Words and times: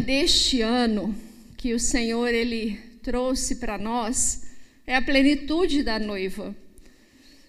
deste 0.00 0.62
ano 0.62 1.14
que 1.56 1.74
o 1.74 1.78
Senhor 1.78 2.28
ele 2.28 2.80
trouxe 3.02 3.56
para 3.56 3.76
nós 3.76 4.42
é 4.86 4.96
a 4.96 5.02
plenitude 5.02 5.82
da 5.82 5.98
noiva. 5.98 6.56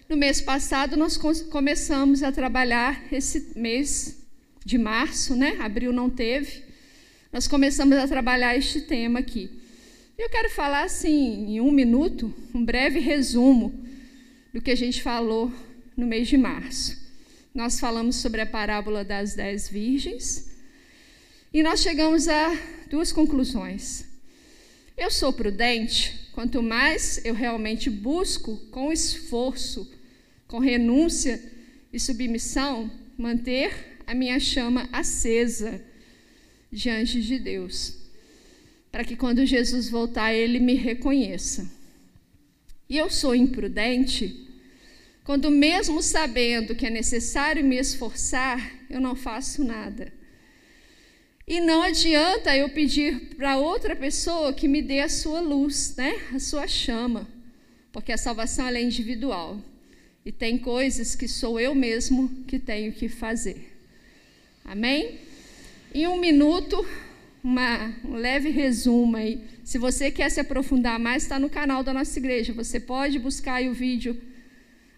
No 0.08 0.16
mês 0.16 0.40
passado 0.40 0.96
nós 0.96 1.16
começamos 1.16 2.22
a 2.22 2.30
trabalhar 2.30 3.02
esse 3.10 3.52
mês 3.56 4.22
de 4.64 4.76
março, 4.76 5.34
né? 5.34 5.56
Abril 5.60 5.92
não 5.92 6.10
teve. 6.10 6.62
Nós 7.32 7.48
começamos 7.48 7.96
a 7.96 8.06
trabalhar 8.06 8.56
este 8.56 8.82
tema 8.82 9.20
aqui. 9.20 9.50
Eu 10.18 10.28
quero 10.28 10.50
falar 10.50 10.84
assim, 10.84 11.54
em 11.54 11.60
um 11.60 11.72
minuto, 11.72 12.32
um 12.54 12.62
breve 12.62 13.00
resumo 13.00 13.72
do 14.52 14.60
que 14.60 14.70
a 14.70 14.76
gente 14.76 15.00
falou 15.00 15.50
no 15.96 16.06
mês 16.06 16.28
de 16.28 16.36
março. 16.36 17.00
Nós 17.54 17.80
falamos 17.80 18.16
sobre 18.16 18.42
a 18.42 18.46
parábola 18.46 19.02
das 19.02 19.34
dez 19.34 19.68
virgens 19.68 20.51
e 21.52 21.62
nós 21.62 21.80
chegamos 21.80 22.28
a 22.28 22.56
duas 22.88 23.12
conclusões. 23.12 24.04
Eu 24.96 25.10
sou 25.10 25.32
prudente 25.32 26.28
quanto 26.32 26.62
mais 26.62 27.22
eu 27.24 27.34
realmente 27.34 27.90
busco, 27.90 28.56
com 28.70 28.90
esforço, 28.90 29.90
com 30.48 30.58
renúncia 30.58 31.42
e 31.92 32.00
submissão, 32.00 32.90
manter 33.18 33.98
a 34.06 34.14
minha 34.14 34.40
chama 34.40 34.88
acesa 34.92 35.82
diante 36.70 37.20
de 37.20 37.38
Deus, 37.38 37.98
para 38.90 39.04
que 39.04 39.14
quando 39.14 39.44
Jesus 39.44 39.90
voltar, 39.90 40.32
ele 40.32 40.58
me 40.58 40.74
reconheça. 40.74 41.70
E 42.88 42.96
eu 42.96 43.10
sou 43.10 43.34
imprudente 43.34 44.48
quando, 45.24 45.50
mesmo 45.50 46.02
sabendo 46.02 46.74
que 46.74 46.86
é 46.86 46.90
necessário 46.90 47.64
me 47.64 47.76
esforçar, 47.76 48.72
eu 48.90 49.00
não 49.00 49.14
faço 49.14 49.62
nada. 49.62 50.12
E 51.52 51.60
não 51.60 51.82
adianta 51.82 52.56
eu 52.56 52.70
pedir 52.70 53.36
para 53.36 53.58
outra 53.58 53.94
pessoa 53.94 54.54
que 54.54 54.66
me 54.66 54.80
dê 54.80 55.00
a 55.00 55.08
sua 55.10 55.38
luz, 55.38 55.94
né? 55.98 56.18
a 56.32 56.38
sua 56.38 56.66
chama, 56.66 57.28
porque 57.92 58.10
a 58.10 58.16
salvação 58.16 58.68
é 58.68 58.80
individual. 58.80 59.60
E 60.24 60.32
tem 60.32 60.56
coisas 60.56 61.14
que 61.14 61.28
sou 61.28 61.60
eu 61.60 61.74
mesmo 61.74 62.26
que 62.48 62.58
tenho 62.58 62.90
que 62.90 63.06
fazer. 63.06 63.70
Amém? 64.64 65.18
Em 65.94 66.06
um 66.06 66.18
minuto, 66.18 66.86
uma, 67.44 67.94
um 68.02 68.14
leve 68.14 68.48
resumo 68.48 69.18
aí. 69.18 69.44
Se 69.62 69.76
você 69.76 70.10
quer 70.10 70.30
se 70.30 70.40
aprofundar 70.40 70.98
mais, 70.98 71.24
está 71.24 71.38
no 71.38 71.50
canal 71.50 71.84
da 71.84 71.92
nossa 71.92 72.18
igreja. 72.18 72.54
Você 72.54 72.80
pode 72.80 73.18
buscar 73.18 73.62
o 73.64 73.74
vídeo 73.74 74.18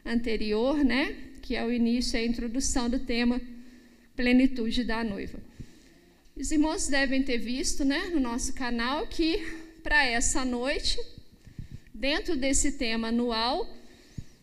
anterior, 0.07 0.85
né? 0.85 1.17
Que 1.43 1.57
é 1.57 1.67
o 1.67 1.73
início, 1.73 2.17
a 2.17 2.23
introdução 2.23 2.89
do 2.89 3.01
tema 3.01 3.41
Plenitude 4.15 4.85
da 4.85 5.03
Noiva. 5.03 5.53
Os 6.37 6.51
irmãos 6.51 6.89
devem 6.89 7.23
ter 7.23 7.39
visto 7.39 7.85
né, 7.85 8.11
no 8.13 8.19
nosso 8.19 8.55
canal 8.55 9.07
que 9.07 9.39
para 9.85 10.05
essa 10.05 10.45
noite, 10.45 10.99
dentro 11.95 12.37
desse 12.37 12.73
tema 12.73 13.09
anual, 13.09 13.65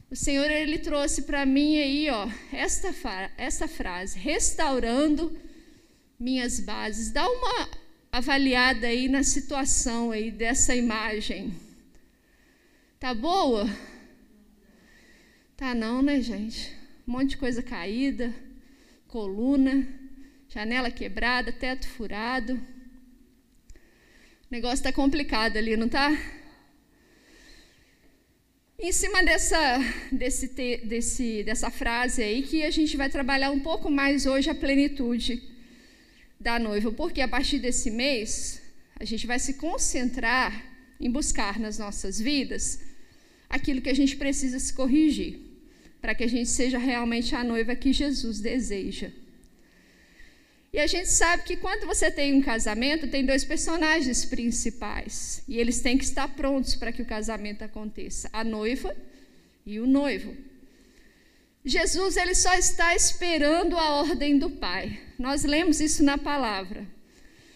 o 0.09 0.16
Senhor 0.16 0.49
ele 0.49 0.79
trouxe 0.79 1.23
para 1.23 1.45
mim 1.45 1.77
aí, 1.77 2.09
ó, 2.09 2.29
esta, 2.53 2.93
esta 3.38 3.67
frase, 3.67 4.17
restaurando 4.17 5.38
minhas 6.17 6.61
bases. 6.61 7.11
Dá 7.11 7.29
uma 7.29 7.69
avaliada 8.09 8.87
aí 8.87 9.09
na 9.09 9.21
situação 9.21 10.11
aí 10.11 10.31
dessa 10.31 10.73
imagem. 10.73 11.53
Tá 13.01 13.13
boa? 13.13 13.69
Tá 15.57 15.75
não, 15.75 16.01
né, 16.01 16.21
gente? 16.21 16.73
Um 17.05 17.11
monte 17.11 17.31
de 17.31 17.37
coisa 17.37 17.61
caída, 17.61 18.33
coluna 19.09 20.00
janela 20.53 20.91
quebrada, 20.91 21.50
teto 21.50 21.88
furado. 21.88 22.56
O 22.56 24.51
negócio 24.51 24.75
está 24.75 24.91
complicado 24.91 25.56
ali, 25.56 25.78
não 25.78 25.85
está? 25.85 26.12
Em 28.78 28.91
cima 28.91 29.23
dessa, 29.23 29.79
desse, 30.11 30.47
desse, 30.84 31.44
dessa 31.44 31.72
frase 31.72 32.22
aí, 32.22 32.44
que 32.44 32.66
a 32.66 32.72
gente 32.72 32.97
vai 32.97 33.09
trabalhar 33.09 33.50
um 33.50 33.61
pouco 33.61 33.90
mais 33.90 34.25
hoje 34.25 34.50
a 34.50 34.56
plenitude 34.56 35.41
da 36.38 36.59
noiva, 36.59 36.91
porque 36.91 37.22
a 37.22 37.29
partir 37.29 37.59
desse 37.59 37.90
mês 37.90 38.61
a 39.00 39.06
gente 39.06 39.25
vai 39.25 39.40
se 39.40 39.53
concentrar 39.53 40.66
em 41.00 41.09
buscar 41.09 41.59
nas 41.59 41.78
nossas 41.78 42.19
vidas 42.19 42.81
aquilo 43.50 43.81
que 43.81 43.90
a 43.90 43.95
gente 43.95 44.17
precisa 44.17 44.59
se 44.59 44.73
corrigir, 44.73 45.40
para 46.01 46.13
que 46.13 46.25
a 46.25 46.28
gente 46.28 46.50
seja 46.50 46.78
realmente 46.78 47.34
a 47.35 47.44
noiva 47.44 47.73
que 47.73 47.94
Jesus 47.94 48.41
deseja. 48.41 49.11
E 50.73 50.79
a 50.79 50.87
gente 50.87 51.09
sabe 51.09 51.43
que 51.43 51.57
quando 51.57 51.85
você 51.85 52.09
tem 52.09 52.33
um 52.33 52.41
casamento, 52.41 53.07
tem 53.07 53.25
dois 53.25 53.43
personagens 53.43 54.23
principais. 54.23 55.43
E 55.47 55.57
eles 55.57 55.81
têm 55.81 55.97
que 55.97 56.05
estar 56.05 56.29
prontos 56.29 56.75
para 56.75 56.93
que 56.93 57.01
o 57.01 57.05
casamento 57.05 57.63
aconteça: 57.63 58.29
a 58.31 58.43
noiva 58.43 58.95
e 59.65 59.79
o 59.79 59.85
noivo. 59.85 60.35
Jesus 61.63 62.17
ele 62.17 62.33
só 62.33 62.53
está 62.55 62.95
esperando 62.95 63.77
a 63.77 63.95
ordem 63.95 64.39
do 64.39 64.49
Pai. 64.49 64.99
Nós 65.19 65.43
lemos 65.43 65.79
isso 65.79 66.03
na 66.03 66.17
palavra. 66.17 66.87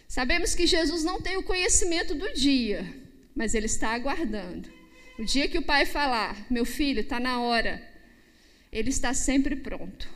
Sabemos 0.07 0.53
que 0.53 0.67
Jesus 0.67 1.03
não 1.03 1.19
tem 1.19 1.37
o 1.37 1.43
conhecimento 1.43 2.13
do 2.13 2.31
dia, 2.33 2.85
mas 3.33 3.55
ele 3.55 3.65
está 3.65 3.89
aguardando. 3.89 4.69
O 5.17 5.23
dia 5.23 5.47
que 5.47 5.57
o 5.57 5.63
Pai 5.63 5.85
falar, 5.85 6.45
meu 6.51 6.65
filho, 6.65 6.99
está 6.99 7.19
na 7.19 7.39
hora, 7.39 7.81
ele 8.71 8.89
está 8.89 9.13
sempre 9.13 9.55
pronto. 9.55 10.14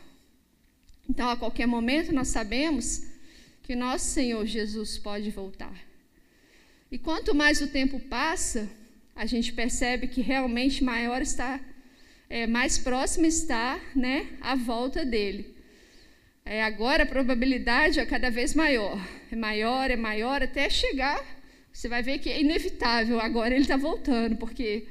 Então, 1.09 1.27
a 1.27 1.35
qualquer 1.35 1.65
momento, 1.65 2.13
nós 2.13 2.27
sabemos 2.27 3.03
que 3.63 3.75
nosso 3.75 4.05
Senhor 4.05 4.45
Jesus 4.45 4.97
pode 4.97 5.31
voltar. 5.31 5.75
E 6.91 6.97
quanto 6.99 7.33
mais 7.33 7.61
o 7.61 7.67
tempo 7.67 7.99
passa, 7.99 8.69
a 9.15 9.25
gente 9.25 9.51
percebe 9.53 10.07
que 10.07 10.21
realmente 10.21 10.83
maior 10.83 11.21
está, 11.21 11.59
é, 12.29 12.45
mais 12.45 12.77
próximo 12.77 13.25
está 13.25 13.79
né, 13.95 14.27
a 14.39 14.55
volta 14.55 15.03
dele. 15.03 15.55
É, 16.45 16.63
agora 16.63 17.03
a 17.03 17.07
probabilidade 17.07 17.99
é 17.99 18.05
cada 18.05 18.29
vez 18.29 18.53
maior. 18.53 18.99
É 19.31 19.35
maior, 19.35 19.91
é 19.91 19.95
maior, 19.95 20.41
até 20.41 20.69
chegar. 20.69 21.23
Você 21.73 21.87
vai 21.87 22.01
ver 22.01 22.19
que 22.19 22.29
é 22.29 22.39
inevitável. 22.39 23.19
Agora 23.19 23.53
ele 23.53 23.63
está 23.63 23.77
voltando, 23.77 24.35
porque 24.35 24.87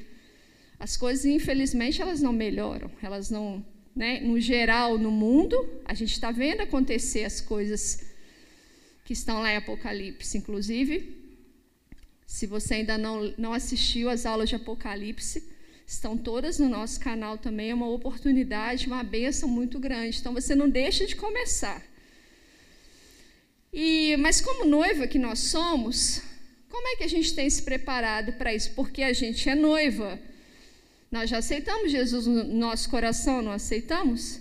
as 0.78 0.96
coisas, 0.96 1.24
infelizmente, 1.24 2.02
elas 2.02 2.20
não 2.20 2.32
melhoram, 2.32 2.90
elas 3.02 3.30
não 3.30 3.64
né, 3.98 4.20
no 4.20 4.38
geral 4.38 4.96
no 4.96 5.10
mundo, 5.10 5.56
a 5.84 5.92
gente 5.92 6.12
está 6.12 6.30
vendo 6.30 6.60
acontecer 6.60 7.24
as 7.24 7.40
coisas 7.40 8.04
que 9.04 9.12
estão 9.12 9.42
lá 9.42 9.52
em 9.52 9.56
Apocalipse, 9.56 10.38
inclusive. 10.38 10.94
Se 12.24 12.46
você 12.46 12.74
ainda 12.74 12.96
não, 12.96 13.34
não 13.36 13.52
assistiu 13.52 14.08
às 14.08 14.24
aulas 14.24 14.48
de 14.48 14.54
Apocalipse, 14.54 15.42
estão 15.84 16.16
todas 16.16 16.60
no 16.60 16.68
nosso 16.68 17.00
canal 17.00 17.36
também. 17.36 17.70
É 17.70 17.74
uma 17.74 17.88
oportunidade, 17.88 18.86
uma 18.86 19.02
bênção 19.02 19.48
muito 19.48 19.80
grande. 19.80 20.16
Então 20.20 20.32
você 20.32 20.54
não 20.54 20.70
deixa 20.70 21.04
de 21.04 21.16
começar. 21.16 21.82
E, 23.72 24.16
mas 24.18 24.40
como 24.40 24.64
noiva 24.64 25.08
que 25.08 25.18
nós 25.18 25.40
somos, 25.40 26.22
como 26.68 26.86
é 26.86 26.94
que 26.94 27.02
a 27.02 27.08
gente 27.08 27.34
tem 27.34 27.50
se 27.50 27.62
preparado 27.62 28.34
para 28.34 28.54
isso? 28.54 28.70
Porque 28.76 29.02
a 29.02 29.12
gente 29.12 29.48
é 29.48 29.56
noiva. 29.56 30.20
Nós 31.10 31.30
já 31.30 31.38
aceitamos 31.38 31.90
Jesus 31.90 32.26
no 32.26 32.44
nosso 32.44 32.90
coração, 32.90 33.40
não 33.40 33.52
aceitamos? 33.52 34.40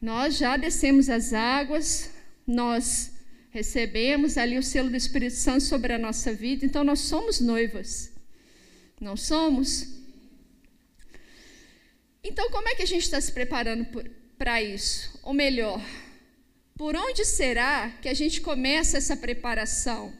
Nós 0.00 0.36
já 0.36 0.56
descemos 0.56 1.08
as 1.08 1.32
águas, 1.32 2.10
nós 2.46 3.12
recebemos 3.50 4.38
ali 4.38 4.56
o 4.58 4.62
selo 4.62 4.90
do 4.90 4.96
Espírito 4.96 5.34
Santo 5.34 5.64
sobre 5.64 5.92
a 5.92 5.98
nossa 5.98 6.32
vida, 6.32 6.64
então 6.64 6.84
nós 6.84 7.00
somos 7.00 7.40
noivas. 7.40 8.12
Não 9.00 9.16
somos? 9.16 9.96
Então, 12.22 12.50
como 12.50 12.68
é 12.68 12.74
que 12.74 12.82
a 12.82 12.86
gente 12.86 13.02
está 13.02 13.20
se 13.20 13.32
preparando 13.32 13.86
para 14.38 14.62
isso? 14.62 15.18
Ou 15.22 15.32
melhor, 15.32 15.80
por 16.76 16.94
onde 16.94 17.24
será 17.24 17.90
que 18.02 18.08
a 18.08 18.14
gente 18.14 18.40
começa 18.40 18.98
essa 18.98 19.16
preparação? 19.16 20.12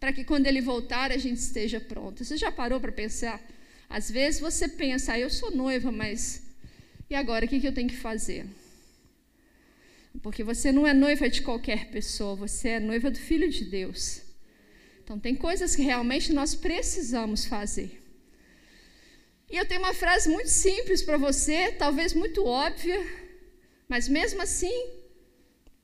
Para 0.00 0.12
que 0.12 0.24
quando 0.24 0.46
ele 0.46 0.60
voltar 0.60 1.10
a 1.10 1.16
gente 1.16 1.38
esteja 1.38 1.80
pronto. 1.80 2.24
Você 2.24 2.36
já 2.36 2.50
parou 2.50 2.80
para 2.80 2.92
pensar? 2.92 3.40
Às 3.88 4.10
vezes 4.10 4.40
você 4.40 4.68
pensa, 4.68 5.12
ah, 5.12 5.18
eu 5.18 5.30
sou 5.30 5.50
noiva, 5.50 5.92
mas 5.92 6.46
e 7.08 7.14
agora 7.14 7.44
o 7.44 7.48
que, 7.48 7.64
eu 7.64 7.72
tenho 7.72 7.88
que 7.88 7.96
fazer? 7.96 8.46
Porque 10.22 10.42
você 10.42 10.72
não 10.72 10.86
é 10.86 10.92
noiva 10.92 11.28
de 11.28 11.40
qualquer 11.42 11.90
pessoa, 11.90 12.34
você 12.34 12.70
é 12.70 12.80
noiva 12.80 13.10
do 13.10 13.18
Filho 13.18 13.48
de 13.48 13.64
Deus. 13.64 14.22
Então, 15.04 15.20
tem 15.20 15.36
coisas 15.36 15.76
que 15.76 15.82
realmente 15.82 16.32
nós 16.32 16.54
precisamos 16.54 17.44
fazer. 17.44 18.02
E 19.48 19.56
eu 19.56 19.64
tenho 19.64 19.80
uma 19.80 19.94
frase 19.94 20.28
muito 20.28 20.48
simples 20.48 21.00
para 21.02 21.16
você, 21.16 21.70
talvez 21.72 22.12
muito 22.12 22.44
óbvia, 22.44 23.00
mas 23.88 24.08
mesmo 24.08 24.42
assim, 24.42 24.90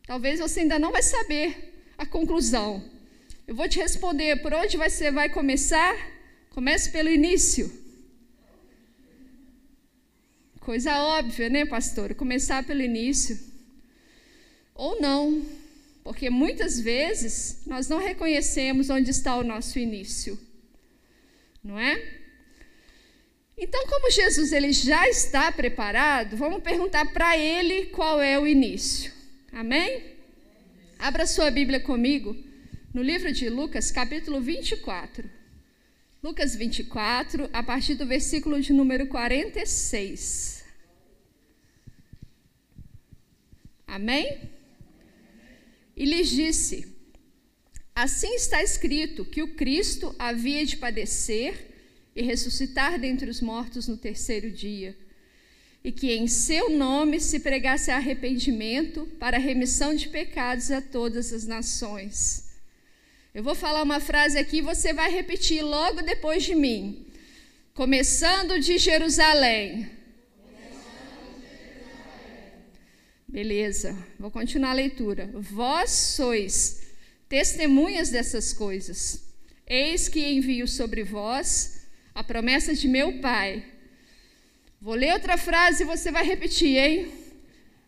talvez 0.04 0.40
você 0.40 0.60
ainda 0.60 0.76
não 0.76 0.90
vai 0.90 1.02
saber 1.04 1.84
a 1.96 2.04
conclusão. 2.04 2.82
Eu 3.46 3.54
vou 3.54 3.68
te 3.68 3.78
responder 3.78 4.42
por 4.42 4.52
onde 4.52 4.76
você 4.76 5.12
vai 5.12 5.28
começar. 5.28 5.94
Comece 6.50 6.90
pelo 6.90 7.08
início. 7.08 7.81
Coisa 10.64 10.96
óbvia, 11.18 11.48
né, 11.48 11.64
pastor? 11.66 12.14
Começar 12.14 12.62
pelo 12.62 12.80
início. 12.80 13.36
Ou 14.76 15.00
não. 15.00 15.44
porque 16.04 16.30
muitas 16.30 16.78
vezes 16.80 17.62
nós 17.66 17.88
não 17.88 17.98
reconhecemos 17.98 18.88
onde 18.88 19.10
está 19.10 19.36
o 19.36 19.44
nosso 19.44 19.78
início, 19.78 20.38
não 21.62 21.78
é? 21.78 22.20
Então, 23.56 23.86
como 23.86 24.10
Jesus 24.10 24.52
ele 24.52 24.72
já 24.72 25.08
está 25.08 25.50
preparado, 25.52 26.36
vamos 26.36 26.62
perguntar 26.62 27.12
para 27.12 27.36
ele 27.36 27.86
qual 27.86 28.20
é 28.20 28.38
o 28.38 28.46
início. 28.46 29.12
Amém? 29.52 30.16
Abra 30.98 31.26
sua 31.26 31.50
Bíblia 31.50 31.80
comigo 31.80 32.36
no 32.94 33.02
livro 33.02 33.32
de 33.32 33.48
Lucas, 33.48 33.90
capítulo 33.90 34.40
24. 34.40 35.41
Lucas 36.22 36.54
24, 36.54 37.50
a 37.52 37.64
partir 37.64 37.96
do 37.96 38.06
versículo 38.06 38.60
de 38.60 38.72
número 38.72 39.08
46. 39.08 40.62
Amém? 43.84 44.48
E 45.96 46.04
lhes 46.04 46.30
disse: 46.30 46.86
Assim 47.92 48.36
está 48.36 48.62
escrito 48.62 49.24
que 49.24 49.42
o 49.42 49.56
Cristo 49.56 50.14
havia 50.16 50.64
de 50.64 50.76
padecer 50.76 51.72
e 52.14 52.22
ressuscitar 52.22 53.00
dentre 53.00 53.28
os 53.28 53.40
mortos 53.40 53.88
no 53.88 53.96
terceiro 53.96 54.48
dia, 54.48 54.96
e 55.82 55.90
que 55.90 56.12
em 56.12 56.28
seu 56.28 56.70
nome 56.70 57.18
se 57.18 57.40
pregasse 57.40 57.90
arrependimento 57.90 59.06
para 59.18 59.38
remissão 59.38 59.92
de 59.92 60.08
pecados 60.08 60.70
a 60.70 60.80
todas 60.80 61.32
as 61.32 61.48
nações. 61.48 62.51
Eu 63.34 63.42
vou 63.42 63.54
falar 63.54 63.82
uma 63.82 63.98
frase 63.98 64.36
aqui 64.36 64.58
e 64.58 64.60
você 64.60 64.92
vai 64.92 65.10
repetir 65.10 65.62
logo 65.62 66.02
depois 66.02 66.44
de 66.44 66.54
mim. 66.54 67.06
Começando 67.72 68.60
de 68.60 68.76
Jerusalém. 68.76 69.88
Beleza, 73.26 73.96
vou 74.18 74.30
continuar 74.30 74.72
a 74.72 74.74
leitura. 74.74 75.30
Vós 75.32 75.90
sois 75.90 76.82
testemunhas 77.26 78.10
dessas 78.10 78.52
coisas. 78.52 79.22
Eis 79.66 80.10
que 80.10 80.20
envio 80.20 80.68
sobre 80.68 81.02
vós 81.02 81.86
a 82.14 82.22
promessa 82.22 82.74
de 82.74 82.86
meu 82.86 83.18
pai. 83.20 83.64
Vou 84.78 84.94
ler 84.94 85.14
outra 85.14 85.38
frase 85.38 85.84
e 85.84 85.86
você 85.86 86.10
vai 86.10 86.26
repetir, 86.26 86.76
hein? 86.76 87.10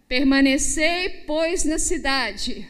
Permanecei, 0.08 1.24
pois, 1.26 1.64
na 1.64 1.78
cidade. 1.78 2.66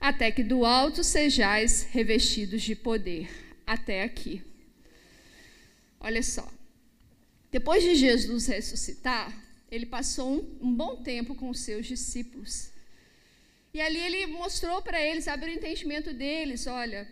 Até 0.00 0.30
que 0.30 0.42
do 0.42 0.64
alto 0.64 1.02
sejais 1.02 1.82
revestidos 1.82 2.62
de 2.62 2.74
poder. 2.74 3.28
Até 3.66 4.02
aqui. 4.02 4.42
Olha 6.00 6.22
só. 6.22 6.48
Depois 7.50 7.82
de 7.82 7.94
Jesus 7.94 8.46
ressuscitar, 8.46 9.34
ele 9.70 9.86
passou 9.86 10.30
um, 10.30 10.68
um 10.68 10.74
bom 10.74 11.02
tempo 11.02 11.34
com 11.34 11.50
os 11.50 11.60
seus 11.60 11.86
discípulos. 11.86 12.70
E 13.72 13.80
ali 13.80 13.98
ele 13.98 14.26
mostrou 14.26 14.80
para 14.82 15.00
eles, 15.00 15.28
abriu 15.28 15.54
o 15.54 15.56
entendimento 15.56 16.12
deles: 16.12 16.66
olha, 16.66 17.08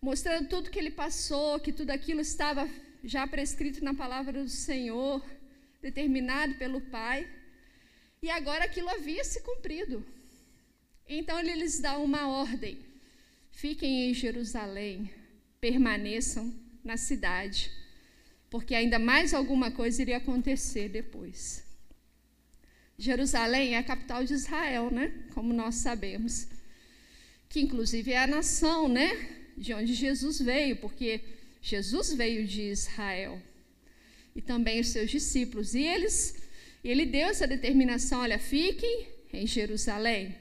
mostrando 0.00 0.48
tudo 0.48 0.70
que 0.70 0.78
ele 0.78 0.90
passou, 0.90 1.58
que 1.58 1.72
tudo 1.72 1.90
aquilo 1.90 2.20
estava 2.20 2.68
já 3.02 3.26
prescrito 3.26 3.84
na 3.84 3.94
palavra 3.94 4.32
do 4.32 4.48
Senhor, 4.48 5.24
determinado 5.80 6.54
pelo 6.56 6.80
Pai, 6.80 7.28
e 8.22 8.30
agora 8.30 8.64
aquilo 8.64 8.88
havia 8.88 9.24
se 9.24 9.40
cumprido. 9.42 10.04
Então 11.08 11.38
ele 11.38 11.54
lhes 11.54 11.80
dá 11.80 11.98
uma 11.98 12.28
ordem: 12.28 12.78
fiquem 13.50 14.10
em 14.10 14.14
Jerusalém, 14.14 15.10
permaneçam 15.60 16.52
na 16.82 16.96
cidade, 16.96 17.70
porque 18.50 18.74
ainda 18.74 18.98
mais 18.98 19.34
alguma 19.34 19.70
coisa 19.70 20.02
iria 20.02 20.18
acontecer 20.18 20.88
depois. 20.88 21.64
Jerusalém 22.98 23.74
é 23.74 23.78
a 23.78 23.82
capital 23.82 24.24
de 24.24 24.32
Israel, 24.32 24.90
né? 24.90 25.12
Como 25.34 25.52
nós 25.52 25.76
sabemos. 25.76 26.48
Que 27.48 27.60
inclusive 27.60 28.12
é 28.12 28.18
a 28.18 28.26
nação, 28.26 28.88
né? 28.88 29.36
de 29.56 29.72
onde 29.72 29.94
Jesus 29.94 30.40
veio, 30.40 30.76
porque 30.76 31.20
Jesus 31.62 32.12
veio 32.12 32.46
de 32.46 32.62
Israel 32.62 33.40
e 34.34 34.42
também 34.42 34.80
os 34.80 34.88
seus 34.88 35.10
discípulos. 35.10 35.74
E 35.74 35.82
eles, 35.82 36.36
ele 36.84 37.06
deu 37.06 37.28
essa 37.28 37.46
determinação: 37.46 38.20
olha, 38.20 38.38
fiquem 38.38 39.08
em 39.32 39.46
Jerusalém. 39.46 40.36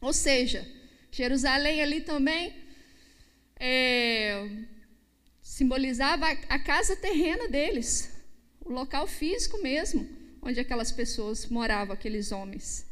Ou 0.00 0.12
seja, 0.12 0.66
Jerusalém 1.10 1.82
ali 1.82 2.00
também 2.00 2.54
é, 3.58 4.48
simbolizava 5.40 6.26
a, 6.48 6.58
casa 6.58 6.94
terrena 6.94 7.48
deles, 7.48 8.12
o 8.64 8.70
local 8.70 9.06
físico 9.06 9.60
mesmo, 9.62 10.08
onde 10.40 10.60
aquelas 10.60 10.92
pessoas 10.92 11.46
moravam, 11.46 11.94
aqueles 11.94 12.30
homens. 12.30 12.86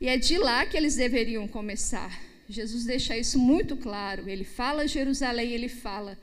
E 0.00 0.08
é 0.08 0.16
de 0.16 0.36
lá 0.36 0.66
que 0.66 0.76
eles 0.76 0.96
deveriam 0.96 1.46
começar. 1.48 2.20
Jesus 2.48 2.84
deixa 2.84 3.16
isso 3.16 3.38
muito 3.38 3.76
claro. 3.76 4.28
Ele 4.28 4.44
fala 4.44 4.88
Jerusalém, 4.88 5.52
ele 5.52 5.68
fala: 5.68 6.18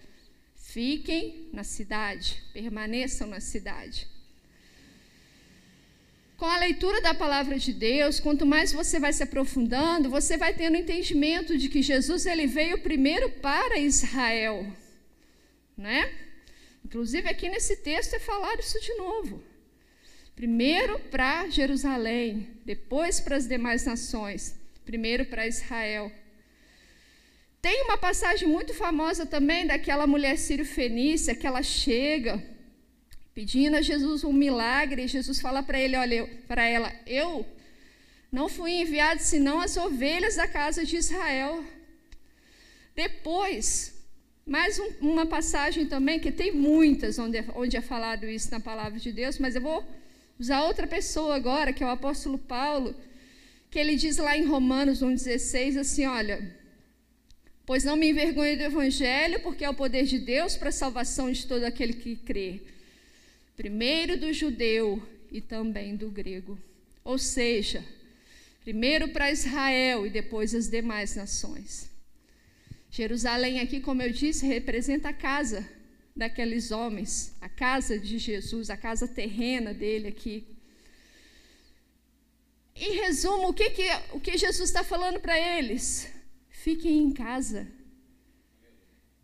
fiquem 0.55 1.49
na 1.53 1.63
cidade, 1.63 2.43
permaneçam 2.53 3.27
na 3.27 3.39
cidade. 3.39 4.07
Com 6.37 6.45
a 6.45 6.57
leitura 6.59 7.01
da 7.01 7.15
palavra 7.15 7.57
de 7.57 7.73
Deus, 7.73 8.19
quanto 8.19 8.45
mais 8.45 8.71
você 8.71 8.99
vai 8.99 9.11
se 9.11 9.23
aprofundando, 9.23 10.07
você 10.07 10.37
vai 10.37 10.53
tendo 10.53 10.77
entendimento 10.77 11.57
de 11.57 11.67
que 11.67 11.81
Jesus 11.81 12.27
ele 12.27 12.45
veio 12.45 12.77
primeiro 12.77 13.31
para 13.31 13.79
Israel, 13.79 14.71
né? 15.75 16.13
Inclusive 16.85 17.27
aqui 17.27 17.49
nesse 17.49 17.77
texto 17.77 18.13
é 18.13 18.19
falar 18.19 18.59
isso 18.59 18.79
de 18.79 18.93
novo. 18.93 19.43
Primeiro 20.35 20.99
para 20.99 21.49
Jerusalém, 21.49 22.47
depois 22.63 23.19
para 23.19 23.35
as 23.35 23.47
demais 23.47 23.83
nações 23.85 24.55
primeiro 24.85 25.25
para 25.25 25.45
Israel. 25.45 26.09
Tem 27.61 27.83
uma 27.83 27.97
passagem 27.97 28.47
muito 28.47 28.73
famosa 28.73 29.25
também 29.25 29.67
daquela 29.67 30.07
mulher 30.07 30.37
sírio-fenícia 30.37 31.35
que 31.35 31.45
ela 31.45 31.61
chega 31.61 32.41
pedindo 33.37 33.75
a 33.77 33.83
Jesus 33.83 34.23
um 34.23 34.33
milagre, 34.33 35.07
Jesus 35.07 35.39
fala 35.39 35.61
para 35.61 35.79
ele, 35.79 35.95
olha, 35.95 36.27
para 36.47 36.65
ela, 36.67 36.91
eu 37.05 37.45
não 38.31 38.49
fui 38.49 38.71
enviado 38.71 39.21
senão 39.21 39.59
as 39.59 39.77
ovelhas 39.77 40.37
da 40.37 40.47
casa 40.47 40.83
de 40.83 40.95
Israel. 40.97 41.63
Depois, 42.95 43.93
mais 44.43 44.79
um, 44.79 44.89
uma 45.01 45.27
passagem 45.27 45.85
também, 45.85 46.19
que 46.19 46.31
tem 46.31 46.51
muitas 46.51 47.19
onde 47.19 47.37
é, 47.37 47.45
onde 47.53 47.77
é 47.77 47.81
falado 47.81 48.25
isso 48.25 48.49
na 48.49 48.59
palavra 48.59 48.99
de 48.99 49.11
Deus, 49.11 49.37
mas 49.37 49.53
eu 49.53 49.61
vou 49.61 49.85
usar 50.39 50.63
outra 50.63 50.87
pessoa 50.87 51.35
agora, 51.35 51.71
que 51.71 51.83
é 51.83 51.85
o 51.85 51.91
apóstolo 51.91 52.39
Paulo, 52.39 52.95
que 53.69 53.77
ele 53.77 53.95
diz 53.95 54.17
lá 54.17 54.35
em 54.35 54.45
Romanos 54.45 55.03
1,16 55.03 55.77
assim: 55.77 56.07
olha, 56.07 56.55
pois 57.67 57.83
não 57.83 57.95
me 57.95 58.09
envergonho 58.09 58.57
do 58.57 58.63
Evangelho, 58.63 59.39
porque 59.41 59.63
é 59.63 59.69
o 59.69 59.75
poder 59.75 60.05
de 60.05 60.17
Deus 60.17 60.57
para 60.57 60.69
a 60.69 60.79
salvação 60.83 61.31
de 61.31 61.45
todo 61.45 61.65
aquele 61.65 61.93
que 61.93 62.15
crê, 62.15 62.61
primeiro 63.57 64.17
do 64.17 64.31
judeu 64.31 65.01
e 65.31 65.41
também 65.41 65.95
do 65.95 66.11
grego. 66.11 66.57
Ou 67.03 67.17
seja, 67.17 67.83
primeiro 68.61 69.09
para 69.09 69.31
Israel 69.31 70.05
e 70.05 70.09
depois 70.11 70.53
as 70.53 70.69
demais 70.69 71.15
nações. 71.15 71.89
Jerusalém, 72.89 73.59
aqui, 73.59 73.81
como 73.81 74.01
eu 74.01 74.11
disse, 74.11 74.45
representa 74.45 75.09
a 75.09 75.13
casa 75.13 75.67
daqueles 76.15 76.71
homens, 76.71 77.35
a 77.41 77.49
casa 77.49 77.99
de 77.99 78.17
Jesus, 78.19 78.69
a 78.69 78.77
casa 78.77 79.07
terrena 79.07 79.73
dele 79.73 80.07
aqui. 80.07 80.47
Em 82.75 82.93
resumo, 82.93 83.49
o 83.49 83.53
que, 83.53 83.71
que, 83.71 83.87
o 84.13 84.19
que 84.19 84.37
Jesus 84.37 84.69
está 84.69 84.83
falando 84.83 85.19
para 85.19 85.37
eles? 85.57 86.07
Fiquem 86.49 86.99
em 86.99 87.11
casa. 87.11 87.67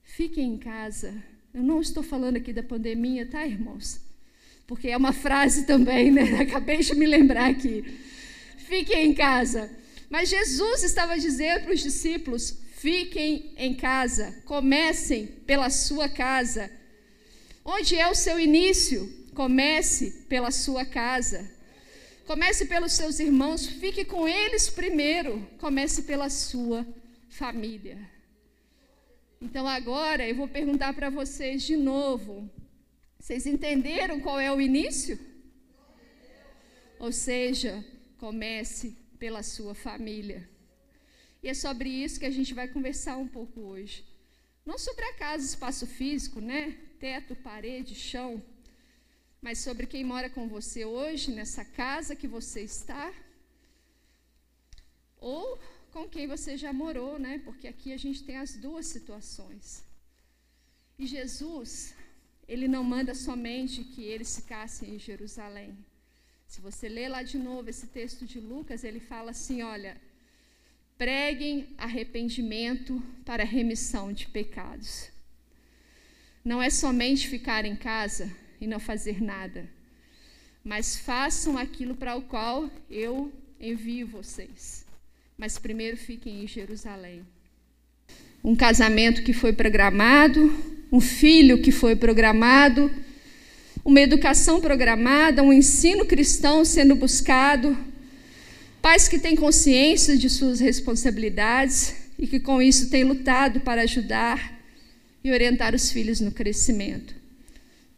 Fiquem 0.01 0.53
em 0.53 0.57
casa. 0.57 1.23
Eu 1.53 1.61
não 1.61 1.79
estou 1.79 2.01
falando 2.01 2.37
aqui 2.37 2.51
da 2.51 2.63
pandemia, 2.63 3.27
tá, 3.27 3.45
irmãos? 3.45 4.02
Porque 4.65 4.89
é 4.89 4.97
uma 4.97 5.13
frase 5.13 5.65
também, 5.65 6.11
né? 6.11 6.23
Acabei 6.41 6.77
de 6.77 6.95
me 6.95 7.05
lembrar 7.05 7.49
aqui. 7.49 7.83
Fiquem 8.57 9.09
em 9.09 9.13
casa. 9.13 9.69
Mas 10.09 10.29
Jesus 10.29 10.83
estava 10.83 11.17
dizendo 11.17 11.63
para 11.63 11.73
os 11.73 11.81
discípulos: 11.81 12.57
fiquem 12.77 13.53
em 13.57 13.73
casa, 13.73 14.41
comecem 14.45 15.25
pela 15.25 15.69
sua 15.69 16.07
casa. 16.07 16.71
Onde 17.65 17.95
é 17.95 18.07
o 18.07 18.15
seu 18.15 18.39
início? 18.39 19.11
Comece 19.33 20.25
pela 20.29 20.51
sua 20.51 20.85
casa. 20.85 21.49
Comece 22.25 22.65
pelos 22.65 22.93
seus 22.93 23.19
irmãos, 23.19 23.65
fique 23.65 24.05
com 24.05 24.27
eles 24.27 24.69
primeiro. 24.69 25.45
Comece 25.59 26.03
pela 26.03 26.29
sua 26.29 26.85
família. 27.29 27.97
Então 29.41 29.67
agora 29.67 30.27
eu 30.27 30.35
vou 30.35 30.47
perguntar 30.47 30.93
para 30.93 31.09
vocês 31.09 31.63
de 31.63 31.75
novo. 31.75 32.49
Vocês 33.23 33.45
entenderam 33.45 34.19
qual 34.19 34.37
é 34.37 34.51
o 34.51 34.59
início? 34.59 35.17
Ou 36.99 37.11
seja, 37.11 37.73
comece 38.17 38.97
pela 39.17 39.41
sua 39.41 39.73
família. 39.73 40.39
E 41.41 41.47
é 41.47 41.53
sobre 41.53 41.87
isso 41.89 42.19
que 42.19 42.25
a 42.25 42.35
gente 42.37 42.53
vai 42.53 42.67
conversar 42.67 43.15
um 43.17 43.27
pouco 43.37 43.61
hoje. 43.61 44.05
Não 44.65 44.77
sobre 44.77 45.05
a 45.05 45.13
casa, 45.13 45.45
espaço 45.45 45.87
físico, 45.87 46.41
né? 46.41 46.77
Teto, 46.99 47.33
parede, 47.35 47.95
chão 47.95 48.31
mas 49.45 49.57
sobre 49.59 49.85
quem 49.85 50.05
mora 50.05 50.29
com 50.29 50.47
você 50.47 50.85
hoje, 50.85 51.29
nessa 51.37 51.65
casa 51.65 52.15
que 52.15 52.29
você 52.35 52.61
está, 52.61 53.13
ou 55.17 55.59
com 55.91 56.07
quem 56.13 56.25
você 56.27 56.55
já 56.55 56.71
morou, 56.71 57.19
né? 57.19 57.33
Porque 57.43 57.67
aqui 57.67 57.91
a 57.91 57.97
gente 57.97 58.23
tem 58.23 58.37
as 58.37 58.55
duas 58.55 58.85
situações. 58.85 59.83
E 60.97 61.05
Jesus, 61.05 61.93
ele 62.47 62.67
não 62.67 62.83
manda 62.83 63.13
somente 63.13 63.83
que 63.83 64.03
eles 64.03 64.35
ficassem 64.35 64.95
em 64.95 64.99
Jerusalém. 64.99 65.77
Se 66.47 66.61
você 66.61 66.87
ler 66.87 67.09
lá 67.09 67.23
de 67.23 67.37
novo 67.37 67.69
esse 67.69 67.87
texto 67.87 68.25
de 68.25 68.39
Lucas, 68.39 68.83
ele 68.83 68.99
fala 68.99 69.31
assim: 69.31 69.61
olha, 69.63 69.97
preguem 70.97 71.67
arrependimento 71.77 73.01
para 73.25 73.43
remissão 73.43 74.13
de 74.13 74.27
pecados. 74.27 75.09
Não 76.45 76.61
é 76.61 76.69
somente 76.69 77.27
ficar 77.27 77.65
em 77.65 77.75
casa 77.75 78.29
e 78.59 78.67
não 78.67 78.79
fazer 78.79 79.21
nada, 79.21 79.67
mas 80.63 80.97
façam 80.97 81.57
aquilo 81.57 81.95
para 81.95 82.15
o 82.15 82.21
qual 82.21 82.69
eu 82.89 83.31
envio 83.59 84.05
vocês. 84.07 84.85
Mas 85.37 85.57
primeiro 85.57 85.97
fiquem 85.97 86.43
em 86.43 86.47
Jerusalém. 86.47 87.25
Um 88.43 88.55
casamento 88.55 89.23
que 89.23 89.33
foi 89.33 89.53
programado, 89.53 90.51
um 90.93 91.01
filho 91.01 91.59
que 91.59 91.71
foi 91.71 91.95
programado, 91.95 92.91
uma 93.83 93.99
educação 93.99 94.61
programada, 94.61 95.41
um 95.41 95.51
ensino 95.51 96.05
cristão 96.05 96.63
sendo 96.63 96.93
buscado, 96.93 97.75
pais 98.79 99.07
que 99.07 99.17
têm 99.17 99.35
consciência 99.35 100.15
de 100.15 100.29
suas 100.29 100.59
responsabilidades 100.59 101.95
e 102.19 102.27
que 102.27 102.39
com 102.39 102.61
isso 102.61 102.91
têm 102.91 103.03
lutado 103.03 103.61
para 103.61 103.81
ajudar 103.81 104.61
e 105.23 105.31
orientar 105.31 105.73
os 105.73 105.91
filhos 105.91 106.19
no 106.19 106.31
crescimento, 106.31 107.15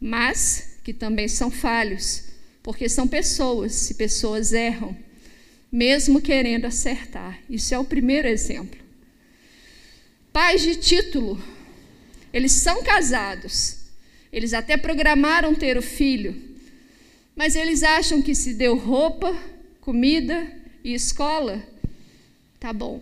mas 0.00 0.78
que 0.82 0.94
também 0.94 1.28
são 1.28 1.50
falhos, 1.50 2.22
porque 2.62 2.88
são 2.88 3.06
pessoas 3.06 3.90
e 3.90 3.94
pessoas 3.94 4.54
erram, 4.54 4.96
mesmo 5.70 6.18
querendo 6.18 6.64
acertar. 6.64 7.38
Isso 7.50 7.74
é 7.74 7.78
o 7.78 7.84
primeiro 7.84 8.26
exemplo. 8.26 8.80
Pais 10.32 10.62
de 10.62 10.76
título, 10.76 11.38
eles 12.36 12.52
são 12.52 12.82
casados, 12.82 13.78
eles 14.30 14.52
até 14.52 14.76
programaram 14.76 15.54
ter 15.54 15.78
o 15.78 15.82
filho, 15.82 16.36
mas 17.34 17.56
eles 17.56 17.82
acham 17.82 18.20
que 18.20 18.34
se 18.34 18.52
deu 18.52 18.76
roupa, 18.76 19.34
comida 19.80 20.46
e 20.84 20.92
escola, 20.92 21.66
tá 22.60 22.74
bom. 22.74 23.00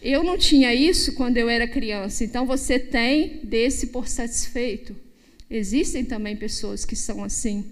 Eu 0.00 0.24
não 0.24 0.38
tinha 0.38 0.74
isso 0.74 1.12
quando 1.12 1.36
eu 1.36 1.50
era 1.50 1.68
criança, 1.68 2.24
então 2.24 2.46
você 2.46 2.78
tem 2.78 3.40
desse 3.42 3.88
por 3.88 4.08
satisfeito. 4.08 4.96
Existem 5.50 6.06
também 6.06 6.36
pessoas 6.36 6.86
que 6.86 6.96
são 6.96 7.22
assim. 7.22 7.70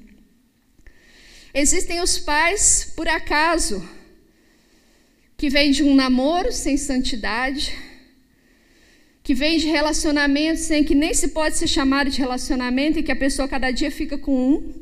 Existem 1.55 2.03
os 2.03 2.19
pais 2.19 2.93
por 2.95 3.09
acaso, 3.09 3.83
que 5.39 5.49
vêm 5.49 5.71
de 5.71 5.83
um 5.83 5.95
namoro 5.95 6.53
sem 6.53 6.77
santidade, 6.77 7.96
que 9.27 9.35
vem 9.35 9.59
de 9.59 9.67
relacionamentos 9.67 10.63
sem 10.63 10.85
que 10.85 10.95
nem 10.95 11.13
se 11.13 11.27
pode 11.31 11.57
ser 11.57 11.67
chamado 11.67 12.09
de 12.09 12.21
relacionamento 12.21 13.01
e 13.01 13.03
que 13.03 13.11
a 13.11 13.17
pessoa 13.17 13.49
cada 13.49 13.73
dia 13.73 13.91
fica 13.91 14.17
com 14.17 14.33
um 14.33 14.73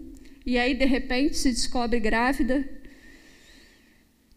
e 0.44 0.58
aí 0.58 0.74
de 0.74 0.84
repente 0.84 1.34
se 1.38 1.48
descobre 1.50 1.98
grávida. 1.98 2.62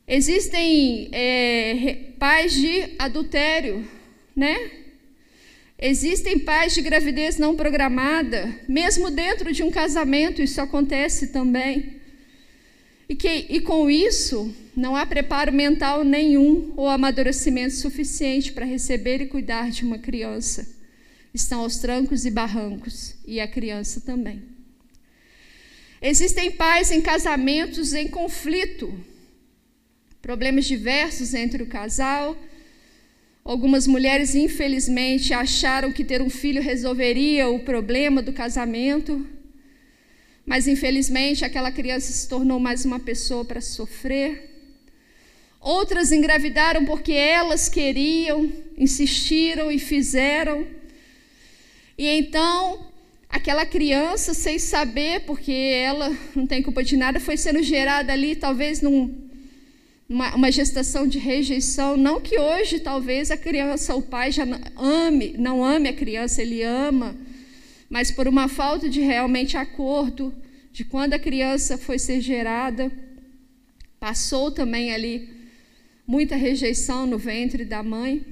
Existem 0.07 1.09
é, 1.11 2.13
pais 2.17 2.53
de 2.53 2.95
adultério, 2.97 3.85
né? 4.33 4.71
Existem 5.77 6.39
pais 6.39 6.73
de 6.73 6.81
gravidez 6.81 7.37
não 7.37 7.57
programada, 7.57 8.61
mesmo 8.65 9.11
dentro 9.11 9.51
de 9.51 9.61
um 9.61 9.69
casamento, 9.69 10.41
isso 10.41 10.61
acontece 10.61 11.33
também. 11.33 11.96
E, 13.09 13.15
que, 13.15 13.45
e 13.49 13.61
com 13.61 13.89
isso, 13.89 14.53
não 14.75 14.95
há 14.95 15.05
preparo 15.05 15.53
mental 15.53 16.03
nenhum 16.03 16.73
ou 16.75 16.87
amadurecimento 16.87 17.73
suficiente 17.73 18.51
para 18.51 18.65
receber 18.65 19.21
e 19.21 19.27
cuidar 19.27 19.71
de 19.71 19.83
uma 19.83 19.97
criança. 19.97 20.67
Estão 21.33 21.61
aos 21.61 21.77
trancos 21.77 22.25
e 22.25 22.31
barrancos, 22.31 23.15
e 23.25 23.39
a 23.39 23.47
criança 23.47 24.01
também. 24.01 24.43
Existem 26.01 26.51
pais 26.51 26.91
em 26.91 27.01
casamentos 27.01 27.93
em 27.93 28.07
conflito, 28.07 28.93
problemas 30.21 30.65
diversos 30.65 31.33
entre 31.33 31.63
o 31.63 31.67
casal. 31.67 32.37
Algumas 33.43 33.87
mulheres, 33.87 34.35
infelizmente, 34.35 35.33
acharam 35.33 35.91
que 35.91 36.03
ter 36.03 36.21
um 36.21 36.29
filho 36.29 36.61
resolveria 36.61 37.47
o 37.47 37.59
problema 37.59 38.21
do 38.21 38.33
casamento 38.33 39.25
mas 40.47 40.65
infelizmente 40.65 41.43
aquela 41.43 41.69
criança 41.69 42.09
se 42.09 42.25
tornou 42.29 42.57
mais 42.57 42.85
uma 42.85 43.01
pessoa 43.01 43.43
para 43.43 43.59
sofrer. 43.59 44.49
Outras 45.59 46.13
engravidaram 46.13 46.85
porque 46.85 47.11
elas 47.11 47.67
queriam, 47.67 48.49
insistiram 48.77 49.69
e 49.69 49.77
fizeram. 49.77 50.65
E 51.97 52.07
então, 52.07 52.87
aquela 53.29 53.65
criança, 53.65 54.33
sem 54.33 54.57
saber, 54.57 55.25
porque 55.25 55.51
ela 55.51 56.17
não 56.33 56.47
tem 56.47 56.63
culpa 56.63 56.81
de 56.81 56.95
nada, 56.95 57.19
foi 57.19 57.35
sendo 57.35 57.61
gerada 57.61 58.13
ali, 58.13 58.33
talvez 58.33 58.81
num, 58.81 59.13
uma, 60.07 60.49
gestação 60.49 61.05
de 61.05 61.19
rejeição. 61.19 61.97
Não 61.97 62.21
que 62.21 62.39
hoje, 62.39 62.79
talvez, 62.79 63.31
a 63.31 63.35
criança, 63.35 63.93
o 63.95 64.01
pai 64.01 64.31
já 64.31 64.45
não 64.45 64.61
ame, 64.77 65.35
não 65.37 65.61
ame 65.61 65.89
a 65.89 65.93
criança, 65.93 66.41
ele 66.41 66.63
ama 66.63 67.26
mas 67.89 68.11
por 68.11 68.27
uma 68.27 68.47
falta 68.47 68.89
de 68.89 69.01
realmente 69.01 69.55
acordo 69.57 70.33
de 70.71 70.83
quando 70.83 71.13
a 71.13 71.19
criança 71.19 71.77
foi 71.77 71.97
ser 71.97 72.21
gerada, 72.21 72.91
passou 73.99 74.51
também 74.51 74.93
ali 74.93 75.29
muita 76.05 76.35
rejeição 76.35 77.05
no 77.05 77.17
ventre 77.17 77.65
da 77.65 77.81
mãe. 77.81 78.25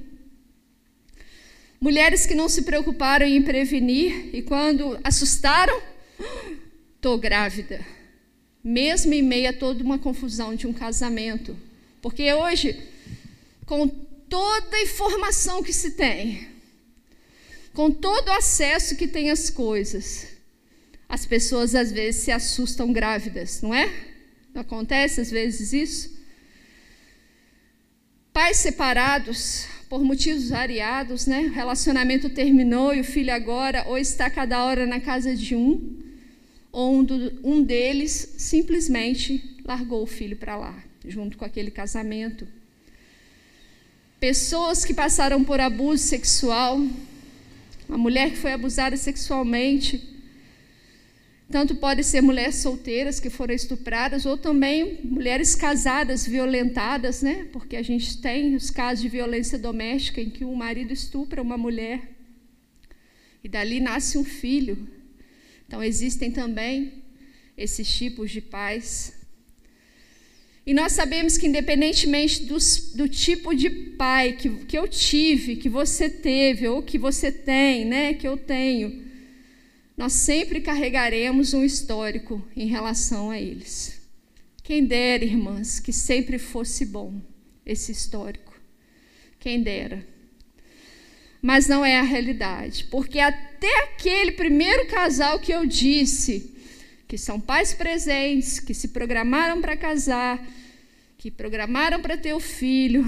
Mulheres 1.80 2.24
que 2.24 2.34
não 2.34 2.48
se 2.48 2.62
preocuparam 2.62 3.26
em 3.26 3.42
prevenir 3.42 4.34
e 4.34 4.42
quando 4.42 4.98
assustaram, 5.02 5.80
estou 6.96 7.18
grávida. 7.18 7.84
Mesmo 8.62 9.12
em 9.12 9.22
meio 9.22 9.50
a 9.50 9.52
toda 9.52 9.82
uma 9.82 9.98
confusão 9.98 10.54
de 10.54 10.66
um 10.66 10.72
casamento. 10.72 11.56
Porque 12.00 12.32
hoje, 12.32 12.80
com 13.64 13.88
toda 13.88 14.76
a 14.76 14.82
informação 14.82 15.62
que 15.62 15.72
se 15.72 15.92
tem, 15.92 16.48
com 17.76 17.90
todo 17.90 18.28
o 18.28 18.32
acesso 18.32 18.96
que 18.96 19.06
tem 19.06 19.30
às 19.30 19.50
coisas, 19.50 20.28
as 21.06 21.26
pessoas 21.26 21.74
às 21.74 21.92
vezes 21.92 22.22
se 22.22 22.32
assustam 22.32 22.90
grávidas, 22.90 23.60
não 23.60 23.74
é? 23.74 23.92
Não 24.54 24.62
acontece 24.62 25.20
às 25.20 25.30
vezes 25.30 25.74
isso? 25.74 26.16
Pais 28.32 28.56
separados 28.56 29.66
por 29.90 30.02
motivos 30.02 30.48
variados, 30.48 31.26
né? 31.26 31.42
O 31.42 31.52
relacionamento 31.52 32.30
terminou 32.30 32.94
e 32.94 33.02
o 33.02 33.04
filho 33.04 33.32
agora 33.34 33.84
ou 33.86 33.98
está 33.98 34.30
cada 34.30 34.64
hora 34.64 34.86
na 34.86 34.98
casa 34.98 35.36
de 35.36 35.54
um, 35.54 35.98
ou 36.72 36.94
um, 36.94 37.04
do, 37.04 37.40
um 37.44 37.62
deles 37.62 38.36
simplesmente 38.38 39.54
largou 39.66 40.02
o 40.02 40.06
filho 40.06 40.38
para 40.38 40.56
lá, 40.56 40.82
junto 41.06 41.36
com 41.36 41.44
aquele 41.44 41.70
casamento. 41.70 42.48
Pessoas 44.18 44.82
que 44.82 44.94
passaram 44.94 45.44
por 45.44 45.60
abuso 45.60 46.02
sexual, 46.02 46.80
uma 47.88 47.98
mulher 47.98 48.30
que 48.30 48.36
foi 48.36 48.52
abusada 48.52 48.96
sexualmente. 48.96 50.14
Tanto 51.48 51.76
pode 51.76 52.02
ser 52.02 52.20
mulheres 52.20 52.56
solteiras 52.56 53.20
que 53.20 53.30
foram 53.30 53.54
estupradas, 53.54 54.26
ou 54.26 54.36
também 54.36 55.00
mulheres 55.04 55.54
casadas, 55.54 56.26
violentadas, 56.26 57.22
né? 57.22 57.46
Porque 57.52 57.76
a 57.76 57.82
gente 57.82 58.20
tem 58.20 58.56
os 58.56 58.68
casos 58.68 59.02
de 59.02 59.08
violência 59.08 59.56
doméstica 59.56 60.20
em 60.20 60.28
que 60.28 60.44
um 60.44 60.54
marido 60.54 60.92
estupra 60.92 61.40
uma 61.40 61.56
mulher 61.56 62.16
e 63.44 63.48
dali 63.48 63.78
nasce 63.78 64.18
um 64.18 64.24
filho. 64.24 64.88
Então 65.68 65.80
existem 65.82 66.32
também 66.32 67.04
esses 67.56 67.88
tipos 67.88 68.30
de 68.32 68.40
pais. 68.40 69.15
E 70.66 70.74
nós 70.74 70.92
sabemos 70.92 71.38
que, 71.38 71.46
independentemente 71.46 72.42
do, 72.42 72.58
do 72.96 73.08
tipo 73.08 73.54
de 73.54 73.70
pai 73.70 74.32
que, 74.32 74.50
que 74.64 74.76
eu 74.76 74.88
tive, 74.88 75.54
que 75.54 75.68
você 75.68 76.10
teve, 76.10 76.66
ou 76.66 76.82
que 76.82 76.98
você 76.98 77.30
tem, 77.30 77.84
né, 77.84 78.14
que 78.14 78.26
eu 78.26 78.36
tenho, 78.36 79.06
nós 79.96 80.12
sempre 80.12 80.60
carregaremos 80.60 81.54
um 81.54 81.64
histórico 81.64 82.44
em 82.56 82.66
relação 82.66 83.30
a 83.30 83.40
eles. 83.40 84.02
Quem 84.64 84.84
dera, 84.84 85.24
irmãs, 85.24 85.78
que 85.78 85.92
sempre 85.92 86.36
fosse 86.36 86.84
bom 86.84 87.20
esse 87.64 87.92
histórico. 87.92 88.52
Quem 89.38 89.62
dera. 89.62 90.04
Mas 91.40 91.68
não 91.68 91.84
é 91.84 91.96
a 91.96 92.02
realidade, 92.02 92.88
porque 92.90 93.20
até 93.20 93.84
aquele 93.84 94.32
primeiro 94.32 94.88
casal 94.88 95.38
que 95.38 95.52
eu 95.52 95.64
disse, 95.64 96.55
que 97.06 97.16
são 97.16 97.40
pais 97.40 97.72
presentes, 97.72 98.58
que 98.58 98.74
se 98.74 98.88
programaram 98.88 99.60
para 99.60 99.76
casar, 99.76 100.44
que 101.16 101.30
programaram 101.30 102.00
para 102.00 102.16
ter 102.16 102.34
o 102.34 102.40
filho, 102.40 103.04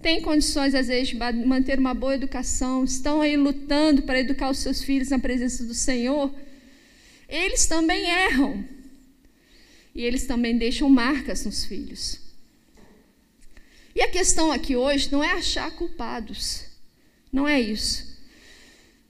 têm 0.00 0.22
condições, 0.22 0.74
às 0.74 0.88
vezes, 0.88 1.08
de 1.08 1.16
manter 1.16 1.78
uma 1.78 1.92
boa 1.92 2.14
educação, 2.14 2.84
estão 2.84 3.20
aí 3.20 3.36
lutando 3.36 4.02
para 4.02 4.20
educar 4.20 4.50
os 4.50 4.58
seus 4.58 4.82
filhos 4.82 5.10
na 5.10 5.18
presença 5.18 5.64
do 5.64 5.74
Senhor, 5.74 6.34
eles 7.28 7.66
também 7.66 8.08
erram. 8.08 8.64
E 9.94 10.02
eles 10.02 10.24
também 10.24 10.56
deixam 10.56 10.88
marcas 10.88 11.44
nos 11.44 11.64
filhos. 11.64 12.20
E 13.94 14.00
a 14.00 14.08
questão 14.08 14.52
aqui 14.52 14.76
hoje 14.76 15.10
não 15.10 15.22
é 15.22 15.32
achar 15.32 15.70
culpados. 15.72 16.64
Não 17.32 17.46
é 17.46 17.60
isso. 17.60 18.18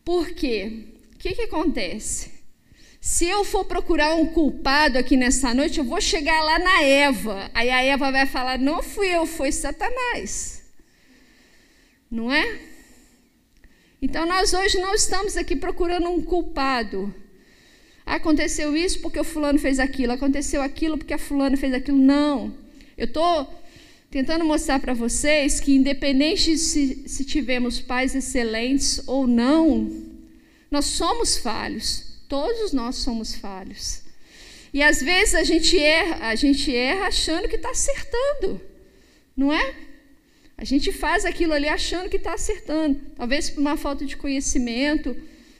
Por 0.05 0.31
quê? 0.31 0.87
O 1.15 1.19
que, 1.19 1.35
que 1.35 1.43
acontece? 1.43 2.40
Se 3.01 3.27
eu 3.27 3.45
for 3.45 3.65
procurar 3.65 4.15
um 4.15 4.27
culpado 4.27 4.99
aqui 4.99 5.17
nessa 5.17 5.55
noite, 5.55 5.79
eu 5.79 5.85
vou 5.85 6.01
chegar 6.03 6.43
lá 6.43 6.59
na 6.59 6.83
Eva. 6.83 7.51
Aí 7.55 7.71
a 7.71 7.83
Eva 7.83 8.13
vai 8.13 8.27
falar: 8.27 8.59
não 8.59 8.83
fui 8.83 9.09
eu, 9.09 9.25
foi 9.25 9.51
Satanás. 9.51 10.63
Não 12.11 12.31
é? 12.31 12.61
Então 14.03 14.27
nós 14.27 14.53
hoje 14.53 14.79
não 14.79 14.95
estamos 14.95 15.37
aqui 15.37 15.57
procurando 15.57 16.11
um 16.11 16.21
culpado. 16.21 17.15
Aconteceu 18.05 18.77
isso 18.77 19.01
porque 19.01 19.21
o 19.21 19.25
fulano 19.25 19.59
fez 19.59 19.79
aquilo, 19.79 20.13
aconteceu 20.13 20.61
aquilo 20.61 20.99
porque 20.99 21.15
a 21.15 21.19
fulana 21.19 21.57
fez 21.57 21.73
aquilo. 21.73 21.97
Não. 21.97 22.53
Eu 22.99 23.07
estou 23.07 23.49
tentando 24.11 24.45
mostrar 24.45 24.79
para 24.79 24.93
vocês 24.93 25.59
que, 25.59 25.75
independente 25.75 26.59
se, 26.59 27.09
se 27.09 27.25
tivemos 27.25 27.81
pais 27.81 28.15
excelentes 28.15 29.03
ou 29.07 29.27
não, 29.27 29.91
nós 30.71 30.87
somos 30.87 31.39
falhos. 31.39 32.10
Todos 32.31 32.73
nós 32.73 32.95
somos 32.95 33.35
falhos. 33.35 34.03
E 34.73 34.81
às 34.85 35.03
vezes 35.03 35.35
a 35.35 35.43
gente 35.43 35.77
erra, 35.77 36.29
a 36.29 36.37
gente 36.37 36.73
erra 36.73 37.09
achando 37.09 37.49
que 37.49 37.57
está 37.57 37.71
acertando, 37.73 38.61
não 39.37 39.53
é? 39.53 39.75
A 40.57 40.65
gente 40.65 40.93
faz 40.93 41.25
aquilo 41.25 41.53
ali 41.53 41.69
achando 41.69 42.09
que 42.09 42.19
está 42.19 42.35
acertando. 42.35 43.01
Talvez 43.17 43.51
por 43.51 43.61
uma 43.61 43.77
falta 43.77 44.07
de 44.07 44.17
conhecimento, 44.17 45.17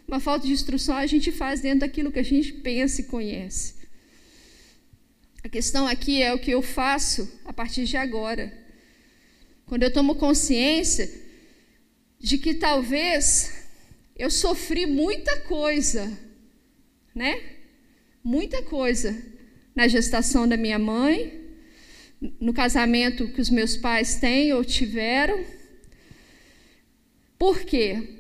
uma 0.07 0.21
falta 0.21 0.47
de 0.47 0.53
instrução, 0.53 0.95
a 0.95 1.07
gente 1.07 1.33
faz 1.33 1.61
dentro 1.61 1.81
daquilo 1.81 2.13
que 2.13 2.21
a 2.21 2.29
gente 2.33 2.53
pensa 2.53 3.01
e 3.01 3.05
conhece. 3.05 3.75
A 5.43 5.49
questão 5.49 5.89
aqui 5.89 6.23
é 6.23 6.33
o 6.33 6.39
que 6.39 6.53
eu 6.53 6.63
faço 6.63 7.29
a 7.45 7.53
partir 7.53 7.85
de 7.85 7.97
agora. 7.97 8.57
Quando 9.67 9.83
eu 9.83 9.93
tomo 9.93 10.15
consciência 10.15 11.11
de 12.21 12.39
que 12.39 12.55
talvez 12.55 13.67
eu 14.17 14.31
sofri 14.31 14.87
muita 14.87 15.41
coisa, 15.41 16.30
né? 17.21 17.39
Muita 18.25 18.63
coisa 18.63 19.15
na 19.75 19.87
gestação 19.87 20.49
da 20.49 20.57
minha 20.57 20.79
mãe, 20.79 21.39
no 22.41 22.55
casamento 22.55 23.29
que 23.29 23.43
os 23.43 23.51
meus 23.51 23.77
pais 23.77 24.15
têm 24.15 24.55
ou 24.55 24.65
tiveram. 24.65 25.45
Por 27.39 27.61
quê? 27.61 28.17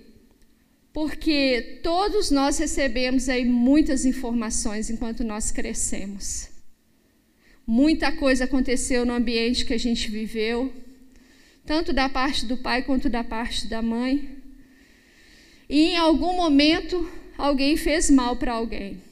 Porque 0.92 1.80
todos 1.82 2.30
nós 2.30 2.58
recebemos 2.58 3.30
aí 3.30 3.42
muitas 3.46 4.04
informações 4.04 4.90
enquanto 4.90 5.24
nós 5.24 5.50
crescemos. 5.50 6.50
Muita 7.66 8.12
coisa 8.12 8.44
aconteceu 8.44 9.06
no 9.06 9.14
ambiente 9.14 9.64
que 9.64 9.72
a 9.72 9.78
gente 9.78 10.10
viveu, 10.10 10.70
tanto 11.64 11.90
da 11.90 12.06
parte 12.06 12.44
do 12.44 12.58
pai 12.58 12.82
quanto 12.82 13.08
da 13.08 13.24
parte 13.24 13.66
da 13.66 13.80
mãe. 13.80 14.28
E 15.70 15.92
em 15.92 15.96
algum 15.96 16.34
momento 16.34 17.10
alguém 17.40 17.76
fez 17.76 18.10
mal 18.10 18.36
para 18.36 18.52
alguém. 18.52 19.02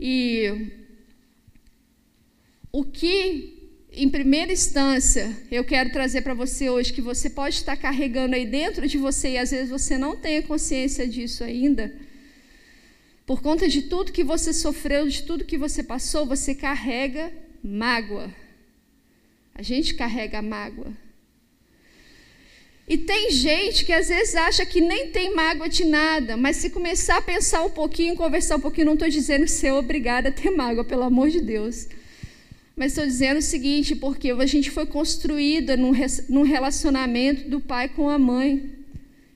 E 0.00 0.70
o 2.72 2.84
que, 2.84 3.70
em 3.92 4.08
primeira 4.08 4.52
instância, 4.52 5.36
eu 5.50 5.64
quero 5.64 5.92
trazer 5.92 6.22
para 6.22 6.34
você 6.34 6.68
hoje, 6.68 6.92
que 6.92 7.00
você 7.00 7.30
pode 7.30 7.56
estar 7.56 7.76
carregando 7.76 8.34
aí 8.34 8.46
dentro 8.46 8.88
de 8.88 8.98
você 8.98 9.32
e 9.32 9.38
às 9.38 9.50
vezes 9.50 9.70
você 9.70 9.96
não 9.96 10.16
tenha 10.16 10.42
consciência 10.42 11.06
disso 11.06 11.44
ainda 11.44 11.92
por 13.26 13.40
conta 13.40 13.68
de 13.68 13.82
tudo 13.82 14.12
que 14.12 14.24
você 14.24 14.52
sofreu, 14.52 15.08
de 15.08 15.22
tudo 15.22 15.44
que 15.44 15.56
você 15.56 15.82
passou, 15.82 16.26
você 16.26 16.54
carrega 16.54 17.32
mágoa. 17.62 18.30
A 19.54 19.62
gente 19.62 19.94
carrega 19.94 20.42
mágoa. 20.42 20.92
E 22.92 22.98
tem 22.98 23.30
gente 23.30 23.86
que 23.86 23.92
às 23.94 24.08
vezes 24.08 24.34
acha 24.34 24.66
que 24.66 24.78
nem 24.78 25.08
tem 25.08 25.34
mágoa 25.34 25.66
de 25.66 25.82
nada, 25.82 26.36
mas 26.36 26.56
se 26.56 26.68
começar 26.68 27.16
a 27.16 27.22
pensar 27.22 27.64
um 27.64 27.70
pouquinho, 27.70 28.14
conversar 28.14 28.56
um 28.56 28.60
pouquinho, 28.60 28.88
não 28.88 28.92
estou 28.92 29.08
dizendo 29.08 29.46
que 29.46 29.50
você 29.50 29.68
é 29.68 29.72
obrigada 29.72 30.28
a 30.28 30.32
ter 30.32 30.50
mágoa, 30.50 30.84
pelo 30.84 31.02
amor 31.02 31.30
de 31.30 31.40
Deus. 31.40 31.88
Mas 32.76 32.92
estou 32.92 33.06
dizendo 33.06 33.38
o 33.38 33.48
seguinte, 33.54 33.96
porque 33.96 34.30
a 34.30 34.44
gente 34.44 34.70
foi 34.70 34.84
construída 34.84 35.74
num 35.74 36.42
relacionamento 36.42 37.48
do 37.48 37.60
pai 37.60 37.88
com 37.88 38.10
a 38.10 38.18
mãe. 38.18 38.70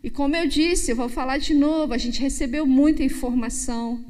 E 0.05 0.11
como 0.11 0.37
eu 0.37 0.47
disse, 0.47 0.90
eu 0.90 0.97
vou 0.97 1.09
falar 1.09 1.38
de 1.38 1.55
novo, 1.55 1.95
a 1.95 1.99
gente 1.99 2.21
recebeu 2.21 2.66
muita 2.66 3.03
informação. 3.03 4.05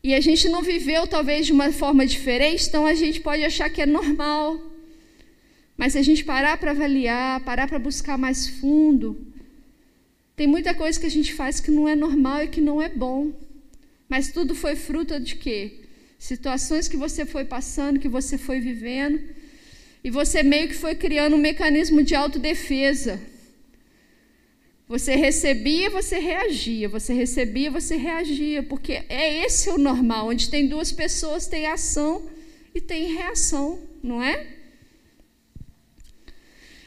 E 0.00 0.14
a 0.14 0.20
gente 0.20 0.48
não 0.48 0.62
viveu 0.62 1.08
talvez 1.08 1.44
de 1.44 1.52
uma 1.52 1.72
forma 1.72 2.06
diferente, 2.06 2.68
então 2.68 2.86
a 2.86 2.94
gente 2.94 3.20
pode 3.20 3.44
achar 3.44 3.68
que 3.68 3.82
é 3.82 3.86
normal. 3.86 4.73
Mas 5.76 5.92
se 5.92 5.98
a 5.98 6.02
gente 6.02 6.24
parar 6.24 6.56
para 6.56 6.70
avaliar, 6.70 7.40
parar 7.44 7.66
para 7.66 7.78
buscar 7.78 8.16
mais 8.16 8.46
fundo, 8.46 9.26
tem 10.36 10.46
muita 10.46 10.74
coisa 10.74 10.98
que 10.98 11.06
a 11.06 11.10
gente 11.10 11.32
faz 11.32 11.60
que 11.60 11.70
não 11.70 11.88
é 11.88 11.94
normal 11.94 12.42
e 12.44 12.48
que 12.48 12.60
não 12.60 12.80
é 12.80 12.88
bom. 12.88 13.32
Mas 14.08 14.30
tudo 14.32 14.54
foi 14.54 14.76
fruto 14.76 15.18
de 15.18 15.36
quê? 15.36 15.80
Situações 16.18 16.88
que 16.88 16.96
você 16.96 17.26
foi 17.26 17.44
passando, 17.44 18.00
que 18.00 18.08
você 18.08 18.38
foi 18.38 18.60
vivendo, 18.60 19.20
e 20.02 20.10
você 20.10 20.42
meio 20.42 20.68
que 20.68 20.74
foi 20.74 20.94
criando 20.94 21.34
um 21.34 21.38
mecanismo 21.38 22.02
de 22.02 22.14
autodefesa. 22.14 23.20
Você 24.86 25.16
recebia, 25.16 25.88
você 25.88 26.18
reagia, 26.18 26.88
você 26.88 27.14
recebia, 27.14 27.70
você 27.70 27.96
reagia, 27.96 28.62
porque 28.62 29.02
é 29.08 29.44
esse 29.44 29.70
o 29.70 29.78
normal, 29.78 30.28
onde 30.28 30.50
tem 30.50 30.68
duas 30.68 30.92
pessoas, 30.92 31.46
tem 31.46 31.66
ação 31.66 32.28
e 32.74 32.80
tem 32.80 33.14
reação, 33.14 33.78
não 34.02 34.22
é? 34.22 34.46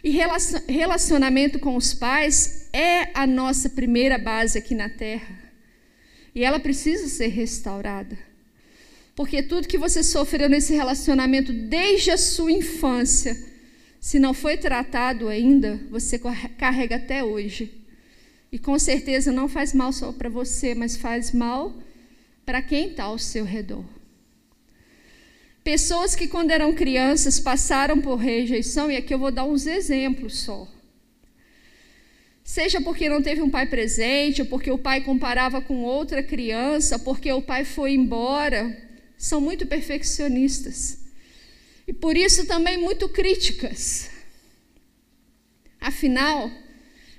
E 0.04 0.12
relacionamento 0.68 1.60
com 1.60 1.76
os 1.76 1.94
pais 1.94 2.70
é 2.72 3.10
a 3.14 3.26
nossa 3.26 3.70
primeira 3.70 4.18
base 4.18 4.58
aqui 4.58 4.76
na 4.76 4.90
terra. 4.90 5.38
E 6.36 6.44
ela 6.44 6.60
precisa 6.60 7.08
ser 7.08 7.28
restaurada. 7.28 8.18
Porque 9.16 9.42
tudo 9.42 9.68
que 9.68 9.78
você 9.78 10.04
sofreu 10.04 10.48
nesse 10.48 10.76
relacionamento 10.76 11.52
desde 11.52 12.12
a 12.12 12.18
sua 12.18 12.52
infância, 12.52 13.36
se 14.00 14.20
não 14.20 14.34
foi 14.34 14.58
tratado 14.58 15.28
ainda, 15.28 15.80
você 15.90 16.20
carrega 16.58 16.98
até 16.98 17.24
hoje. 17.24 17.72
E 18.52 18.60
com 18.60 18.78
certeza 18.78 19.32
não 19.32 19.50
faz 19.50 19.74
mal 19.74 19.92
só 19.92 20.12
para 20.12 20.30
você, 20.30 20.76
mas 20.76 20.96
faz 20.96 21.32
mal 21.32 21.76
para 22.46 22.62
quem 22.62 22.92
está 22.92 23.06
ao 23.06 23.18
seu 23.18 23.44
redor. 23.44 23.97
Pessoas 25.68 26.16
que, 26.16 26.30
quando 26.30 26.52
eram 26.52 26.74
crianças, 26.74 27.42
passaram 27.42 28.00
por 28.00 28.16
rejeição, 28.16 28.90
e 28.90 28.96
aqui 28.96 29.14
eu 29.14 29.20
vou 29.20 29.30
dar 29.30 29.44
uns 29.44 29.68
exemplos 29.68 30.40
só. 30.40 30.66
Seja 32.42 32.80
porque 32.80 33.10
não 33.10 33.22
teve 33.22 33.42
um 33.42 33.50
pai 33.50 33.66
presente, 33.68 34.42
ou 34.42 34.48
porque 34.48 34.72
o 34.72 34.78
pai 34.78 35.02
comparava 35.02 35.62
com 35.62 35.84
outra 35.84 36.24
criança, 36.24 36.98
porque 36.98 37.30
o 37.34 37.42
pai 37.42 37.66
foi 37.66 37.92
embora, 37.92 38.62
são 39.18 39.42
muito 39.42 39.68
perfeccionistas. 39.68 41.00
E 41.86 41.92
por 41.92 42.16
isso 42.16 42.48
também 42.48 42.78
muito 42.78 43.10
críticas. 43.10 44.10
Afinal, 45.82 46.50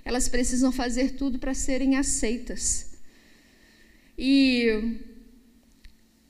elas 0.07 0.27
precisam 0.27 0.73
fazer 0.73 1.11
tudo 1.11 1.39
para 1.39 1.53
serem 1.53 1.97
aceitas. 1.97 2.93
E 4.17 4.97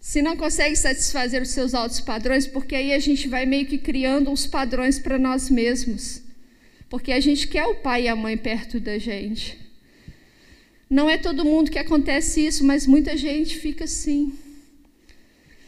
se 0.09 0.23
não 0.23 0.39
consegue 0.39 0.75
satisfazer 0.75 1.43
os 1.43 1.51
seus 1.51 1.75
altos 1.75 2.01
padrões, 2.01 2.47
porque 2.47 2.75
aí 2.75 2.95
a 2.95 2.99
gente 2.99 3.29
vai 3.29 3.45
meio 3.45 3.67
que 3.67 3.77
criando 3.77 4.31
uns 4.31 4.47
padrões 4.47 4.99
para 4.99 5.19
nós 5.19 5.51
mesmos. 5.51 6.23
Porque 6.89 7.13
a 7.13 7.21
gente 7.21 7.47
quer 7.47 7.67
o 7.67 7.75
pai 7.75 8.05
e 8.05 8.09
a 8.09 8.17
mãe 8.17 8.35
perto 8.35 8.81
da 8.81 8.97
gente. 8.97 9.59
Não 10.89 11.11
é 11.11 11.19
todo 11.19 11.45
mundo 11.45 11.71
que 11.71 11.79
acontece 11.79 12.47
isso, 12.47 12.65
mas 12.65 12.87
muita 12.87 13.19
gente 13.19 13.59
fica 13.59 13.85
assim. 13.85 14.33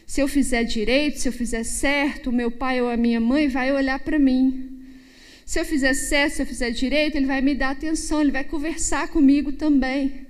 Se 0.07 0.19
eu 0.19 0.27
fizer 0.27 0.63
direito, 0.63 1.19
se 1.19 1.29
eu 1.29 1.33
fizer 1.33 1.63
certo, 1.63 2.31
o 2.31 2.33
meu 2.33 2.49
pai 2.49 2.81
ou 2.81 2.89
a 2.89 2.97
minha 2.97 3.21
mãe 3.21 3.47
vai 3.47 3.71
olhar 3.71 3.99
para 3.99 4.17
mim. 4.17 4.87
Se 5.45 5.59
eu 5.59 5.65
fizer 5.65 5.93
certo, 5.93 6.37
se 6.37 6.41
eu 6.41 6.47
fizer 6.47 6.71
direito, 6.71 7.15
ele 7.15 7.27
vai 7.27 7.41
me 7.41 7.53
dar 7.53 7.69
atenção, 7.69 8.21
ele 8.21 8.31
vai 8.31 8.43
conversar 8.43 9.07
comigo 9.09 9.51
também. 9.51 10.25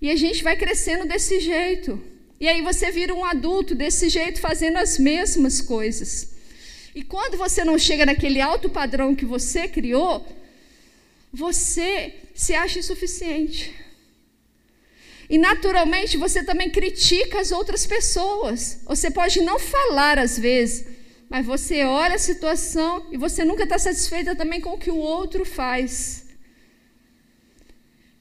E 0.00 0.08
a 0.08 0.14
gente 0.14 0.44
vai 0.44 0.56
crescendo 0.56 1.08
desse 1.08 1.40
jeito. 1.40 2.16
E 2.40 2.48
aí 2.48 2.62
você 2.62 2.90
vira 2.90 3.14
um 3.14 3.24
adulto 3.24 3.74
desse 3.74 4.08
jeito, 4.08 4.40
fazendo 4.40 4.76
as 4.76 4.98
mesmas 4.98 5.60
coisas. 5.60 6.28
E 6.94 7.02
quando 7.02 7.36
você 7.36 7.64
não 7.64 7.78
chega 7.78 8.06
naquele 8.06 8.40
alto 8.40 8.68
padrão 8.68 9.14
que 9.14 9.24
você 9.24 9.66
criou, 9.66 10.24
você 11.32 12.14
se 12.34 12.54
acha 12.54 12.78
insuficiente. 12.78 13.74
E 15.28 15.36
naturalmente 15.36 16.16
você 16.16 16.42
também 16.42 16.70
critica 16.70 17.40
as 17.40 17.50
outras 17.50 17.86
pessoas. 17.86 18.80
Você 18.84 19.10
pode 19.10 19.40
não 19.42 19.58
falar 19.58 20.18
às 20.18 20.38
vezes, 20.38 20.86
mas 21.28 21.44
você 21.44 21.84
olha 21.84 22.14
a 22.14 22.18
situação 22.18 23.06
e 23.12 23.16
você 23.18 23.44
nunca 23.44 23.64
está 23.64 23.78
satisfeita 23.78 24.34
também 24.34 24.60
com 24.60 24.70
o 24.70 24.78
que 24.78 24.90
o 24.90 24.96
outro 24.96 25.44
faz. 25.44 26.27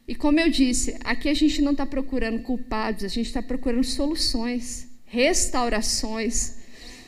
E 0.07 0.15
como 0.15 0.39
eu 0.39 0.49
disse, 0.49 0.97
aqui 1.03 1.27
a 1.27 1.33
gente 1.33 1.61
não 1.61 1.73
está 1.73 1.85
procurando 1.85 2.41
culpados, 2.41 3.03
a 3.03 3.09
gente 3.09 3.27
está 3.27 3.43
procurando 3.43 3.83
soluções, 3.83 4.87
restaurações. 5.05 6.55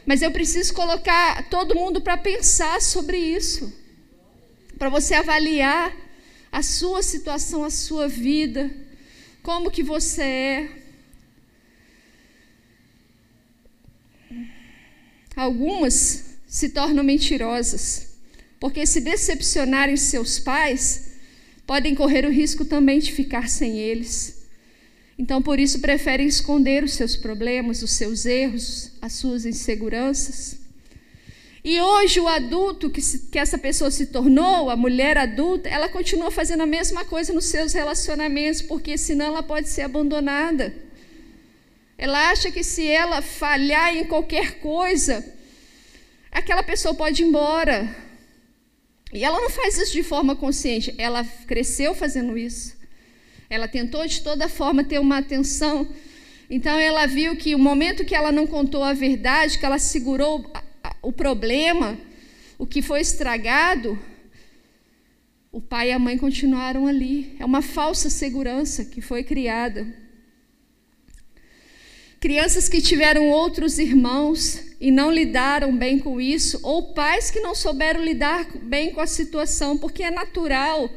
Mas 0.05 0.21
eu 0.21 0.31
preciso 0.31 0.73
colocar 0.73 1.49
todo 1.49 1.75
mundo 1.75 2.01
para 2.01 2.17
pensar 2.17 2.81
sobre 2.81 3.17
isso, 3.17 3.73
para 4.77 4.89
você 4.89 5.13
avaliar 5.13 5.95
a 6.51 6.61
sua 6.61 7.01
situação, 7.01 7.63
a 7.63 7.69
sua 7.69 8.09
vida, 8.09 8.69
como 9.41 9.71
que 9.71 9.83
você 9.83 10.21
é. 10.21 10.69
Algumas 15.35 16.35
se 16.45 16.69
tornam 16.69 17.03
mentirosas, 17.03 18.15
porque 18.59 18.85
se 18.85 18.99
decepcionarem 18.99 19.95
seus 19.95 20.37
pais, 20.37 21.08
podem 21.69 21.93
correr 21.93 22.25
o 22.25 22.31
risco 22.31 22.65
também 22.65 22.97
de 22.97 23.11
ficar 23.11 23.47
sem 23.47 23.77
eles. 23.77 24.43
Então, 25.19 25.39
por 25.39 25.59
isso, 25.59 25.79
preferem 25.79 26.25
esconder 26.25 26.83
os 26.83 26.93
seus 26.93 27.15
problemas, 27.15 27.83
os 27.83 27.91
seus 27.91 28.25
erros, 28.25 28.93
as 28.99 29.13
suas 29.13 29.45
inseguranças. 29.45 30.57
E 31.63 31.79
hoje, 31.79 32.19
o 32.19 32.27
adulto 32.27 32.89
que, 32.89 32.99
se, 32.99 33.27
que 33.27 33.37
essa 33.37 33.55
pessoa 33.55 33.91
se 33.91 34.07
tornou, 34.07 34.71
a 34.71 34.75
mulher 34.75 35.15
adulta, 35.15 35.69
ela 35.69 35.87
continua 35.89 36.31
fazendo 36.31 36.63
a 36.63 36.65
mesma 36.65 37.05
coisa 37.05 37.31
nos 37.33 37.45
seus 37.45 37.71
relacionamentos, 37.73 38.63
porque 38.63 38.97
senão 38.97 39.27
ela 39.27 39.43
pode 39.43 39.69
ser 39.69 39.83
abandonada. 39.83 40.73
Ela 41.99 42.31
acha 42.31 42.49
que 42.49 42.63
se 42.63 42.87
ela 42.87 43.21
falhar 43.21 43.95
em 43.95 44.05
qualquer 44.05 44.59
coisa, 44.59 45.23
aquela 46.31 46.63
pessoa 46.63 46.95
pode 46.95 47.21
ir 47.21 47.27
embora. 47.27 48.08
E 49.11 49.23
ela 49.23 49.39
não 49.41 49.49
faz 49.49 49.77
isso 49.77 49.93
de 49.93 50.03
forma 50.03 50.35
consciente, 50.35 50.93
ela 50.97 51.23
cresceu 51.47 51.95
fazendo 51.95 52.37
isso. 52.37 52.77
Ela 53.49 53.67
tentou 53.67 54.05
de 54.05 54.21
toda 54.21 54.47
forma 54.47 54.83
ter 54.83 54.99
uma 54.99 55.17
atenção. 55.17 55.87
Então 56.49 56.77
ela 56.77 57.05
viu 57.07 57.35
que 57.35 57.55
o 57.55 57.59
momento 57.59 58.05
que 58.05 58.13
ela 58.13 58.31
não 58.31 58.45
contou 58.45 58.83
a 58.83 58.93
verdade, 58.93 59.57
que 59.57 59.65
ela 59.65 59.79
segurou 59.79 60.51
o 61.01 61.11
problema, 61.11 61.97
o 62.57 62.67
que 62.67 62.81
foi 62.81 63.01
estragado, 63.01 63.97
o 65.51 65.59
pai 65.59 65.89
e 65.89 65.91
a 65.91 65.99
mãe 65.99 66.17
continuaram 66.17 66.85
ali. 66.85 67.35
É 67.39 67.45
uma 67.45 67.61
falsa 67.61 68.09
segurança 68.09 68.85
que 68.85 69.01
foi 69.01 69.23
criada. 69.23 69.87
Crianças 72.19 72.67
que 72.67 72.81
tiveram 72.81 73.29
outros 73.29 73.79
irmãos 73.79 74.59
e 74.79 74.91
não 74.91 75.09
lidaram 75.09 75.75
bem 75.75 75.97
com 75.97 76.19
isso, 76.19 76.59
ou 76.63 76.93
pais 76.93 77.31
que 77.31 77.39
não 77.39 77.55
souberam 77.55 78.03
lidar 78.03 78.45
bem 78.57 78.91
com 78.91 78.99
a 78.99 79.07
situação, 79.07 79.77
porque 79.77 80.03
é 80.03 80.11
natural 80.11 80.89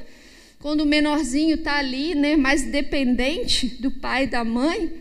quando 0.59 0.83
o 0.83 0.87
menorzinho 0.87 1.57
está 1.57 1.79
ali, 1.79 2.15
né, 2.15 2.37
mais 2.37 2.63
dependente 2.63 3.67
do 3.67 3.91
pai 3.91 4.25
e 4.25 4.29
da 4.29 4.45
mãe, 4.45 4.93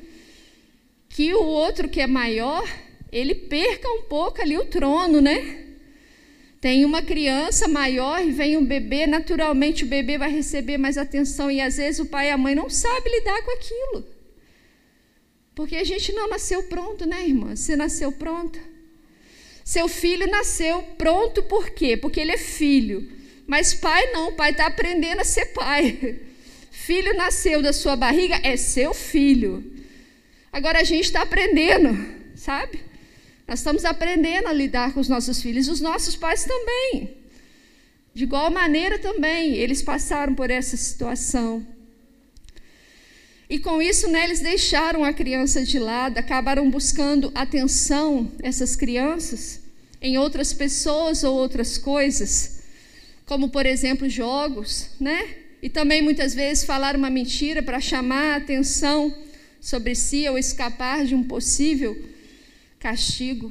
que 1.10 1.34
o 1.34 1.44
outro 1.44 1.88
que 1.88 2.02
é 2.02 2.08
maior, 2.08 2.68
ele 3.12 3.36
perca 3.36 3.88
um 3.88 4.04
pouco 4.04 4.42
ali 4.42 4.58
o 4.58 4.66
trono, 4.66 5.22
né? 5.22 5.68
Tem 6.60 6.86
uma 6.86 7.02
criança 7.02 7.68
maior 7.68 8.24
e 8.24 8.32
vem 8.32 8.58
um 8.58 8.66
bebê, 8.66 9.06
naturalmente 9.06 9.84
o 9.84 9.88
bebê 9.88 10.18
vai 10.18 10.32
receber 10.32 10.78
mais 10.78 10.98
atenção 10.98 11.50
e 11.50 11.60
às 11.60 11.78
vezes 11.78 12.00
o 12.00 12.06
pai 12.06 12.28
e 12.28 12.32
a 12.32 12.38
mãe 12.38 12.54
não 12.54 12.70
sabem 12.70 13.20
lidar 13.20 13.42
com 13.44 13.52
aquilo. 13.52 14.11
Porque 15.62 15.76
a 15.76 15.84
gente 15.84 16.12
não 16.12 16.28
nasceu 16.28 16.64
pronto, 16.64 17.06
né, 17.06 17.24
irmã? 17.24 17.56
Você 17.56 17.76
nasceu 17.76 18.12
pronta. 18.12 18.60
Seu 19.64 19.88
filho 19.88 20.26
nasceu 20.26 20.82
pronto 20.98 21.44
por 21.44 21.70
quê? 21.70 21.96
Porque 21.96 22.20
ele 22.20 22.32
é 22.32 22.38
filho. 22.38 23.08
Mas 23.46 23.72
pai 23.72 24.12
não, 24.12 24.34
pai 24.34 24.50
está 24.50 24.66
aprendendo 24.66 25.22
a 25.22 25.24
ser 25.24 25.54
pai. 25.54 26.20
Filho 26.72 27.16
nasceu 27.16 27.62
da 27.62 27.72
sua 27.72 27.96
barriga, 27.96 28.40
é 28.42 28.58
seu 28.58 28.92
filho. 28.92 29.72
Agora 30.52 30.80
a 30.80 30.84
gente 30.84 31.06
está 31.06 31.22
aprendendo, 31.22 31.96
sabe? 32.36 32.80
Nós 33.48 33.60
estamos 33.60 33.86
aprendendo 33.86 34.48
a 34.48 34.54
lidar 34.54 34.94
com 34.94 35.00
os 35.00 35.08
nossos 35.08 35.44
filhos, 35.44 35.68
os 35.68 35.80
nossos 35.80 36.16
pais 36.16 36.44
também. 36.44 37.18
De 38.16 38.24
igual 38.24 38.50
maneira 38.50 38.98
também, 38.98 39.54
eles 39.54 39.84
passaram 39.84 40.34
por 40.34 40.50
essa 40.50 40.76
situação. 40.76 41.64
E 43.52 43.60
com 43.60 43.80
isso, 43.82 44.08
né, 44.08 44.24
eles 44.24 44.40
deixaram 44.40 45.04
a 45.04 45.14
criança 45.14 45.64
de 45.64 45.78
lado, 45.78 46.18
acabaram 46.18 46.72
buscando 46.72 47.32
atenção, 47.36 48.32
essas 48.42 48.76
crianças, 48.76 49.60
em 50.02 50.18
outras 50.18 50.54
pessoas 50.54 51.24
ou 51.24 51.36
outras 51.36 51.78
coisas 51.78 52.62
como 53.32 53.48
por 53.48 53.66
exemplo 53.66 54.10
jogos, 54.10 54.90
né? 55.00 55.36
E 55.62 55.70
também 55.70 56.02
muitas 56.02 56.34
vezes 56.34 56.66
falar 56.66 56.98
uma 56.98 57.10
mentira 57.10 57.64
para 57.64 57.80
chamar 57.80 58.34
a 58.34 58.36
atenção 58.36 59.16
sobre 59.62 59.96
si 59.96 60.28
ou 60.28 60.38
escapar 60.38 61.06
de 61.06 61.16
um 61.16 61.24
possível 61.24 61.98
castigo, 62.78 63.50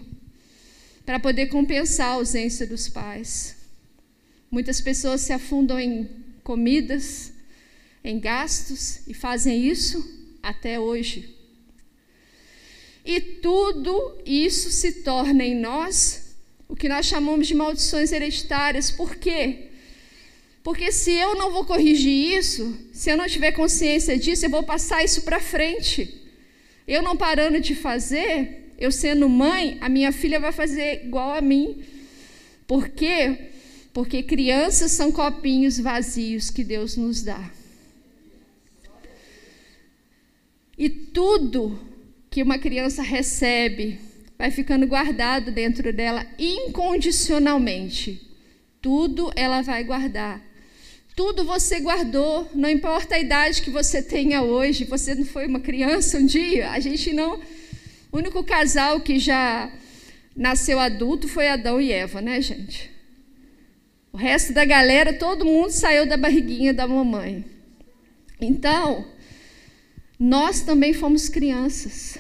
para 1.07 1.19
poder 1.19 1.47
compensar 1.47 2.09
a 2.09 2.15
ausência 2.17 2.67
dos 2.67 2.91
pais. 2.91 3.57
Muitas 4.51 4.83
pessoas 4.83 5.23
se 5.23 5.33
afundam 5.33 5.81
em 5.81 6.07
comidas, 6.45 7.33
em 8.03 8.19
gastos 8.19 9.01
e 9.07 9.15
fazem 9.15 9.67
isso 9.67 10.05
até 10.43 10.79
hoje. 10.79 11.37
E 13.05 13.21
tudo 13.21 14.19
isso 14.25 14.71
se 14.71 15.03
torna 15.03 15.45
em 15.45 15.55
nós 15.55 16.37
o 16.69 16.77
que 16.77 16.89
nós 16.89 17.07
chamamos 17.07 17.47
de 17.47 17.55
maldições 17.55 18.13
hereditárias. 18.13 18.91
Por 18.91 19.17
quê? 19.17 19.71
Porque 20.63 20.93
se 20.93 21.11
eu 21.13 21.35
não 21.35 21.51
vou 21.51 21.65
corrigir 21.65 22.39
isso, 22.39 22.79
se 22.93 23.11
eu 23.11 23.17
não 23.17 23.27
tiver 23.27 23.53
consciência 23.53 24.19
disso, 24.19 24.45
eu 24.45 24.51
vou 24.51 24.63
passar 24.63 25.03
isso 25.03 25.23
para 25.23 25.41
frente. 25.41 26.23
Eu 26.87 27.03
não 27.03 27.17
parando 27.17 27.61
de 27.61 27.75
fazer, 27.75 28.73
eu 28.79 28.93
sendo 28.93 29.29
mãe, 29.29 29.79
a 29.81 29.89
minha 29.89 30.13
filha 30.13 30.39
vai 30.39 30.53
fazer 30.53 31.05
igual 31.05 31.35
a 31.35 31.41
mim. 31.41 31.83
Por 32.67 32.89
quê? 32.89 33.51
Porque 33.93 34.23
crianças 34.23 34.93
são 34.93 35.11
copinhos 35.11 35.79
vazios 35.79 36.51
que 36.51 36.63
Deus 36.63 36.97
nos 36.97 37.23
dá. 37.23 37.51
E 40.81 40.89
tudo 40.89 41.79
que 42.31 42.43
uma 42.43 42.57
criança 42.57 43.03
recebe 43.03 44.01
vai 44.39 44.51
ficando 44.51 44.87
guardado 44.87 45.53
dentro 45.53 45.93
dela 45.93 46.27
incondicionalmente. 46.39 48.27
Tudo 48.81 49.31
ela 49.37 49.61
vai 49.61 49.85
guardar. 49.85 50.41
Tudo 51.15 51.45
você 51.45 51.81
guardou, 51.81 52.51
não 52.55 52.71
importa 52.71 53.17
a 53.17 53.19
idade 53.19 53.61
que 53.61 53.69
você 53.69 54.01
tenha 54.01 54.41
hoje, 54.41 54.87
você 54.87 55.15
não 55.15 55.27
foi 55.27 55.47
uma 55.47 55.61
criança 55.61 56.17
um 56.17 56.25
dia, 56.25 56.71
a 56.71 56.81
gente 56.81 57.13
não. 57.13 57.39
O 58.11 58.17
único 58.17 58.43
casal 58.43 59.01
que 59.01 59.19
já 59.19 59.71
nasceu 60.35 60.79
adulto 60.79 61.29
foi 61.29 61.47
Adão 61.47 61.79
e 61.79 61.93
Eva, 61.93 62.23
né, 62.23 62.41
gente? 62.41 62.91
O 64.11 64.17
resto 64.17 64.55
da 64.55 64.65
galera, 64.65 65.13
todo 65.13 65.45
mundo 65.45 65.73
saiu 65.73 66.07
da 66.07 66.17
barriguinha 66.17 66.73
da 66.73 66.89
mamãe. 66.89 67.45
Então, 68.41 69.05
nós 70.21 70.61
também 70.61 70.93
fomos 70.93 71.29
crianças. 71.29 72.19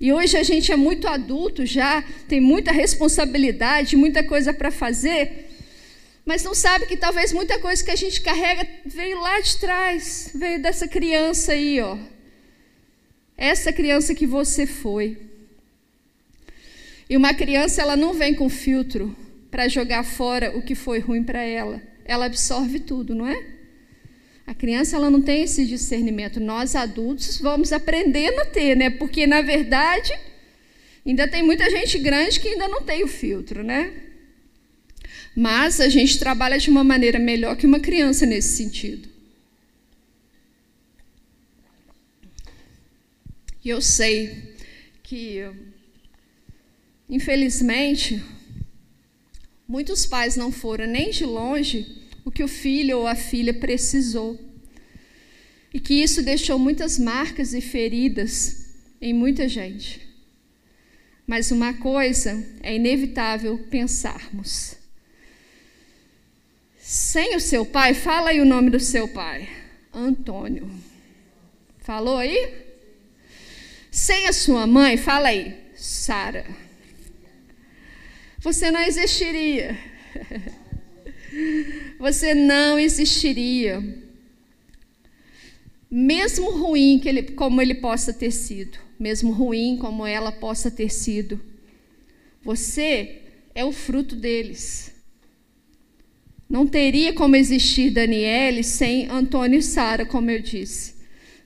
E 0.00 0.12
hoje 0.12 0.36
a 0.36 0.42
gente 0.42 0.72
é 0.72 0.76
muito 0.76 1.06
adulto 1.08 1.66
já, 1.66 2.02
tem 2.28 2.40
muita 2.40 2.72
responsabilidade, 2.72 3.96
muita 3.96 4.22
coisa 4.22 4.54
para 4.54 4.70
fazer 4.70 5.50
mas 6.24 6.44
não 6.44 6.54
sabe 6.54 6.86
que 6.86 6.96
talvez 6.96 7.32
muita 7.32 7.58
coisa 7.58 7.84
que 7.84 7.90
a 7.90 7.96
gente 7.96 8.20
carrega 8.20 8.66
veio 8.86 9.20
lá 9.20 9.40
de 9.40 9.56
trás, 9.56 10.30
veio 10.34 10.62
dessa 10.62 10.86
criança 10.86 11.52
aí, 11.52 11.80
ó. 11.80 11.98
Essa 13.36 13.72
criança 13.72 14.14
que 14.14 14.26
você 14.26 14.64
foi. 14.64 15.18
E 17.10 17.16
uma 17.16 17.34
criança, 17.34 17.82
ela 17.82 17.96
não 17.96 18.14
vem 18.14 18.34
com 18.34 18.48
filtro 18.48 19.16
para 19.50 19.68
jogar 19.68 20.04
fora 20.04 20.56
o 20.56 20.62
que 20.62 20.76
foi 20.76 21.00
ruim 21.00 21.24
para 21.24 21.42
ela. 21.42 21.82
Ela 22.04 22.26
absorve 22.26 22.78
tudo, 22.78 23.14
não 23.14 23.26
é? 23.26 23.46
A 24.46 24.54
criança 24.54 24.96
ela 24.96 25.10
não 25.10 25.22
tem 25.22 25.42
esse 25.42 25.64
discernimento. 25.64 26.40
Nós 26.40 26.74
adultos 26.74 27.38
vamos 27.38 27.72
aprendendo 27.72 28.40
a 28.40 28.44
ter, 28.44 28.76
né? 28.76 28.90
Porque 28.90 29.26
na 29.26 29.40
verdade 29.40 30.12
ainda 31.06 31.28
tem 31.28 31.42
muita 31.42 31.68
gente 31.70 31.98
grande 31.98 32.40
que 32.40 32.48
ainda 32.48 32.68
não 32.68 32.82
tem 32.82 33.04
o 33.04 33.08
filtro, 33.08 33.62
né? 33.62 33.92
Mas 35.34 35.80
a 35.80 35.88
gente 35.88 36.18
trabalha 36.18 36.58
de 36.58 36.68
uma 36.68 36.84
maneira 36.84 37.18
melhor 37.18 37.56
que 37.56 37.66
uma 37.66 37.80
criança 37.80 38.26
nesse 38.26 38.56
sentido. 38.56 39.08
E 43.64 43.68
eu 43.68 43.80
sei 43.80 44.54
que, 45.02 45.40
infelizmente, 47.08 48.22
muitos 49.66 50.04
pais 50.04 50.36
não 50.36 50.50
foram 50.50 50.86
nem 50.86 51.10
de 51.10 51.24
longe 51.24 52.01
que 52.32 52.42
o 52.42 52.48
filho 52.48 52.98
ou 52.98 53.06
a 53.06 53.14
filha 53.14 53.54
precisou. 53.54 54.38
E 55.72 55.80
que 55.80 55.94
isso 55.94 56.22
deixou 56.22 56.58
muitas 56.58 56.98
marcas 56.98 57.54
e 57.54 57.60
feridas 57.60 58.66
em 59.00 59.12
muita 59.12 59.48
gente. 59.48 60.06
Mas 61.26 61.50
uma 61.50 61.72
coisa 61.74 62.44
é 62.62 62.74
inevitável 62.74 63.58
pensarmos 63.70 64.82
sem 66.92 67.34
o 67.34 67.40
seu 67.40 67.64
pai, 67.64 67.94
fala 67.94 68.30
aí 68.30 68.40
o 68.40 68.44
nome 68.44 68.68
do 68.68 68.78
seu 68.78 69.08
pai. 69.08 69.48
Antônio. 69.94 70.70
Falou 71.78 72.18
aí? 72.18 72.66
Sem 73.90 74.26
a 74.26 74.32
sua 74.32 74.66
mãe, 74.66 74.98
fala 74.98 75.28
aí. 75.28 75.56
Sara. 75.74 76.44
você 78.38 78.70
não 78.70 78.80
existiria. 78.82 79.78
Você 81.98 82.34
não 82.34 82.78
existiria. 82.78 83.82
Mesmo 85.90 86.50
ruim 86.50 86.98
que 86.98 87.08
ele, 87.08 87.22
como 87.22 87.60
ele 87.60 87.74
possa 87.74 88.12
ter 88.12 88.30
sido, 88.30 88.78
mesmo 88.98 89.30
ruim 89.30 89.76
como 89.76 90.06
ela 90.06 90.32
possa 90.32 90.70
ter 90.70 90.90
sido, 90.90 91.40
você 92.42 93.22
é 93.54 93.64
o 93.64 93.72
fruto 93.72 94.16
deles. 94.16 94.92
Não 96.48 96.66
teria 96.66 97.12
como 97.12 97.36
existir 97.36 97.90
Daniele 97.90 98.62
sem 98.62 99.06
Antônio 99.08 99.58
e 99.58 99.62
Sara, 99.62 100.04
como 100.04 100.30
eu 100.30 100.40
disse. 100.40 100.94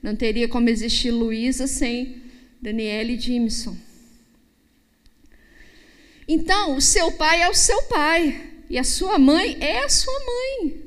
Não 0.01 0.15
teria 0.15 0.47
como 0.47 0.69
existir 0.69 1.11
Luísa 1.11 1.67
sem 1.67 2.21
Daniele 2.61 3.13
e 3.13 3.19
Jimson. 3.19 3.75
Então, 6.27 6.75
o 6.75 6.81
seu 6.81 7.11
pai 7.13 7.41
é 7.41 7.49
o 7.49 7.53
seu 7.53 7.81
pai 7.83 8.56
e 8.69 8.77
a 8.77 8.83
sua 8.83 9.17
mãe 9.17 9.57
é 9.59 9.83
a 9.83 9.89
sua 9.89 10.19
mãe. 10.19 10.83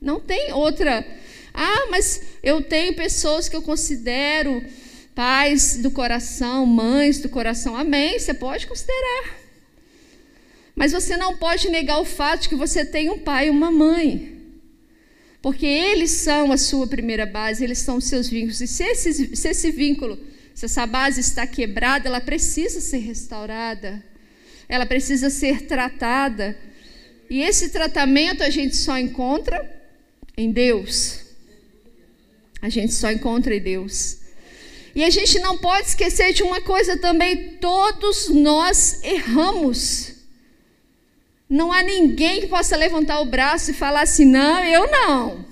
Não 0.00 0.20
tem 0.20 0.52
outra. 0.52 1.06
Ah, 1.52 1.86
mas 1.90 2.20
eu 2.42 2.62
tenho 2.62 2.94
pessoas 2.94 3.48
que 3.48 3.56
eu 3.56 3.62
considero 3.62 4.62
pais 5.14 5.76
do 5.76 5.90
coração, 5.90 6.66
mães 6.66 7.20
do 7.20 7.28
coração. 7.28 7.76
Amém, 7.76 8.18
você 8.18 8.34
pode 8.34 8.66
considerar. 8.66 9.36
Mas 10.74 10.92
você 10.92 11.16
não 11.16 11.36
pode 11.36 11.68
negar 11.68 12.00
o 12.00 12.04
fato 12.04 12.42
de 12.42 12.48
que 12.48 12.56
você 12.56 12.84
tem 12.84 13.08
um 13.08 13.18
pai 13.18 13.46
e 13.46 13.50
uma 13.50 13.70
mãe. 13.70 14.34
Porque 15.40 15.66
eles 15.66 16.10
são 16.10 16.50
a 16.50 16.56
sua 16.56 16.86
primeira 16.86 17.26
base, 17.26 17.62
eles 17.62 17.78
são 17.78 17.98
os 17.98 18.04
seus 18.06 18.28
vínculos. 18.28 18.60
E 18.60 18.66
se 18.66 18.82
esse, 18.82 19.36
se 19.36 19.48
esse 19.48 19.70
vínculo, 19.70 20.18
se 20.54 20.64
essa 20.64 20.86
base 20.86 21.20
está 21.20 21.46
quebrada, 21.46 22.08
ela 22.08 22.20
precisa 22.20 22.80
ser 22.80 22.98
restaurada. 22.98 24.02
Ela 24.74 24.86
precisa 24.86 25.30
ser 25.30 25.62
tratada. 25.62 26.56
E 27.30 27.40
esse 27.40 27.68
tratamento 27.70 28.42
a 28.42 28.50
gente 28.50 28.76
só 28.76 28.98
encontra 28.98 29.58
em 30.36 30.50
Deus. 30.50 31.20
A 32.60 32.68
gente 32.68 32.92
só 32.92 33.10
encontra 33.10 33.54
em 33.54 33.60
Deus. 33.60 34.18
E 34.94 35.04
a 35.04 35.10
gente 35.10 35.38
não 35.38 35.56
pode 35.58 35.88
esquecer 35.88 36.32
de 36.32 36.42
uma 36.42 36.60
coisa 36.60 36.96
também: 36.96 37.56
todos 37.60 38.28
nós 38.30 39.00
erramos. 39.04 40.14
Não 41.48 41.72
há 41.72 41.82
ninguém 41.82 42.40
que 42.40 42.46
possa 42.48 42.76
levantar 42.76 43.20
o 43.20 43.26
braço 43.26 43.70
e 43.70 43.74
falar 43.74 44.02
assim: 44.02 44.24
não, 44.24 44.64
eu 44.64 44.90
não. 44.90 45.44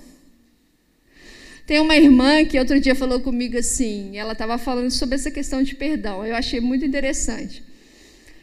Tem 1.65 1.79
uma 1.79 1.97
irmã 1.97 2.45
que 2.45 2.59
outro 2.59 2.81
dia 2.81 2.95
falou 2.95 3.21
comigo 3.21 3.57
assim, 3.57 4.19
ela 4.19 4.33
estava 4.33 4.59
falando 4.59 4.91
sobre 4.91 5.15
essa 5.15 5.31
questão 5.31 5.63
de 5.63 5.77
perdão. 5.77 6.27
Eu 6.27 6.35
achei 6.35 6.61
muito 6.61 6.85
interessante. 6.85 7.63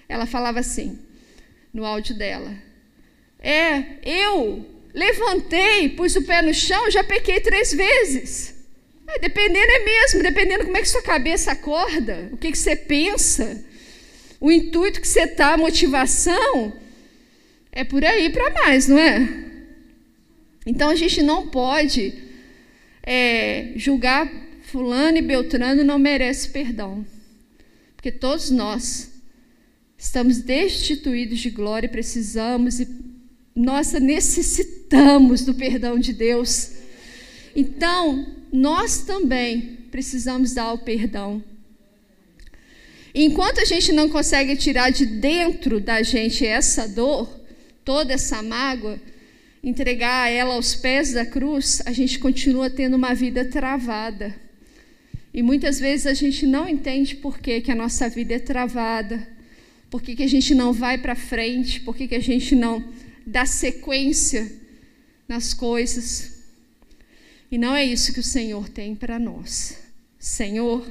Ela 0.10 0.26
falava 0.26 0.60
assim, 0.60 0.98
no 1.72 1.86
áudio 1.86 2.16
dela: 2.16 2.52
É, 3.40 3.84
eu 4.04 4.66
levantei, 4.92 5.90
pus 5.90 6.16
o 6.16 6.24
pé 6.24 6.42
no 6.42 6.54
chão, 6.54 6.90
já 6.90 7.04
pequei 7.04 7.40
três 7.40 7.72
vezes. 7.72 8.56
É, 9.08 9.20
dependendo 9.20 9.72
é 9.72 9.86
mesmo, 9.86 10.24
dependendo 10.24 10.66
como 10.66 10.78
é 10.78 10.82
que 10.82 10.90
sua 10.90 11.04
cabeça 11.04 11.52
acorda, 11.52 12.30
o 12.32 12.38
que, 12.38 12.52
que 12.52 12.58
você 12.58 12.76
pensa, 12.76 13.64
o 14.40 14.52
intuito 14.52 15.00
que 15.00 15.08
você 15.08 15.22
está, 15.22 15.54
a 15.54 15.58
motivação. 15.58 16.74
É 17.72 17.84
por 17.84 18.04
aí 18.04 18.32
para 18.32 18.50
mais, 18.50 18.88
não 18.88 18.98
é? 18.98 19.30
Então 20.66 20.90
a 20.90 20.96
gente 20.96 21.22
não 21.22 21.48
pode 21.48 22.14
é, 23.04 23.74
julgar 23.76 24.30
fulano 24.64 25.18
e 25.20 25.22
beltrano 25.22 25.84
não 25.84 26.00
merece 26.00 26.50
perdão. 26.50 27.06
Porque 27.96 28.12
todos 28.12 28.50
nós 28.50 29.19
estamos 30.00 30.40
destituídos 30.40 31.40
de 31.40 31.50
glória 31.50 31.86
e 31.86 31.92
precisamos 31.92 32.80
e 32.80 32.88
nossa 33.54 34.00
necessitamos 34.00 35.44
do 35.44 35.54
perdão 35.54 36.00
de 36.00 36.14
Deus. 36.14 36.72
Então, 37.54 38.26
nós 38.52 39.00
também 39.00 39.78
precisamos 39.92 40.54
dar 40.54 40.72
o 40.72 40.78
perdão. 40.78 41.44
Enquanto 43.14 43.60
a 43.60 43.66
gente 43.66 43.92
não 43.92 44.08
consegue 44.08 44.56
tirar 44.56 44.90
de 44.92 45.06
dentro 45.06 45.82
da 45.82 46.02
gente 46.02 46.46
essa 46.46 46.88
dor, 46.88 47.28
toda 47.84 48.14
essa 48.14 48.42
mágoa, 48.42 49.02
entregar 49.62 50.32
ela 50.32 50.54
aos 50.54 50.76
pés 50.76 51.12
da 51.12 51.26
cruz, 51.26 51.82
a 51.86 51.92
gente 51.92 52.20
continua 52.20 52.70
tendo 52.70 52.96
uma 52.96 53.14
vida 53.14 53.44
travada. 53.44 54.34
E 55.34 55.44
muitas 55.44 55.78
vezes 55.78 56.06
a 56.06 56.14
gente 56.14 56.46
não 56.46 56.70
entende 56.70 57.18
por 57.18 57.40
que, 57.40 57.60
que 57.60 57.72
a 57.72 57.76
nossa 57.76 58.08
vida 58.08 58.36
é 58.36 58.40
travada, 58.40 59.28
por 59.90 60.02
que, 60.02 60.16
que 60.16 60.24
a 60.24 60.28
gente 60.28 60.54
não 60.54 60.72
vai 60.72 60.98
para 60.98 61.16
frente, 61.16 61.80
por 61.82 61.96
que, 61.96 62.08
que 62.08 62.16
a 62.16 62.22
gente 62.22 62.56
não 62.56 62.84
dá 63.26 63.46
sequência 63.46 64.52
nas 65.28 65.54
coisas. 65.54 66.40
E 67.52 67.58
não 67.58 67.76
é 67.76 67.86
isso 67.86 68.14
que 68.14 68.20
o 68.20 68.24
Senhor 68.24 68.68
tem 68.70 68.96
para 68.96 69.20
nós. 69.20 69.78
Senhor, 70.18 70.86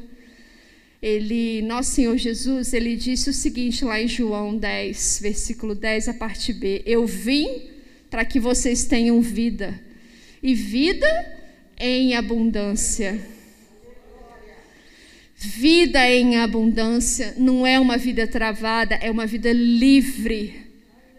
ele, 1.03 1.63
nosso 1.63 1.93
Senhor 1.93 2.17
Jesus, 2.17 2.73
ele 2.73 2.97
disse 2.97 3.31
o 3.31 3.33
seguinte 3.33 3.85
lá 3.85 4.01
em 4.01 4.09
João 4.09 4.57
10, 4.57 5.21
versículo 5.23 5.75
10, 5.75 6.09
a 6.09 6.15
parte 6.15 6.53
B: 6.53 6.83
Eu 6.87 7.07
vim 7.07 7.69
para 8.11 8.25
que 8.25 8.41
vocês 8.41 8.85
tenham 8.85 9.21
vida, 9.21 9.79
e 10.43 10.55
vida 10.55 11.07
em 11.79 12.15
abundância. 12.15 13.38
Vida 15.41 16.05
em 16.11 16.37
abundância 16.37 17.33
não 17.37 17.65
é 17.65 17.79
uma 17.79 17.97
vida 17.97 18.27
travada, 18.27 18.97
é 18.97 19.09
uma 19.09 19.25
vida 19.25 19.53
livre 19.53 20.67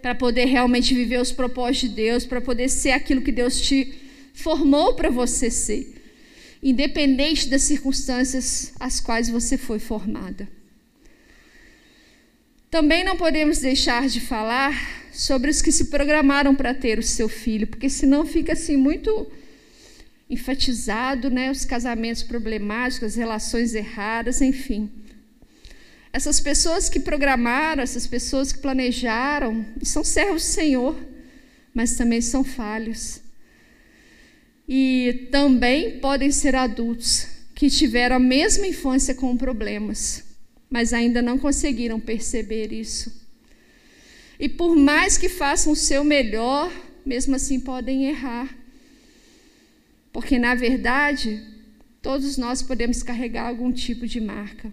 para 0.01 0.13
poder 0.13 0.43
realmente 0.43 0.93
viver 0.93 1.21
os 1.21 1.31
propósitos 1.31 1.89
de 1.89 1.95
Deus, 1.95 2.25
para 2.25 2.41
poder 2.41 2.67
ser 2.67 2.91
aquilo 2.91 3.21
que 3.21 3.31
Deus 3.31 3.61
te 3.61 3.93
formou 4.33 4.93
para 4.93 5.09
você 5.09 5.49
ser 5.49 5.95
independente 6.61 7.47
das 7.47 7.61
circunstâncias 7.61 8.73
às 8.77 8.99
quais 8.99 9.29
você 9.29 9.57
foi 9.57 9.79
formada. 9.79 10.49
Também 12.69 13.05
não 13.05 13.15
podemos 13.15 13.59
deixar 13.59 14.09
de 14.09 14.19
falar 14.19 15.07
sobre 15.13 15.49
os 15.49 15.61
que 15.61 15.71
se 15.71 15.85
programaram 15.85 16.53
para 16.53 16.73
ter 16.73 16.99
o 16.99 17.03
seu 17.03 17.29
filho, 17.29 17.67
porque 17.67 17.89
senão 17.89 18.25
fica 18.25 18.51
assim 18.51 18.75
muito 18.75 19.31
enfatizado, 20.29 21.29
né, 21.29 21.49
os 21.49 21.65
casamentos 21.65 22.23
problemáticos, 22.23 23.09
as 23.09 23.15
relações 23.15 23.73
erradas, 23.73 24.41
enfim. 24.41 24.89
Essas 26.13 26.39
pessoas 26.39 26.89
que 26.89 26.99
programaram, 26.99 27.81
essas 27.81 28.05
pessoas 28.05 28.51
que 28.51 28.59
planejaram, 28.59 29.65
são 29.81 30.03
servos 30.03 30.43
do 30.43 30.47
Senhor, 30.47 30.95
mas 31.73 31.95
também 31.95 32.21
são 32.21 32.43
falhos 32.43 33.21
e 34.71 35.27
também 35.31 35.99
podem 35.99 36.31
ser 36.31 36.55
adultos 36.55 37.25
que 37.55 37.71
tiveram 37.71 38.17
a 38.17 38.19
mesma 38.19 38.67
infância 38.67 39.15
com 39.15 39.35
problemas, 39.35 40.23
mas 40.69 40.93
ainda 40.93 41.23
não 41.23 41.39
conseguiram 41.39 41.99
perceber 41.99 42.71
isso. 42.71 43.27
E 44.39 44.47
por 44.47 44.75
mais 44.75 45.17
que 45.17 45.27
façam 45.27 45.73
o 45.73 45.75
seu 45.75 46.03
melhor, 46.03 46.71
mesmo 47.03 47.35
assim 47.35 47.59
podem 47.59 48.05
errar. 48.05 48.55
Porque, 50.11 50.39
na 50.39 50.55
verdade, 50.55 51.43
todos 52.01 52.37
nós 52.37 52.61
podemos 52.61 53.03
carregar 53.03 53.47
algum 53.47 53.71
tipo 53.71 54.07
de 54.07 54.19
marca. 54.19 54.71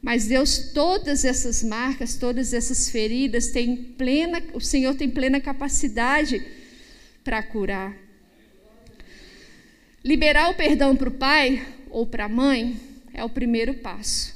Mas 0.00 0.26
Deus, 0.26 0.70
todas 0.72 1.24
essas 1.24 1.62
marcas, 1.62 2.16
todas 2.16 2.52
essas 2.52 2.90
feridas, 2.90 3.48
tem 3.48 3.76
plena, 3.76 4.42
o 4.52 4.60
Senhor 4.60 4.94
tem 4.94 5.08
plena 5.08 5.40
capacidade 5.40 6.44
para 7.22 7.42
curar. 7.42 7.96
Liberar 10.04 10.50
o 10.50 10.54
perdão 10.54 10.94
para 10.94 11.08
o 11.08 11.12
pai 11.12 11.66
ou 11.88 12.06
para 12.06 12.26
a 12.26 12.28
mãe 12.28 12.78
é 13.14 13.24
o 13.24 13.30
primeiro 13.30 13.74
passo 13.74 14.34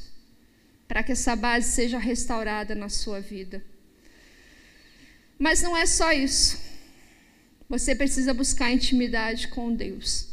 para 0.88 1.02
que 1.02 1.12
essa 1.12 1.36
base 1.36 1.70
seja 1.70 1.98
restaurada 1.98 2.74
na 2.74 2.88
sua 2.88 3.20
vida. 3.20 3.62
Mas 5.38 5.60
não 5.60 5.76
é 5.76 5.84
só 5.84 6.10
isso. 6.12 6.58
Você 7.68 7.94
precisa 7.94 8.32
buscar 8.32 8.72
intimidade 8.72 9.48
com 9.48 9.74
Deus. 9.74 10.28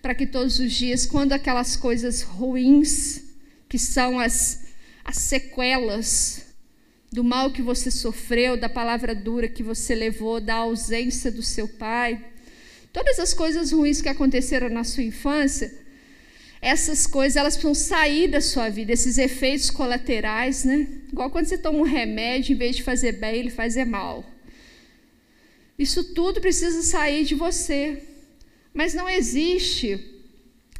Para 0.00 0.14
que 0.14 0.26
todos 0.26 0.58
os 0.58 0.72
dias, 0.72 1.06
quando 1.06 1.32
aquelas 1.32 1.76
coisas 1.76 2.22
ruins, 2.22 3.22
que 3.68 3.78
são 3.78 4.18
as, 4.18 4.66
as 5.04 5.16
sequelas 5.16 6.46
do 7.10 7.24
mal 7.24 7.50
que 7.50 7.62
você 7.62 7.90
sofreu, 7.90 8.56
da 8.56 8.68
palavra 8.68 9.14
dura 9.14 9.48
que 9.48 9.62
você 9.62 9.94
levou, 9.94 10.40
da 10.40 10.56
ausência 10.56 11.30
do 11.30 11.42
seu 11.42 11.66
pai, 11.66 12.22
Todas 12.94 13.18
as 13.18 13.34
coisas 13.34 13.72
ruins 13.72 14.00
que 14.00 14.08
aconteceram 14.08 14.68
na 14.68 14.84
sua 14.84 15.02
infância, 15.02 15.74
essas 16.62 17.08
coisas 17.08 17.34
elas 17.34 17.56
precisam 17.56 17.74
sair 17.74 18.28
da 18.28 18.40
sua 18.40 18.68
vida, 18.68 18.92
esses 18.92 19.18
efeitos 19.18 19.68
colaterais, 19.68 20.62
né? 20.64 20.86
Igual 21.12 21.28
quando 21.28 21.46
você 21.46 21.58
toma 21.58 21.80
um 21.80 21.82
remédio, 21.82 22.54
em 22.54 22.56
vez 22.56 22.76
de 22.76 22.84
fazer 22.84 23.18
bem, 23.18 23.34
ele 23.34 23.50
faz 23.50 23.74
mal. 23.84 24.24
Isso 25.78 26.14
tudo 26.14 26.40
precisa 26.40 26.82
sair 26.82 27.24
de 27.24 27.34
você. 27.34 28.02
Mas 28.72 28.94
não 28.94 29.08
existe 29.08 29.98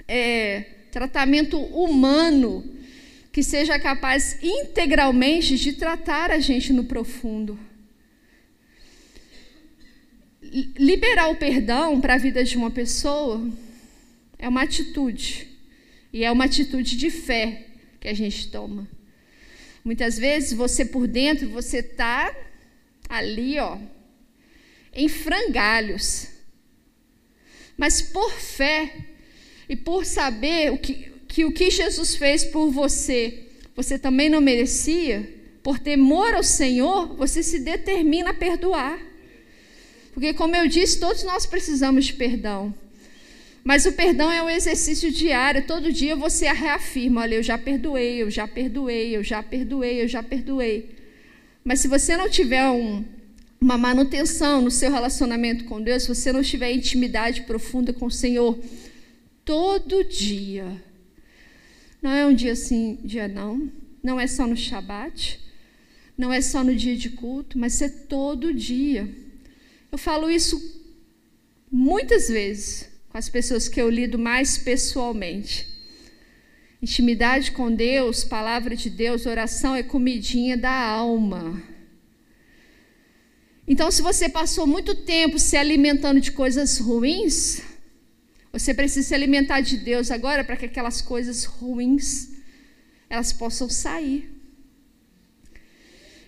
é, 0.06 0.60
tratamento 0.90 1.58
humano 1.58 2.64
que 3.32 3.42
seja 3.42 3.78
capaz 3.80 4.38
integralmente 4.42 5.56
de 5.56 5.72
tratar 5.72 6.30
a 6.30 6.38
gente 6.38 6.72
no 6.72 6.84
profundo. 6.84 7.58
Liberar 10.76 11.28
o 11.30 11.36
perdão 11.36 12.00
para 12.00 12.14
a 12.14 12.18
vida 12.18 12.44
de 12.44 12.56
uma 12.56 12.70
pessoa 12.70 13.44
é 14.38 14.48
uma 14.48 14.62
atitude, 14.62 15.48
e 16.12 16.22
é 16.22 16.30
uma 16.30 16.44
atitude 16.44 16.96
de 16.96 17.10
fé 17.10 17.66
que 17.98 18.06
a 18.06 18.14
gente 18.14 18.48
toma. 18.50 18.86
Muitas 19.84 20.16
vezes 20.16 20.52
você 20.52 20.84
por 20.84 21.08
dentro, 21.08 21.48
você 21.48 21.78
está 21.78 22.32
ali, 23.08 23.58
ó, 23.58 23.78
em 24.94 25.08
frangalhos. 25.08 26.28
Mas 27.76 28.00
por 28.00 28.30
fé 28.32 28.92
e 29.68 29.74
por 29.74 30.04
saber 30.04 30.72
o 30.72 30.78
que, 30.78 31.12
que 31.26 31.44
o 31.44 31.52
que 31.52 31.70
Jesus 31.70 32.16
fez 32.16 32.44
por 32.44 32.70
você, 32.70 33.48
você 33.74 33.98
também 33.98 34.28
não 34.28 34.40
merecia, 34.40 35.28
por 35.62 35.78
temor 35.78 36.34
ao 36.34 36.42
Senhor, 36.42 37.14
você 37.16 37.42
se 37.42 37.58
determina 37.58 38.30
a 38.30 38.34
perdoar. 38.34 38.98
Porque, 40.12 40.32
como 40.32 40.54
eu 40.54 40.68
disse, 40.68 41.00
todos 41.00 41.24
nós 41.24 41.44
precisamos 41.44 42.04
de 42.04 42.12
perdão. 42.12 42.72
Mas 43.64 43.86
o 43.86 43.92
perdão 43.92 44.30
é 44.30 44.42
um 44.42 44.50
exercício 44.50 45.10
diário. 45.10 45.66
Todo 45.66 45.90
dia 45.90 46.14
você 46.14 46.46
reafirma: 46.52 47.22
olha, 47.22 47.36
eu 47.36 47.42
já 47.42 47.56
perdoei, 47.56 48.22
eu 48.22 48.30
já 48.30 48.46
perdoei, 48.46 49.16
eu 49.16 49.24
já 49.24 49.42
perdoei, 49.42 50.02
eu 50.02 50.06
já 50.06 50.22
perdoei. 50.22 50.90
Mas 51.64 51.80
se 51.80 51.88
você 51.88 52.14
não 52.14 52.28
tiver 52.28 52.68
um, 52.68 53.02
uma 53.64 53.78
manutenção 53.78 54.60
no 54.60 54.70
seu 54.70 54.92
relacionamento 54.92 55.64
com 55.64 55.80
Deus, 55.80 56.02
se 56.02 56.08
você 56.08 56.30
não 56.30 56.42
tiver 56.42 56.70
intimidade 56.70 57.44
profunda 57.44 57.94
com 57.94 58.04
o 58.04 58.10
Senhor, 58.10 58.62
todo 59.42 60.04
dia, 60.04 60.84
não 62.02 62.10
é 62.10 62.26
um 62.26 62.34
dia 62.34 62.54
sim, 62.54 62.98
dia 63.02 63.26
não, 63.26 63.72
não 64.02 64.20
é 64.20 64.26
só 64.26 64.46
no 64.46 64.54
Shabat, 64.54 65.40
não 66.16 66.30
é 66.30 66.42
só 66.42 66.62
no 66.62 66.76
dia 66.76 66.94
de 66.94 67.08
culto, 67.08 67.58
mas 67.58 67.80
é 67.80 67.88
todo 67.88 68.52
dia. 68.52 69.08
Eu 69.90 69.96
falo 69.96 70.30
isso 70.30 70.60
muitas 71.72 72.28
vezes 72.28 72.90
com 73.08 73.16
as 73.16 73.30
pessoas 73.30 73.66
que 73.66 73.80
eu 73.80 73.88
lido 73.88 74.18
mais 74.18 74.58
pessoalmente. 74.58 75.66
Intimidade 76.82 77.52
com 77.52 77.74
Deus, 77.74 78.24
palavra 78.24 78.76
de 78.76 78.90
Deus, 78.90 79.24
oração 79.24 79.74
é 79.74 79.82
comidinha 79.82 80.54
da 80.54 80.70
alma. 80.70 81.73
Então, 83.66 83.90
se 83.90 84.02
você 84.02 84.28
passou 84.28 84.66
muito 84.66 84.94
tempo 84.94 85.38
se 85.38 85.56
alimentando 85.56 86.20
de 86.20 86.32
coisas 86.32 86.78
ruins, 86.78 87.62
você 88.52 88.74
precisa 88.74 89.08
se 89.08 89.14
alimentar 89.14 89.62
de 89.62 89.78
Deus 89.78 90.10
agora 90.10 90.44
para 90.44 90.56
que 90.56 90.66
aquelas 90.66 91.00
coisas 91.00 91.44
ruins 91.44 92.30
elas 93.08 93.32
possam 93.32 93.68
sair. 93.68 94.30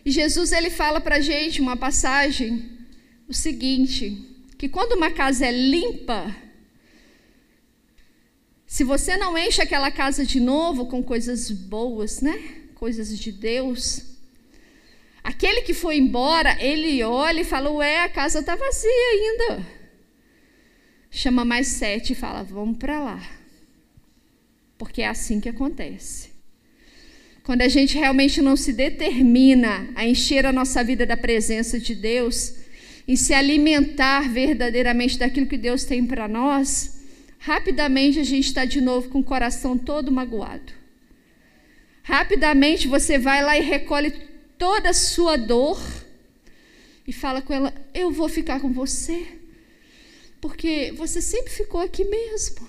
E 0.05 0.11
Jesus 0.11 0.53
ele 0.53 0.70
fala 0.70 1.01
para 1.01 1.20
gente 1.20 1.61
uma 1.61 1.77
passagem 1.77 2.70
o 3.29 3.35
seguinte: 3.35 4.16
que 4.57 4.68
quando 4.68 4.92
uma 4.92 5.11
casa 5.11 5.46
é 5.46 5.53
limpa, 5.53 6.35
se 8.66 8.83
você 8.83 9.16
não 9.16 9.37
enche 9.37 9.61
aquela 9.61 9.90
casa 9.90 10.25
de 10.25 10.40
novo 10.40 10.87
com 10.87 11.03
coisas 11.03 11.51
boas, 11.51 12.22
né? 12.22 12.37
Coisas 12.75 13.18
de 13.18 13.31
Deus, 13.31 14.15
aquele 15.27 15.62
que 15.62 15.75
foi 15.75 15.97
embora, 15.97 16.57
ele 16.62 17.03
olha 17.03 17.41
e 17.41 17.45
fala: 17.45 17.71
Ué, 17.71 18.05
a 18.05 18.09
casa 18.09 18.39
está 18.39 18.55
vazia 18.55 19.09
ainda. 19.12 19.67
Chama 21.11 21.45
mais 21.45 21.67
sete 21.67 22.12
e 22.12 22.17
fala: 22.17 22.45
Vamos 22.45 22.79
para 22.79 23.01
lá. 23.01 23.23
Porque 24.79 25.03
é 25.03 25.09
assim 25.09 25.41
que 25.41 25.49
acontece. 25.49 26.31
Quando 27.43 27.62
a 27.62 27.69
gente 27.69 27.97
realmente 27.97 28.41
não 28.41 28.57
se 28.57 28.73
determina 28.73 29.89
a 29.95 30.07
encher 30.07 30.47
a 30.47 30.53
nossa 30.53 30.83
vida 30.83 31.05
da 31.05 31.17
presença 31.17 31.79
de 31.79 31.95
Deus, 31.95 32.55
em 33.07 33.17
se 33.17 33.33
alimentar 33.33 34.29
verdadeiramente 34.29 35.19
daquilo 35.19 35.47
que 35.47 35.57
Deus 35.57 35.85
tem 35.85 36.05
para 36.05 36.27
nós, 36.27 37.01
rapidamente 37.39 38.19
a 38.19 38.25
gente 38.25 38.47
está 38.47 38.65
de 38.65 38.81
novo 38.81 39.09
com 39.09 39.21
o 39.21 39.25
coração 39.25 39.79
todo 39.79 40.11
magoado. 40.11 40.73
Rapidamente 42.03 42.87
você 42.89 43.19
vai 43.19 43.43
lá 43.43 43.57
e 43.57 43.62
recolhe 43.62 44.12
toda 44.59 44.90
a 44.90 44.95
sua 44.95 45.37
dor 45.37 45.81
e 47.07 47.12
fala 47.12 47.40
com 47.40 47.53
ela: 47.53 47.73
Eu 47.95 48.11
vou 48.11 48.29
ficar 48.29 48.61
com 48.61 48.73
você, 48.73 49.27
porque 50.40 50.92
você 50.97 51.23
sempre 51.23 51.53
ficou 51.53 51.81
aqui 51.81 52.05
mesmo. 52.05 52.66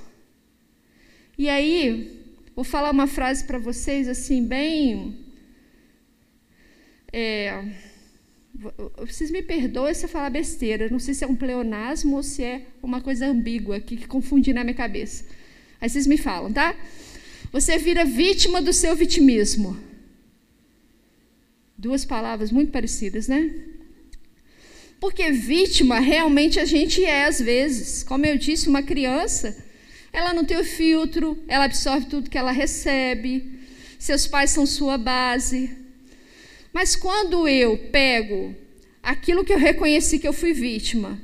E 1.38 1.50
aí, 1.50 2.23
vou 2.56 2.65
falar 2.65 2.91
uma 2.91 3.08
frase 3.08 3.43
para 3.43 3.58
vocês 3.58 4.08
assim, 4.08 4.43
bem. 4.43 5.26
É, 7.12 7.63
vocês 8.97 9.30
me 9.30 9.41
perdoem 9.41 9.93
se 9.93 10.06
eu 10.06 10.10
falar 10.10 10.30
besteira. 10.30 10.89
Não 10.89 11.00
sei 11.00 11.13
se 11.13 11.23
é 11.23 11.28
um 11.28 11.36
pleonasmo 11.36 12.15
ou 12.15 12.23
se 12.23 12.43
é 12.43 12.65
uma 12.82 13.02
coisa 13.02 13.28
ambígua 13.28 13.78
aqui 13.78 13.95
que 13.97 14.08
confundi 14.08 14.54
na 14.54 14.63
minha 14.63 14.76
cabeça. 14.76 15.26
Aí 15.80 15.89
vocês 15.89 16.08
me 16.08 16.17
falam, 16.17 16.52
tá? 16.52 16.76
Você 17.52 17.78
vira 17.78 18.04
vítima 18.04 18.62
do 18.62 18.73
seu 18.73 18.95
vitimismo. 18.95 19.87
Duas 21.78 22.04
palavras 22.04 22.52
muito 22.52 22.72
parecidas, 22.72 23.28
né? 23.28 23.54
Porque 25.00 25.32
vítima 25.32 26.00
realmente 26.00 26.60
a 26.60 26.66
gente 26.66 27.04
é 27.06 27.26
às 27.26 27.40
vezes. 27.40 28.02
Como 28.02 28.26
eu 28.26 28.36
disse, 28.38 28.68
uma 28.68 28.82
criança, 28.82 29.56
ela 30.12 30.34
não 30.34 30.44
tem 30.44 30.58
o 30.58 30.63
filtro, 30.63 31.38
ela 31.48 31.66
absorve 31.66 32.08
tudo 32.08 32.30
que 32.30 32.38
ela 32.38 32.52
recebe. 32.52 33.60
Seus 34.00 34.26
pais 34.26 34.50
são 34.50 34.66
sua 34.66 34.98
base. 34.98 35.70
Mas 36.74 36.96
quando 36.96 37.48
eu 37.48 37.78
pego 37.92 38.56
aquilo 39.04 39.46
que 39.46 39.54
eu 39.54 39.60
reconheci 39.60 40.18
que 40.18 40.28
eu 40.28 40.34
fui 40.34 40.54
vítima, 40.54 41.22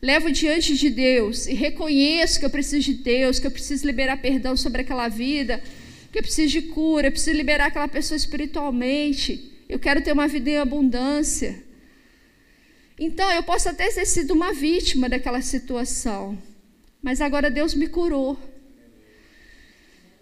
levo 0.00 0.32
diante 0.32 0.74
de 0.74 0.88
Deus 0.88 1.46
e 1.46 1.52
reconheço 1.52 2.40
que 2.40 2.46
eu 2.46 2.50
preciso 2.50 2.82
de 2.82 2.94
Deus, 2.94 3.38
que 3.38 3.46
eu 3.46 3.50
preciso 3.50 3.86
liberar 3.86 4.16
perdão 4.22 4.56
sobre 4.56 4.80
aquela 4.80 5.08
vida, 5.08 5.62
que 6.10 6.18
eu 6.18 6.22
preciso 6.22 6.48
de 6.48 6.62
cura, 6.62 7.08
eu 7.08 7.12
preciso 7.12 7.36
liberar 7.36 7.66
aquela 7.66 7.88
pessoa 7.88 8.16
espiritualmente, 8.16 9.51
eu 9.72 9.78
quero 9.78 10.02
ter 10.02 10.12
uma 10.12 10.28
vida 10.28 10.50
em 10.50 10.58
abundância. 10.58 11.64
Então, 12.98 13.30
eu 13.32 13.42
posso 13.42 13.70
até 13.70 13.88
ter 13.88 14.04
sido 14.04 14.34
uma 14.34 14.52
vítima 14.52 15.08
daquela 15.08 15.40
situação, 15.40 16.36
mas 17.02 17.22
agora 17.22 17.50
Deus 17.50 17.74
me 17.74 17.88
curou. 17.88 18.38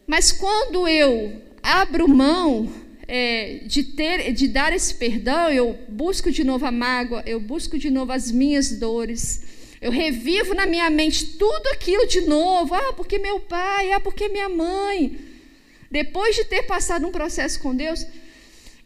Mas 0.07 0.31
quando 0.31 0.87
eu 0.87 1.43
abro 1.61 2.07
mão 2.07 2.73
é, 3.09 3.63
de 3.67 3.83
ter, 3.83 4.33
de 4.33 4.47
dar 4.47 4.73
esse 4.73 4.95
perdão, 4.95 5.51
eu 5.51 5.77
busco 5.89 6.31
de 6.31 6.45
novo 6.45 6.65
a 6.65 6.71
mágoa, 6.71 7.25
eu 7.27 7.41
busco 7.41 7.77
de 7.77 7.91
novo 7.91 8.13
as 8.13 8.31
minhas 8.31 8.71
dores. 8.71 9.43
Eu 9.81 9.91
revivo 9.91 10.55
na 10.55 10.65
minha 10.65 10.89
mente 10.91 11.27
tudo 11.27 11.67
aquilo 11.73 12.07
de 12.07 12.21
novo. 12.21 12.73
Ah, 12.73 12.93
porque 12.93 13.19
meu 13.19 13.41
pai, 13.41 13.91
ah, 13.93 13.99
porque 13.99 14.29
minha 14.29 14.49
mãe. 14.49 15.19
Depois 15.91 16.37
de 16.37 16.45
ter 16.45 16.63
passado 16.63 17.05
um 17.05 17.11
processo 17.11 17.59
com 17.59 17.75
Deus, 17.75 18.07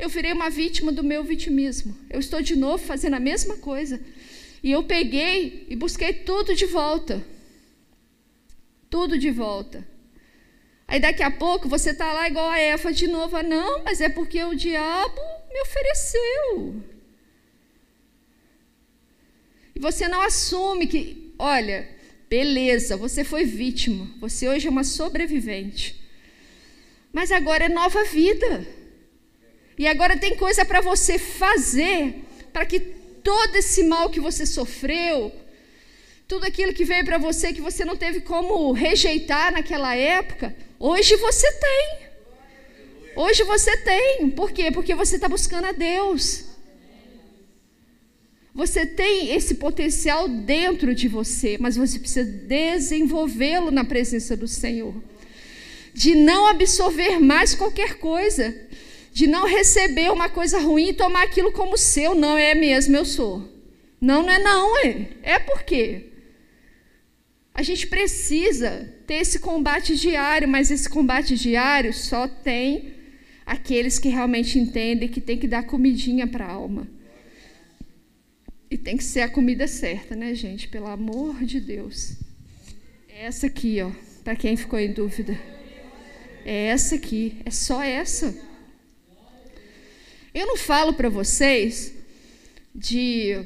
eu 0.04 0.08
virei 0.08 0.32
uma 0.32 0.50
vítima 0.50 0.92
do 0.92 1.02
meu 1.02 1.24
vitimismo. 1.24 1.96
Eu 2.10 2.20
estou 2.20 2.42
de 2.42 2.54
novo 2.54 2.84
fazendo 2.84 3.14
a 3.14 3.20
mesma 3.20 3.56
coisa. 3.56 4.00
E 4.62 4.70
eu 4.70 4.82
peguei 4.82 5.66
e 5.68 5.74
busquei 5.74 6.12
tudo 6.12 6.54
de 6.54 6.66
volta. 6.66 7.24
Tudo 8.90 9.18
de 9.18 9.30
volta. 9.30 9.86
Aí 10.86 11.00
daqui 11.00 11.22
a 11.22 11.30
pouco 11.30 11.68
você 11.68 11.90
está 11.90 12.12
lá 12.12 12.28
igual 12.28 12.50
a 12.50 12.58
Eva 12.58 12.92
de 12.92 13.06
novo. 13.06 13.34
Ah, 13.36 13.42
não, 13.42 13.82
mas 13.82 14.02
é 14.02 14.10
porque 14.10 14.44
o 14.44 14.54
diabo 14.54 15.20
me 15.50 15.60
ofereceu. 15.62 16.82
E 19.74 19.80
você 19.80 20.06
não 20.06 20.20
assume 20.20 20.86
que, 20.86 21.34
olha, 21.38 21.88
beleza, 22.28 22.96
você 22.96 23.24
foi 23.24 23.44
vítima, 23.44 24.08
você 24.20 24.46
hoje 24.46 24.68
é 24.68 24.70
uma 24.70 24.84
sobrevivente. 24.84 25.98
Mas 27.10 27.32
agora 27.32 27.64
é 27.64 27.68
nova 27.68 28.04
vida. 28.04 28.83
E 29.78 29.86
agora 29.86 30.16
tem 30.16 30.36
coisa 30.36 30.64
para 30.64 30.80
você 30.80 31.18
fazer 31.18 32.22
para 32.52 32.64
que 32.64 32.78
todo 32.78 33.56
esse 33.56 33.82
mal 33.82 34.10
que 34.10 34.20
você 34.20 34.46
sofreu, 34.46 35.32
tudo 36.28 36.46
aquilo 36.46 36.72
que 36.72 36.84
veio 36.84 37.04
para 37.04 37.18
você 37.18 37.52
que 37.52 37.60
você 37.60 37.84
não 37.84 37.96
teve 37.96 38.20
como 38.20 38.70
rejeitar 38.72 39.52
naquela 39.52 39.96
época, 39.96 40.54
Hoje 40.86 41.16
você 41.16 41.50
tem. 41.50 41.98
Hoje 43.16 43.42
você 43.44 43.74
tem. 43.78 44.28
Por 44.28 44.52
quê? 44.52 44.70
Porque 44.70 44.94
você 44.94 45.14
está 45.14 45.26
buscando 45.26 45.64
a 45.64 45.72
Deus. 45.72 46.44
Você 48.54 48.84
tem 48.84 49.34
esse 49.34 49.54
potencial 49.54 50.28
dentro 50.28 50.94
de 50.94 51.08
você, 51.08 51.56
mas 51.58 51.76
você 51.76 51.98
precisa 51.98 52.30
desenvolvê-lo 52.30 53.70
na 53.70 53.82
presença 53.82 54.36
do 54.36 54.46
Senhor. 54.46 54.94
De 55.94 56.14
não 56.14 56.46
absorver 56.48 57.18
mais 57.18 57.54
qualquer 57.54 57.94
coisa, 57.94 58.54
de 59.14 59.28
não 59.28 59.46
receber 59.46 60.10
uma 60.10 60.28
coisa 60.28 60.58
ruim 60.58 60.88
e 60.88 60.92
tomar 60.92 61.22
aquilo 61.22 61.52
como 61.52 61.78
seu. 61.78 62.16
Não 62.16 62.36
é 62.36 62.52
mesmo, 62.52 62.96
eu 62.96 63.04
sou. 63.04 63.48
Não, 64.00 64.24
não 64.24 64.30
é 64.30 64.38
não, 64.40 64.76
é. 64.84 65.08
É 65.22 65.38
por 65.38 65.62
quê? 65.62 66.10
A 67.54 67.62
gente 67.62 67.86
precisa 67.86 68.92
ter 69.06 69.14
esse 69.14 69.38
combate 69.38 69.94
diário, 69.94 70.48
mas 70.48 70.68
esse 70.72 70.88
combate 70.88 71.36
diário 71.36 71.94
só 71.94 72.26
tem 72.26 72.92
aqueles 73.46 74.00
que 74.00 74.08
realmente 74.08 74.58
entendem 74.58 75.08
que 75.08 75.20
tem 75.20 75.38
que 75.38 75.46
dar 75.46 75.62
comidinha 75.62 76.26
para 76.26 76.46
a 76.46 76.50
alma. 76.50 76.88
E 78.68 78.76
tem 78.76 78.96
que 78.96 79.04
ser 79.04 79.20
a 79.20 79.28
comida 79.28 79.68
certa, 79.68 80.16
né, 80.16 80.34
gente? 80.34 80.66
Pelo 80.66 80.88
amor 80.88 81.44
de 81.44 81.60
Deus. 81.60 82.16
É 83.08 83.26
essa 83.26 83.46
aqui, 83.46 83.80
ó, 83.80 83.92
para 84.24 84.34
quem 84.34 84.56
ficou 84.56 84.76
em 84.76 84.92
dúvida. 84.92 85.38
É 86.44 86.66
essa 86.66 86.96
aqui, 86.96 87.36
é 87.44 87.50
só 87.52 87.80
essa. 87.80 88.52
Eu 90.34 90.48
não 90.48 90.56
falo 90.56 90.92
para 90.92 91.08
vocês 91.08 91.92
de 92.74 93.40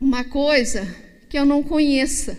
uma 0.00 0.24
coisa 0.24 0.84
que 1.28 1.38
eu 1.38 1.44
não 1.44 1.62
conheça. 1.62 2.36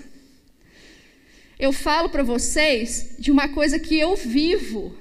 Eu 1.57 1.71
falo 1.71 2.09
para 2.09 2.23
vocês 2.23 3.15
de 3.17 3.31
uma 3.31 3.47
coisa 3.47 3.79
que 3.79 3.97
eu 3.97 4.17
vivo. 4.17 4.93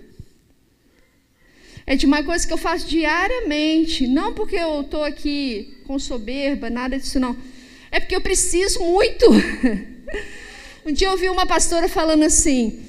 É 1.84 1.96
de 1.96 2.06
uma 2.06 2.22
coisa 2.22 2.46
que 2.46 2.52
eu 2.52 2.56
faço 2.56 2.86
diariamente. 2.86 4.06
Não 4.06 4.32
porque 4.32 4.54
eu 4.54 4.82
estou 4.82 5.02
aqui 5.02 5.78
com 5.84 5.98
soberba, 5.98 6.70
nada 6.70 6.96
disso 6.96 7.18
não. 7.18 7.36
É 7.90 7.98
porque 7.98 8.14
eu 8.14 8.20
preciso 8.20 8.78
muito. 8.78 9.26
um 10.86 10.92
dia 10.92 11.08
eu 11.08 11.12
ouvi 11.12 11.28
uma 11.28 11.46
pastora 11.46 11.88
falando 11.88 12.22
assim: 12.22 12.80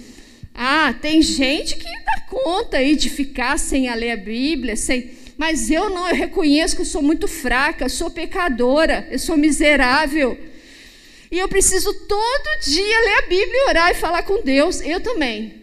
Ah, 0.54 0.94
tem 1.02 1.20
gente 1.20 1.78
que 1.78 1.84
dá 1.84 2.22
conta 2.30 2.78
aí 2.78 2.96
de 2.96 3.10
ficar 3.10 3.58
sem 3.58 3.90
a 3.90 3.96
ler 3.96 4.12
a 4.12 4.18
Bíblia, 4.18 4.76
sem. 4.76 5.17
Mas 5.38 5.70
eu 5.70 5.90
não, 5.90 6.10
eu 6.10 6.16
reconheço 6.16 6.76
que 6.76 6.82
eu 6.82 6.86
sou 6.86 7.02
muito 7.02 7.28
fraca, 7.28 7.86
eu 7.86 7.90
sou 7.90 8.10
pecadora, 8.10 9.08
eu 9.12 9.20
sou 9.20 9.38
miserável. 9.38 10.38
E 11.32 11.38
eu 11.38 11.48
preciso 11.48 11.94
todo 11.94 12.62
dia 12.64 13.00
ler 13.02 13.18
a 13.20 13.28
Bíblia 13.28 13.54
e 13.54 13.70
orar 13.70 13.92
e 13.92 13.96
falar 13.96 14.24
com 14.24 14.42
Deus. 14.42 14.82
Eu 14.82 15.00
também. 15.00 15.62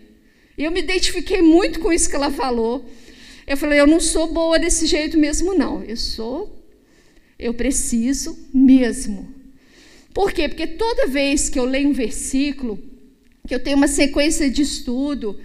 Eu 0.56 0.70
me 0.70 0.80
identifiquei 0.80 1.42
muito 1.42 1.80
com 1.80 1.92
isso 1.92 2.08
que 2.08 2.14
ela 2.14 2.30
falou. 2.30 2.88
Eu 3.46 3.56
falei, 3.56 3.80
eu 3.80 3.86
não 3.86 3.98
sou 3.98 4.32
boa 4.32 4.58
desse 4.58 4.86
jeito 4.86 5.18
mesmo, 5.18 5.54
não. 5.54 5.82
Eu 5.82 5.96
sou, 5.96 6.64
eu 7.38 7.52
preciso 7.52 8.38
mesmo. 8.54 9.34
Por 10.14 10.32
quê? 10.32 10.48
Porque 10.48 10.66
toda 10.66 11.08
vez 11.08 11.48
que 11.48 11.58
eu 11.58 11.64
leio 11.64 11.88
um 11.88 11.92
versículo, 11.92 12.78
que 13.46 13.54
eu 13.54 13.60
tenho 13.60 13.76
uma 13.76 13.88
sequência 13.88 14.48
de 14.48 14.62
estudo, 14.62 15.38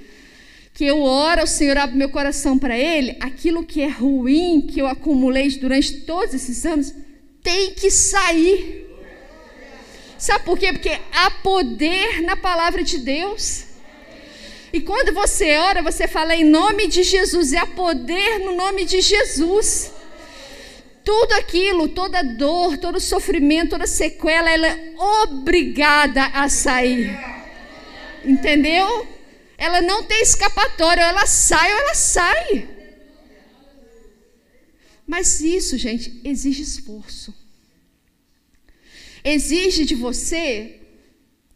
que 0.79 0.85
eu 0.85 1.01
oro 1.03 1.41
ao 1.41 1.45
Senhor, 1.45 1.77
abro 1.77 1.97
meu 1.97 2.07
coração 2.07 2.57
para 2.57 2.77
Ele, 2.77 3.17
aquilo 3.19 3.65
que 3.65 3.81
é 3.81 3.89
ruim, 3.89 4.61
que 4.61 4.79
eu 4.79 4.87
acumulei 4.87 5.49
durante 5.57 6.05
todos 6.05 6.33
esses 6.33 6.65
anos, 6.65 6.93
tem 7.43 7.73
que 7.73 7.91
sair. 7.91 8.87
Sabe 10.17 10.45
por 10.45 10.57
quê? 10.57 10.71
Porque 10.71 10.97
há 11.11 11.31
poder 11.31 12.21
na 12.21 12.37
palavra 12.37 12.81
de 12.81 12.97
Deus. 12.97 13.65
E 14.71 14.79
quando 14.79 15.13
você 15.13 15.57
ora, 15.57 15.81
você 15.81 16.07
fala 16.07 16.33
em 16.33 16.45
nome 16.45 16.87
de 16.87 17.03
Jesus, 17.03 17.51
e 17.51 17.57
há 17.57 17.65
poder 17.65 18.39
no 18.39 18.55
nome 18.55 18.85
de 18.85 19.01
Jesus. 19.01 19.91
Tudo 21.03 21.33
aquilo, 21.33 21.89
toda 21.89 22.23
dor, 22.23 22.77
todo 22.77 23.01
sofrimento, 23.01 23.71
toda 23.71 23.85
sequela, 23.85 24.49
ela 24.49 24.67
é 24.67 24.93
obrigada 24.97 26.27
a 26.27 26.47
sair. 26.47 27.19
Entendeu? 28.23 29.18
Ela 29.59 29.81
não 29.81 30.03
tem 30.03 30.21
escapatória, 30.21 31.01
ela 31.03 31.27
sai 31.27 31.71
ou 31.71 31.79
ela 31.81 31.93
sai. 31.93 32.69
Mas 35.05 35.41
isso, 35.41 35.77
gente, 35.77 36.19
exige 36.23 36.63
esforço 36.63 37.33
exige 39.23 39.85
de 39.85 39.95
você 39.95 40.79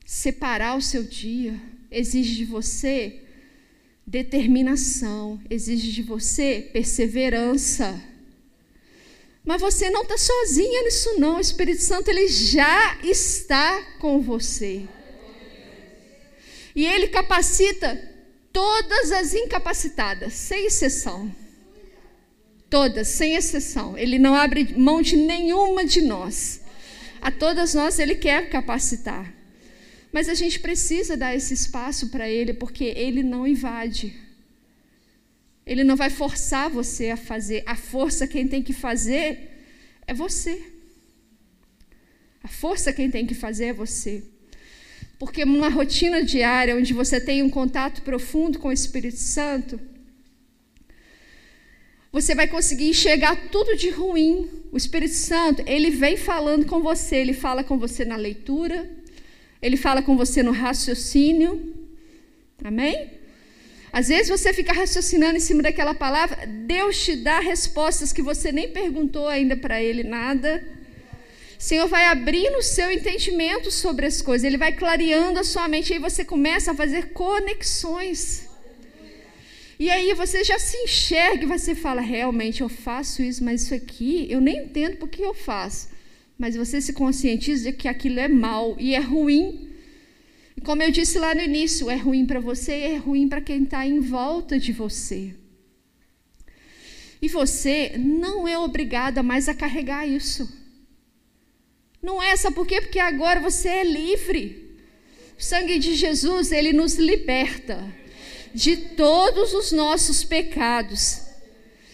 separar 0.06 0.78
o 0.78 0.82
seu 0.82 1.04
dia, 1.04 1.60
exige 1.90 2.36
de 2.36 2.46
você 2.46 3.22
determinação, 4.06 5.42
exige 5.50 5.92
de 5.92 6.02
você 6.02 6.70
perseverança. 6.74 8.02
Mas 9.46 9.62
você 9.62 9.90
não 9.90 10.04
está 10.04 10.18
sozinha 10.18 10.84
nisso, 10.84 11.20
não. 11.20 11.38
O 11.38 11.40
Espírito 11.40 11.82
Santo 11.82 12.10
ele 12.10 12.28
já 12.28 12.98
está 13.04 13.82
com 14.00 14.22
você. 14.22 14.88
E 16.76 16.86
ele 16.86 17.08
capacita 17.08 18.14
todas 18.52 19.12
as 19.12 19.34
incapacitadas, 19.34 20.34
sem 20.34 20.66
exceção. 20.68 21.34
Todas, 22.70 23.08
sem 23.08 23.36
exceção. 23.36 23.98
Ele 23.98 24.18
não 24.18 24.34
abre 24.34 24.74
mão 24.78 25.02
de 25.02 25.16
nenhuma 25.16 25.86
de 25.86 26.02
nós. 26.02 26.62
A 27.22 27.32
todas 27.32 27.74
nós 27.74 28.00
Ele 28.00 28.16
quer 28.16 28.50
capacitar. 28.50 29.34
Mas 30.12 30.28
a 30.28 30.34
gente 30.34 30.60
precisa 30.60 31.16
dar 31.16 31.36
esse 31.36 31.54
espaço 31.54 32.10
para 32.10 32.28
Ele, 32.30 32.54
porque 32.54 32.84
Ele 32.84 33.24
não 33.24 33.48
invade. 33.48 34.20
Ele 35.66 35.84
não 35.84 35.96
vai 35.96 36.10
forçar 36.10 36.70
você 36.70 37.10
a 37.12 37.18
fazer. 37.18 37.64
A 37.66 37.76
força 37.76 38.28
quem 38.28 38.48
tem 38.48 38.62
que 38.62 38.74
fazer 38.74 39.50
é 40.06 40.14
você. 40.14 40.62
A 42.44 42.48
força 42.48 42.92
quem 42.92 43.10
tem 43.10 43.26
que 43.26 43.34
fazer 43.34 43.66
é 43.66 43.74
você. 43.74 44.24
Porque 45.24 45.46
numa 45.46 45.70
rotina 45.70 46.22
diária, 46.22 46.76
onde 46.76 46.94
você 46.94 47.18
tem 47.18 47.42
um 47.42 47.50
contato 47.50 48.02
profundo 48.02 48.60
com 48.60 48.68
o 48.68 48.74
Espírito 48.74 49.16
Santo, 49.20 49.80
você 52.12 52.36
vai 52.36 52.46
conseguir 52.46 52.90
enxergar 52.90 53.48
tudo 53.50 53.74
de 53.78 53.90
ruim. 53.90 54.50
O 54.70 54.76
Espírito 54.76 55.14
Santo, 55.14 55.64
ele 55.66 55.92
vem 55.92 56.18
falando 56.18 56.66
com 56.66 56.82
você, 56.82 57.16
ele 57.16 57.32
fala 57.32 57.64
com 57.64 57.78
você 57.78 58.04
na 58.04 58.18
leitura, 58.18 58.90
ele 59.62 59.78
fala 59.78 60.02
com 60.02 60.18
você 60.18 60.44
no 60.44 60.52
raciocínio. 60.52 61.74
Amém? 62.62 63.12
Às 63.94 64.10
vezes 64.10 64.28
você 64.28 64.52
fica 64.52 64.74
raciocinando 64.74 65.38
em 65.38 65.40
cima 65.40 65.64
daquela 65.64 65.96
palavra, 65.96 66.46
Deus 66.46 67.02
te 67.02 67.16
dá 67.16 67.40
respostas 67.40 68.12
que 68.12 68.22
você 68.22 68.52
nem 68.52 68.74
perguntou 68.74 69.30
ainda 69.30 69.56
para 69.56 69.82
ele 69.82 70.04
nada. 70.04 70.62
O 71.64 71.66
Senhor 71.66 71.88
vai 71.88 72.08
abrindo 72.08 72.58
o 72.58 72.62
seu 72.62 72.92
entendimento 72.92 73.72
sobre 73.72 74.06
as 74.06 74.22
coisas, 74.22 74.44
ele 74.44 74.58
vai 74.58 74.74
clareando 74.74 75.40
a 75.40 75.46
sua 75.46 75.66
mente, 75.66 75.92
e 75.92 75.94
aí 75.94 76.00
você 76.00 76.26
começa 76.26 76.72
a 76.72 76.76
fazer 76.76 77.14
conexões. 77.14 78.50
E 79.80 79.90
aí 79.90 80.14
você 80.14 80.44
já 80.44 80.60
se 80.60 80.76
enxerga 80.76 81.44
e 81.44 81.48
você 81.48 81.74
fala: 81.74 82.02
realmente 82.02 82.60
eu 82.60 82.68
faço 82.68 83.24
isso, 83.24 83.42
mas 83.46 83.62
isso 83.62 83.74
aqui 83.74 84.28
eu 84.30 84.42
nem 84.42 84.66
entendo 84.66 84.98
por 84.98 85.08
que 85.08 85.22
eu 85.22 85.34
faço. 85.34 85.88
Mas 86.38 86.58
você 86.58 86.82
se 86.82 86.92
conscientiza 86.92 87.72
de 87.72 87.78
que 87.78 87.88
aquilo 87.88 88.20
é 88.20 88.28
mal 88.28 88.76
e 88.78 88.94
é 88.94 89.00
ruim. 89.00 89.70
E 90.58 90.60
como 90.60 90.84
eu 90.84 90.92
disse 90.92 91.18
lá 91.18 91.34
no 91.34 91.42
início, 91.42 91.90
é 91.90 91.96
ruim 91.96 92.26
para 92.26 92.42
você 92.42 92.74
e 92.74 92.84
é 92.96 92.98
ruim 92.98 93.30
para 93.30 93.40
quem 93.40 93.64
está 93.64 93.88
em 93.88 94.02
volta 94.02 94.60
de 94.60 94.74
você. 94.74 95.34
E 97.22 97.30
você 97.30 97.94
não 97.98 98.46
é 98.46 98.58
obrigada 98.58 99.24
mais 99.24 99.48
a 99.48 99.54
carregar 99.54 100.06
isso. 100.06 100.62
Não 102.04 102.22
é, 102.22 102.36
sabe 102.36 102.56
por 102.56 102.68
quê? 102.68 102.82
Porque 102.82 103.00
agora 103.00 103.40
você 103.40 103.70
é 103.70 103.84
livre. 103.86 104.78
O 105.40 105.42
sangue 105.42 105.80
de 105.80 105.96
Jesus, 105.96 106.52
ele 106.52 106.74
nos 106.74 106.96
liberta 106.96 107.82
de 108.54 108.76
todos 108.76 109.54
os 109.54 109.72
nossos 109.72 110.24
pecados. 110.24 111.22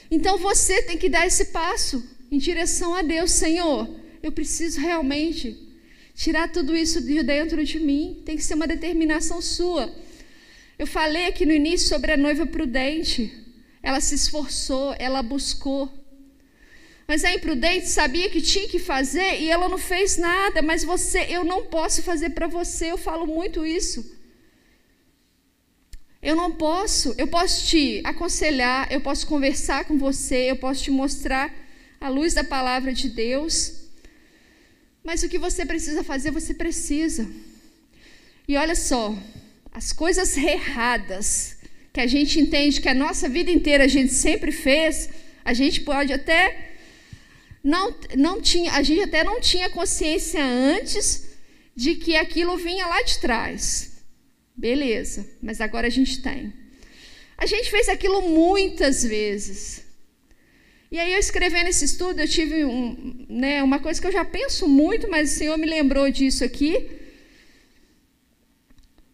Então 0.09 0.39
você 0.39 0.81
tem 0.81 0.97
que 0.97 1.07
dar 1.07 1.27
esse 1.27 1.45
passo 1.45 2.03
em 2.31 2.39
direção 2.39 2.95
a 2.95 3.03
Deus, 3.03 3.31
Senhor. 3.31 3.87
Eu 4.23 4.31
preciso 4.31 4.81
realmente 4.81 5.55
tirar 6.15 6.51
tudo 6.51 6.75
isso 6.75 6.99
de 7.01 7.21
dentro 7.21 7.63
de 7.63 7.79
mim. 7.79 8.21
Tem 8.25 8.35
que 8.35 8.43
ser 8.43 8.55
uma 8.55 8.67
determinação 8.67 9.39
sua. 9.41 9.93
Eu 10.77 10.87
falei 10.87 11.25
aqui 11.27 11.45
no 11.45 11.53
início 11.53 11.87
sobre 11.87 12.11
a 12.11 12.17
noiva 12.17 12.47
prudente. 12.47 13.31
Ela 13.83 14.01
se 14.01 14.15
esforçou, 14.15 14.95
ela 14.97 15.21
buscou. 15.21 15.98
Mas 17.09 17.25
a 17.25 17.33
imprudente 17.33 17.87
sabia 17.89 18.29
que 18.29 18.39
tinha 18.39 18.67
que 18.67 18.77
fazer 18.77 19.39
e 19.41 19.49
ela 19.49 19.67
não 19.67 19.79
fez 19.79 20.15
nada. 20.17 20.61
Mas 20.61 20.83
você, 20.83 21.21
eu 21.27 21.43
não 21.43 21.65
posso 21.65 22.03
fazer 22.03 22.29
para 22.29 22.45
você. 22.45 22.91
Eu 22.91 22.99
falo 22.99 23.25
muito 23.25 23.65
isso. 23.65 24.15
Eu 26.21 26.35
não 26.35 26.51
posso, 26.51 27.15
eu 27.17 27.27
posso 27.27 27.65
te 27.65 27.99
aconselhar, 28.03 28.91
eu 28.91 29.01
posso 29.01 29.25
conversar 29.25 29.85
com 29.85 29.97
você, 29.97 30.51
eu 30.51 30.57
posso 30.57 30.83
te 30.83 30.91
mostrar 30.91 31.51
a 31.99 32.09
luz 32.09 32.35
da 32.35 32.43
palavra 32.43 32.93
de 32.93 33.09
Deus. 33.09 33.55
Mas 35.03 35.23
o 35.23 35.29
que 35.29 35.39
você 35.39 35.65
precisa 35.65 36.03
fazer, 36.03 36.29
você 36.29 36.53
precisa. 36.53 37.27
E 38.47 38.55
olha 38.55 38.75
só, 38.75 39.17
as 39.71 39.91
coisas 39.91 40.37
erradas 40.37 41.57
que 41.91 42.01
a 42.01 42.05
gente 42.05 42.39
entende 42.39 42.79
que 42.79 42.89
a 42.89 42.93
nossa 42.93 43.27
vida 43.27 43.49
inteira 43.49 43.85
a 43.85 43.93
gente 43.97 44.13
sempre 44.13 44.51
fez, 44.51 45.09
a 45.43 45.53
gente 45.53 45.81
pode 45.81 46.13
até 46.13 46.68
não, 47.63 47.95
não 48.17 48.41
tinha, 48.41 48.73
a 48.73 48.83
gente 48.83 49.01
até 49.01 49.23
não 49.23 49.39
tinha 49.39 49.69
consciência 49.69 50.43
antes 50.43 51.29
de 51.75 51.95
que 51.95 52.15
aquilo 52.15 52.57
vinha 52.57 52.85
lá 52.87 53.01
de 53.01 53.19
trás. 53.19 54.03
Beleza, 54.55 55.25
mas 55.41 55.61
agora 55.61 55.87
a 55.87 55.89
gente 55.89 56.21
tem. 56.21 56.53
A 57.37 57.45
gente 57.45 57.71
fez 57.71 57.87
aquilo 57.87 58.21
muitas 58.21 59.03
vezes. 59.03 59.85
E 60.91 60.99
aí, 60.99 61.13
eu 61.13 61.19
escrevendo 61.19 61.67
esse 61.67 61.85
estudo, 61.85 62.19
eu 62.19 62.27
tive 62.27 62.65
um, 62.65 63.25
né, 63.29 63.61
uma 63.61 63.79
coisa 63.79 64.01
que 64.01 64.07
eu 64.07 64.11
já 64.11 64.25
penso 64.25 64.67
muito, 64.67 65.09
mas 65.09 65.31
o 65.31 65.37
Senhor 65.37 65.57
me 65.57 65.67
lembrou 65.67 66.09
disso 66.09 66.43
aqui. 66.43 66.89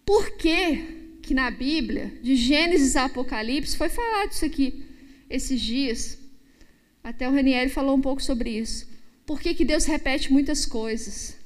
Por 0.06 0.32
que, 0.38 1.18
que 1.22 1.34
na 1.34 1.52
Bíblia, 1.52 2.14
de 2.22 2.36
Gênesis 2.36 2.96
a 2.96 3.06
Apocalipse, 3.06 3.76
foi 3.76 3.89
falado 3.89 4.32
isso 4.32 4.46
aqui 4.46 4.86
esses 5.30 5.60
dias. 5.60 6.18
Até 7.06 7.30
o 7.30 7.32
Ranieri 7.32 7.70
falou 7.70 7.95
um 7.95 8.01
pouco 8.01 8.20
sobre 8.20 8.49
isso. 8.49 8.88
Por 9.28 9.39
que, 9.39 9.53
que 9.53 9.64
Deus 9.64 9.86
repete 9.86 10.34
muitas 10.34 10.66
coisas? 10.66 11.38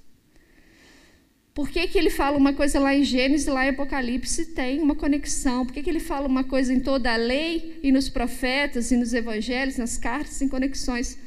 Por 1.54 1.70
que, 1.70 1.86
que 1.86 1.98
ele 1.98 2.10
fala 2.10 2.38
uma 2.38 2.54
coisa 2.54 2.80
lá 2.80 2.96
em 2.96 3.04
Gênesis 3.04 3.46
e 3.46 3.50
lá 3.50 3.66
em 3.66 3.72
Apocalipse? 3.72 4.54
Tem 4.60 4.80
uma 4.80 4.96
conexão. 4.96 5.66
Por 5.66 5.74
que, 5.74 5.84
que 5.84 5.90
ele 5.90 6.00
fala 6.00 6.28
uma 6.28 6.46
coisa 6.46 6.74
em 6.74 6.80
toda 6.80 7.12
a 7.12 7.18
lei 7.18 7.78
e 7.84 7.92
nos 7.92 8.08
profetas 8.08 8.90
e 8.90 8.96
nos 8.96 9.14
evangelhos, 9.14 9.76
nas 9.76 9.98
cartas, 9.98 10.42
em 10.42 10.48
conexões? 10.48 11.18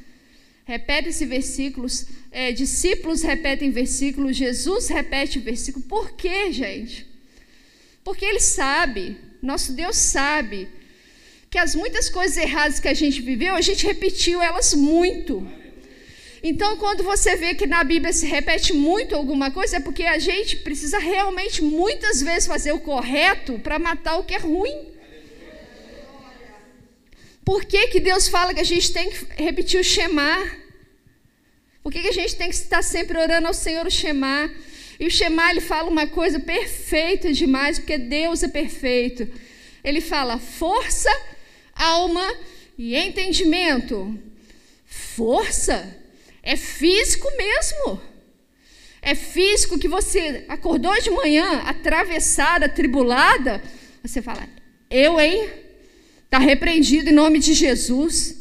Repete-se 0.65 1.27
versículos, 1.27 2.07
é, 2.31 2.53
discípulos 2.53 3.21
repetem 3.21 3.71
versículos, 3.71 4.35
Jesus 4.35 4.89
repete 4.89 5.41
versículo. 5.41 5.85
Por 5.85 6.13
quê, 6.13 6.51
gente? 6.51 7.07
Porque 8.03 8.25
ele 8.25 8.41
sabe, 8.41 9.19
nosso 9.43 9.75
Deus 9.75 9.97
sabe, 9.97 10.69
que 11.53 11.59
as 11.59 11.75
muitas 11.75 12.09
coisas 12.09 12.39
erradas 12.39 12.81
que 12.81 12.89
a 12.89 12.95
gente 12.95 13.21
viveu, 13.21 13.55
a 13.55 13.61
gente 13.61 13.85
repetiu 13.87 14.41
elas 14.41 14.73
muito. 14.73 15.47
Então, 16.43 16.79
quando 16.79 17.05
você 17.05 17.37
vê 17.37 17.55
que 17.55 17.67
na 17.67 17.85
Bíblia 17.85 18.11
se 18.11 18.25
repete 18.25 18.73
muito 18.73 19.15
alguma 19.15 19.51
coisa, 19.51 19.77
é 19.77 19.81
porque 19.81 20.05
a 20.05 20.19
gente 20.19 20.57
precisa 20.57 20.99
realmente 20.99 21.63
muitas 21.63 22.23
vezes 22.23 22.47
fazer 22.47 22.73
o 22.73 22.81
correto 22.81 23.59
para 23.59 23.79
matar 23.79 24.17
o 24.17 24.25
que 24.25 24.35
é 24.35 24.39
ruim. 24.39 24.79
Por 27.45 27.67
que, 27.67 27.89
que 27.89 28.01
Deus 28.01 28.29
fala 28.29 28.55
que 28.55 28.61
a 28.61 28.71
gente 28.73 28.91
tem 28.91 29.11
que 29.11 29.43
repetir 29.43 29.79
o 29.79 29.85
Shema? 29.85 30.35
Por 31.83 31.93
que, 31.93 32.01
que 32.01 32.09
a 32.09 32.19
gente 32.21 32.35
tem 32.35 32.49
que 32.49 32.55
estar 32.55 32.81
sempre 32.81 33.19
orando 33.19 33.47
ao 33.47 33.53
Senhor 33.53 33.87
o 33.87 33.91
Shema? 33.91 34.51
E 34.99 35.07
o 35.07 35.11
Shema 35.11 35.51
ele 35.51 35.61
fala 35.61 35.91
uma 35.91 36.07
coisa 36.07 36.41
perfeita 36.41 37.31
demais, 37.31 37.79
porque 37.79 37.99
Deus 37.99 38.43
é 38.43 38.49
perfeito. 38.49 39.29
Ele 39.85 40.01
fala 40.01 40.39
força, 40.39 41.11
alma 41.83 42.35
e 42.79 42.97
entendimento. 42.97 44.19
Força 44.87 45.97
é 46.43 46.57
físico 46.57 47.29
mesmo. 47.37 48.01
É 49.01 49.15
físico 49.15 49.79
que 49.79 49.89
você 49.89 50.45
acordou 50.49 50.99
de 51.01 51.11
manhã, 51.11 51.63
atravessada, 51.67 52.69
tribulada. 52.69 53.63
Você 54.03 54.23
fala, 54.23 54.49
eu, 54.89 55.21
hein? 55.21 55.51
Está 56.25 56.39
repreendido 56.39 57.11
em 57.11 57.13
nome 57.13 57.39
de 57.39 57.53
Jesus. 57.53 58.37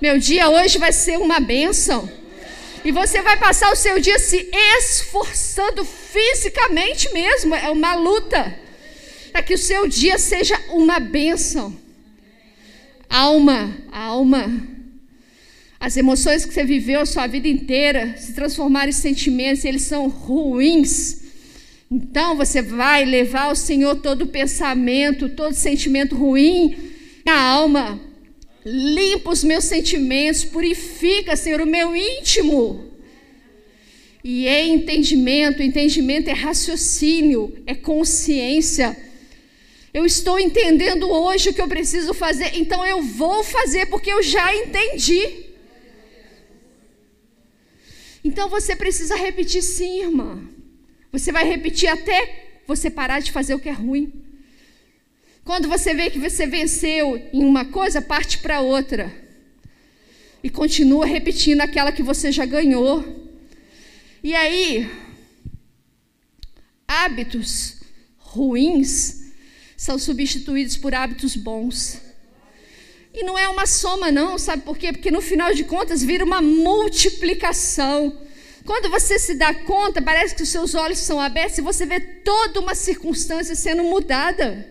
Meu 0.00 0.18
dia 0.18 0.50
hoje 0.50 0.78
vai 0.78 0.92
ser 0.92 1.18
uma 1.18 1.38
bênção. 1.38 2.10
E 2.84 2.90
você 2.90 3.22
vai 3.22 3.38
passar 3.38 3.72
o 3.72 3.76
seu 3.76 3.98
dia 3.98 4.18
se 4.18 4.50
esforçando 4.78 5.84
fisicamente 5.84 7.10
mesmo. 7.12 7.54
É 7.54 7.70
uma 7.70 7.94
luta. 7.94 8.58
Para 9.32 9.42
que 9.42 9.54
o 9.54 9.58
seu 9.58 9.88
dia 9.88 10.18
seja 10.18 10.60
uma 10.70 11.00
bênção. 11.00 11.83
Alma, 13.16 13.72
alma. 13.92 14.52
As 15.78 15.96
emoções 15.96 16.44
que 16.44 16.52
você 16.52 16.64
viveu 16.64 16.98
a 16.98 17.06
sua 17.06 17.28
vida 17.28 17.46
inteira 17.46 18.16
se 18.16 18.32
transformaram 18.32 18.88
em 18.88 18.92
sentimentos 18.92 19.62
e 19.62 19.68
eles 19.68 19.82
são 19.82 20.08
ruins. 20.08 21.22
Então 21.88 22.36
você 22.36 22.60
vai 22.60 23.04
levar 23.04 23.44
ao 23.44 23.54
Senhor 23.54 23.94
todo 24.00 24.26
pensamento, 24.26 25.28
todo 25.28 25.54
sentimento 25.54 26.16
ruim 26.16 26.76
na 27.24 27.40
alma 27.40 28.00
limpa 28.66 29.30
os 29.30 29.44
meus 29.44 29.62
sentimentos, 29.62 30.42
purifica, 30.42 31.36
Senhor, 31.36 31.60
o 31.60 31.66
meu 31.66 31.94
íntimo. 31.94 32.84
E 34.24 34.48
é 34.48 34.66
entendimento, 34.66 35.62
entendimento 35.62 36.30
é 36.30 36.32
raciocínio, 36.32 37.62
é 37.64 37.76
consciência. 37.76 38.96
Eu 39.94 40.04
estou 40.04 40.40
entendendo 40.40 41.08
hoje 41.08 41.50
o 41.50 41.54
que 41.54 41.62
eu 41.62 41.68
preciso 41.68 42.12
fazer, 42.12 42.56
então 42.56 42.84
eu 42.84 43.00
vou 43.00 43.44
fazer 43.44 43.86
porque 43.86 44.10
eu 44.10 44.20
já 44.24 44.52
entendi. 44.52 45.44
Então 48.24 48.48
você 48.48 48.74
precisa 48.74 49.14
repetir 49.14 49.62
sim, 49.62 50.00
irmã. 50.00 50.42
Você 51.12 51.30
vai 51.30 51.44
repetir 51.44 51.88
até 51.88 52.62
você 52.66 52.90
parar 52.90 53.20
de 53.20 53.30
fazer 53.30 53.54
o 53.54 53.60
que 53.60 53.68
é 53.68 53.72
ruim. 53.72 54.12
Quando 55.44 55.68
você 55.68 55.94
vê 55.94 56.10
que 56.10 56.18
você 56.18 56.44
venceu 56.44 57.16
em 57.32 57.44
uma 57.44 57.64
coisa, 57.64 58.02
parte 58.02 58.38
para 58.38 58.60
outra. 58.60 59.14
E 60.42 60.50
continua 60.50 61.06
repetindo 61.06 61.60
aquela 61.60 61.92
que 61.92 62.02
você 62.02 62.32
já 62.32 62.44
ganhou. 62.44 63.04
E 64.24 64.34
aí, 64.34 64.90
hábitos 66.88 67.76
ruins 68.16 69.23
são 69.84 69.98
substituídos 69.98 70.78
por 70.78 70.94
hábitos 70.94 71.36
bons. 71.36 72.00
E 73.12 73.22
não 73.22 73.36
é 73.38 73.46
uma 73.50 73.66
soma, 73.66 74.10
não, 74.10 74.38
sabe 74.38 74.62
por 74.62 74.78
quê? 74.78 74.90
Porque 74.90 75.10
no 75.10 75.20
final 75.20 75.52
de 75.52 75.62
contas 75.62 76.02
vira 76.02 76.24
uma 76.24 76.40
multiplicação. 76.40 78.18
Quando 78.64 78.88
você 78.88 79.18
se 79.18 79.34
dá 79.34 79.52
conta, 79.52 80.00
parece 80.00 80.34
que 80.34 80.42
os 80.42 80.48
seus 80.48 80.74
olhos 80.74 81.00
são 81.00 81.20
abertos 81.20 81.58
e 81.58 81.60
você 81.60 81.84
vê 81.84 82.00
toda 82.00 82.60
uma 82.60 82.74
circunstância 82.74 83.54
sendo 83.54 83.84
mudada. 83.84 84.66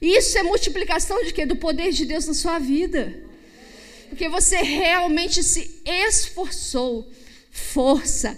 Isso 0.00 0.36
é 0.36 0.42
multiplicação 0.42 1.22
de 1.22 1.32
quê? 1.32 1.46
Do 1.46 1.54
poder 1.54 1.92
de 1.92 2.04
Deus 2.04 2.26
na 2.26 2.34
sua 2.34 2.58
vida. 2.58 3.16
Porque 4.08 4.28
você 4.28 4.56
realmente 4.56 5.40
se 5.44 5.80
esforçou. 5.86 7.08
Força, 7.48 8.36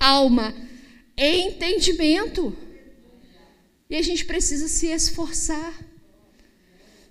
alma, 0.00 0.54
entendimento. 1.18 2.56
E 3.88 3.96
a 3.96 4.02
gente 4.02 4.24
precisa 4.24 4.68
se 4.68 4.86
esforçar. 4.86 5.74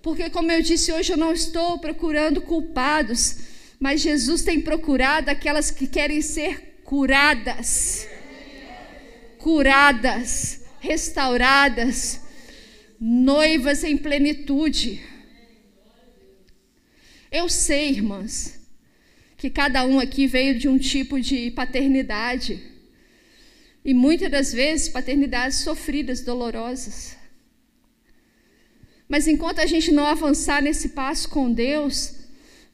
Porque, 0.02 0.30
como 0.30 0.52
eu 0.52 0.62
disse 0.62 0.92
hoje, 0.92 1.14
eu 1.14 1.18
não 1.18 1.32
estou 1.32 1.80
procurando 1.80 2.42
culpados, 2.42 3.38
mas 3.80 4.02
Jesus 4.02 4.44
tem 4.44 4.60
procurado 4.60 5.30
aquelas 5.30 5.72
que 5.72 5.88
querem 5.88 6.22
ser 6.22 6.82
curadas. 6.84 8.08
Curadas, 9.38 10.62
restauradas, 10.80 12.20
noivas 13.00 13.84
em 13.84 13.98
plenitude. 13.98 15.02
Eu 17.32 17.48
sei, 17.50 17.90
irmãs, 17.90 18.60
que 19.38 19.50
cada 19.50 19.86
um 19.86 20.00
aqui 20.00 20.28
veio 20.28 20.58
de 20.58 20.68
um 20.68 20.78
tipo 20.78 21.20
de 21.20 21.50
paternidade. 21.52 22.73
E 23.84 23.94
muitas 23.94 24.32
das 24.32 24.54
vezes 24.54 24.90
paternidades 24.90 25.60
sofridas, 25.60 26.22
dolorosas. 26.22 27.18
Mas 29.08 29.28
enquanto 29.28 29.60
a 29.60 29.66
gente 29.66 29.92
não 29.92 30.06
avançar 30.06 30.62
nesse 30.62 30.90
passo 30.90 31.30
com 31.30 31.52
Deus, 31.52 32.16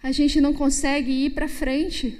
a 0.02 0.12
gente 0.12 0.40
não 0.40 0.54
consegue 0.54 1.12
ir 1.12 1.32
para 1.32 1.48
frente. 1.48 2.20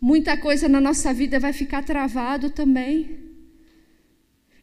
Muita 0.00 0.36
coisa 0.36 0.68
na 0.68 0.80
nossa 0.80 1.12
vida 1.12 1.40
vai 1.40 1.52
ficar 1.52 1.82
travado 1.82 2.50
também. 2.50 3.18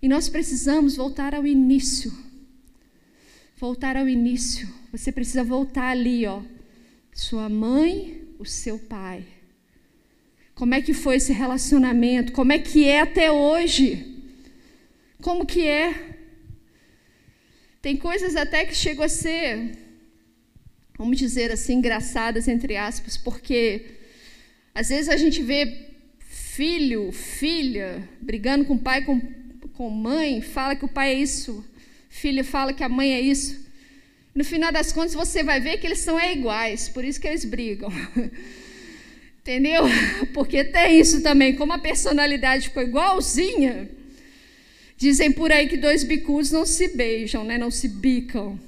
E 0.01 0.07
nós 0.07 0.29
precisamos 0.29 0.95
voltar 0.95 1.33
ao 1.33 1.47
início 1.47 2.25
voltar 3.57 3.95
ao 3.95 4.07
início. 4.07 4.67
Você 4.91 5.11
precisa 5.11 5.43
voltar 5.43 5.89
ali, 5.89 6.25
ó. 6.25 6.41
Sua 7.13 7.49
mãe, 7.49 8.21
o 8.37 8.45
seu 8.45 8.77
pai. 8.77 9.25
Como 10.55 10.73
é 10.73 10.81
que 10.81 10.93
foi 10.93 11.17
esse 11.17 11.33
relacionamento? 11.33 12.31
Como 12.31 12.53
é 12.53 12.57
que 12.57 12.85
é 12.85 13.01
até 13.01 13.29
hoje? 13.29 14.23
Como 15.21 15.45
que 15.45 15.67
é? 15.67 16.15
Tem 17.81 17.97
coisas 17.97 18.37
até 18.37 18.63
que 18.65 18.73
chegam 18.73 19.03
a 19.03 19.09
ser, 19.09 19.77
vamos 20.97 21.17
dizer 21.17 21.51
assim, 21.51 21.73
engraçadas, 21.73 22.47
entre 22.47 22.77
aspas, 22.77 23.17
porque 23.17 23.85
às 24.73 24.89
vezes 24.89 25.09
a 25.09 25.17
gente 25.17 25.43
vê 25.43 25.91
filho, 26.19 27.11
filha, 27.11 28.07
brigando 28.21 28.63
com 28.63 28.77
pai, 28.77 29.03
com, 29.03 29.21
com 29.73 29.89
mãe, 29.89 30.41
fala 30.41 30.75
que 30.75 30.85
o 30.85 30.87
pai 30.87 31.09
é 31.09 31.19
isso, 31.19 31.65
filho 32.09 32.45
fala 32.45 32.73
que 32.73 32.83
a 32.83 32.89
mãe 32.89 33.13
é 33.13 33.19
isso. 33.19 33.65
No 34.33 34.43
final 34.43 34.71
das 34.71 34.91
contas, 34.93 35.13
você 35.13 35.43
vai 35.43 35.59
ver 35.59 35.77
que 35.77 35.85
eles 35.85 35.99
são 35.99 36.19
iguais, 36.19 36.87
por 36.87 37.03
isso 37.03 37.19
que 37.19 37.27
eles 37.27 37.43
brigam. 37.43 37.89
Entendeu? 39.45 39.83
Porque 40.33 40.63
tem 40.63 40.99
isso 40.99 41.21
também, 41.21 41.55
como 41.55 41.71
a 41.71 41.77
personalidade 41.77 42.69
ficou 42.69 42.81
igualzinha. 42.81 43.87
Dizem 44.97 45.31
por 45.31 45.51
aí 45.51 45.67
que 45.67 45.77
dois 45.77 46.03
bicudos 46.03 46.49
não 46.49 46.65
se 46.65 46.87
beijam, 46.87 47.43
né? 47.43 47.55
não 47.55 47.69
se 47.69 47.87
bicam. 47.87 48.59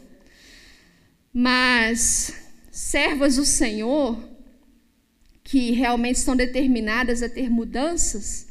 Mas 1.34 2.32
servas 2.70 3.38
do 3.38 3.44
Senhor, 3.44 4.24
que 5.44 5.72
realmente 5.72 6.18
estão 6.18 6.36
determinadas 6.36 7.24
a 7.24 7.30
ter 7.30 7.50
mudanças, 7.50 8.48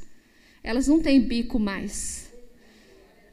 elas 0.65 0.89
não 0.89 1.01
têm 1.01 1.21
bico 1.21 1.61
mais. 1.61 2.29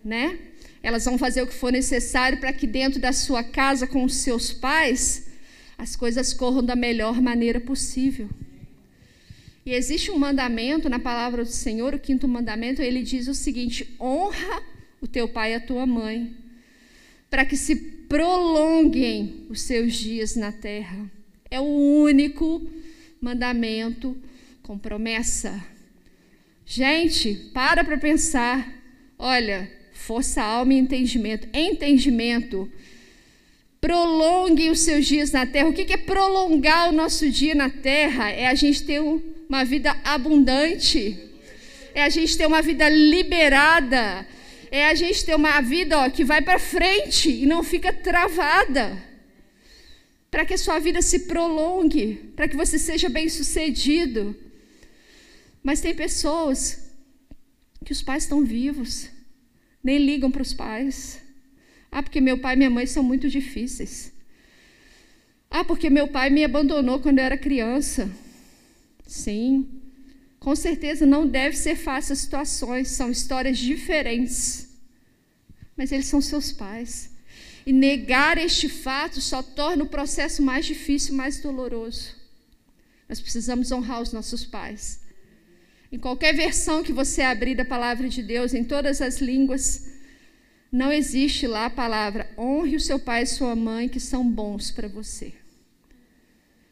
Né? 0.06 0.38
Elas 0.84 1.04
vão 1.04 1.18
fazer 1.18 1.41
o 1.41 1.48
que 1.48 1.56
for 1.56 1.72
necessário 1.72 2.39
para 2.39 2.54
que 2.54 2.68
dentro 2.68 3.02
da 3.02 3.12
sua 3.12 3.44
casa 3.44 3.88
com 3.88 4.04
os 4.04 4.18
seus 4.18 4.54
pais 4.54 5.30
as 5.80 5.96
coisas 5.96 6.32
corram 6.32 6.64
da 6.64 6.76
melhor 6.76 7.20
maneira 7.20 7.60
possível. 7.60 8.30
E 9.66 9.74
existe 9.74 10.11
um 10.11 10.18
mandamento 10.18 10.89
na 10.89 10.99
palavra 10.99 11.43
do 11.43 11.49
Senhor, 11.49 11.93
o 11.93 11.99
quinto 11.99 12.28
mandamento, 12.28 12.82
ele 12.82 13.01
diz 13.01 13.28
o 13.28 13.34
seguinte: 13.34 13.95
honra 13.99 14.61
o 15.01 15.07
teu 15.07 15.28
pai 15.28 15.51
e 15.51 15.55
a 15.55 15.59
tua 15.59 15.86
mãe. 15.86 16.36
para 17.30 17.45
que 17.45 17.57
se 17.57 17.76
prolonguem 17.76 19.47
os 19.49 19.61
seus 19.61 19.95
dias 19.95 20.36
na 20.36 20.51
terra. 20.51 21.09
É 21.49 21.59
o 21.59 21.64
único 21.64 22.61
mandamento 23.20 24.16
com 24.61 24.78
promessa. 24.78 25.66
Gente, 26.64 27.34
para 27.51 27.84
para 27.84 27.97
pensar. 27.97 28.72
Olha, 29.18 29.68
força, 29.93 30.43
alma 30.43 30.76
e 30.76 30.78
entendimento. 30.78 31.47
Entendimento. 31.53 32.72
Prolongue 33.82 34.70
os 34.70 34.82
seus 34.82 35.07
dias 35.07 35.32
na 35.32 35.47
terra. 35.47 35.70
O 35.70 35.74
que 35.74 35.91
é 35.91 35.97
prolongar 35.97 36.89
o 36.89 36.95
nosso 36.95 37.30
dia 37.32 37.55
na 37.55 37.70
terra? 37.70 38.30
É 38.30 38.45
a 38.45 38.53
gente 38.53 38.84
ter 38.84 39.01
uma 39.48 39.64
vida 39.64 39.96
abundante. 40.04 41.18
É 41.94 42.04
a 42.04 42.10
gente 42.10 42.38
ter 42.38 42.46
uma 42.46 42.62
vida 42.62 42.88
liberada. 42.89 44.28
É 44.72 44.88
a 44.88 44.96
gente 44.96 45.24
ter 45.24 45.36
uma 45.36 45.62
vida 45.62 46.00
ó, 46.00 46.10
que 46.10 46.24
vai 46.24 46.41
para 46.41 46.58
frente 46.58 47.30
e 47.30 47.46
não 47.46 47.64
fica 47.64 47.94
travada. 47.94 48.98
Para 50.32 50.46
que 50.46 50.56
a 50.56 50.58
sua 50.58 50.80
vida 50.80 51.02
se 51.02 51.20
prolongue, 51.28 52.32
para 52.36 52.48
que 52.48 52.56
você 52.56 52.80
seja 52.80 53.08
bem 53.08 53.30
sucedido. 53.30 54.36
Mas 55.62 55.80
tem 55.80 55.94
pessoas 55.94 56.91
que 57.86 57.91
os 57.91 58.02
pais 58.02 58.24
estão 58.24 58.44
vivos, 58.44 59.10
nem 59.84 60.00
ligam 60.00 60.32
para 60.32 60.41
os 60.41 60.54
pais. 60.54 61.22
Ah, 61.91 62.02
porque 62.02 62.20
meu 62.20 62.39
pai 62.39 62.56
e 62.56 62.58
minha 62.58 62.70
mãe 62.70 62.88
são 62.88 63.04
muito 63.04 63.30
difíceis. 63.30 64.12
Ah, 65.52 65.64
porque 65.64 65.88
meu 65.88 66.08
pai 66.08 66.32
me 66.32 66.44
abandonou 66.44 67.00
quando 67.00 67.20
eu 67.20 67.26
era 67.26 67.38
criança. 67.38 68.10
Sim, 69.06 69.82
com 70.39 70.56
certeza 70.56 71.06
não 71.06 71.28
deve 71.28 71.56
ser 71.56 71.76
fácil 71.76 72.14
as 72.14 72.20
situações, 72.20 72.89
são 72.89 73.10
histórias 73.10 73.58
diferentes. 73.58 74.70
Mas 75.76 75.91
eles 75.91 76.06
são 76.06 76.22
seus 76.22 76.51
pais. 76.51 77.12
E 77.66 77.72
negar 77.72 78.38
este 78.38 78.68
fato 78.68 79.22
só 79.22 79.41
torna 79.41 79.84
o 79.84 79.89
processo 79.89 80.41
mais 80.41 80.66
difícil, 80.66 81.16
mais 81.16 81.39
doloroso. 81.39 82.16
Nós 83.08 83.22
precisamos 83.22 83.72
honrar 83.72 84.01
os 84.01 84.12
nossos 84.12 84.45
pais. 84.45 85.01
Em 85.91 85.99
qualquer 85.99 86.34
versão 86.34 86.84
que 86.84 86.91
você 86.91 87.22
abrir 87.22 87.56
da 87.56 87.64
palavra 87.64 88.10
de 88.10 88.22
Deus, 88.22 88.54
em 88.54 88.64
todas 88.64 89.01
as 89.01 89.20
línguas, 89.20 89.88
não 90.72 90.91
existe 90.91 91.45
lá 91.45 91.68
a 91.68 91.70
palavra 91.70 92.30
honre 92.38 92.76
o 92.76 92.80
seu 92.80 92.99
pai 92.99 93.24
e 93.24 93.28
sua 93.28 93.56
mãe, 93.56 93.88
que 93.88 93.99
são 93.99 94.28
bons 94.28 94.72
para 94.72 94.88
você. 94.88 95.34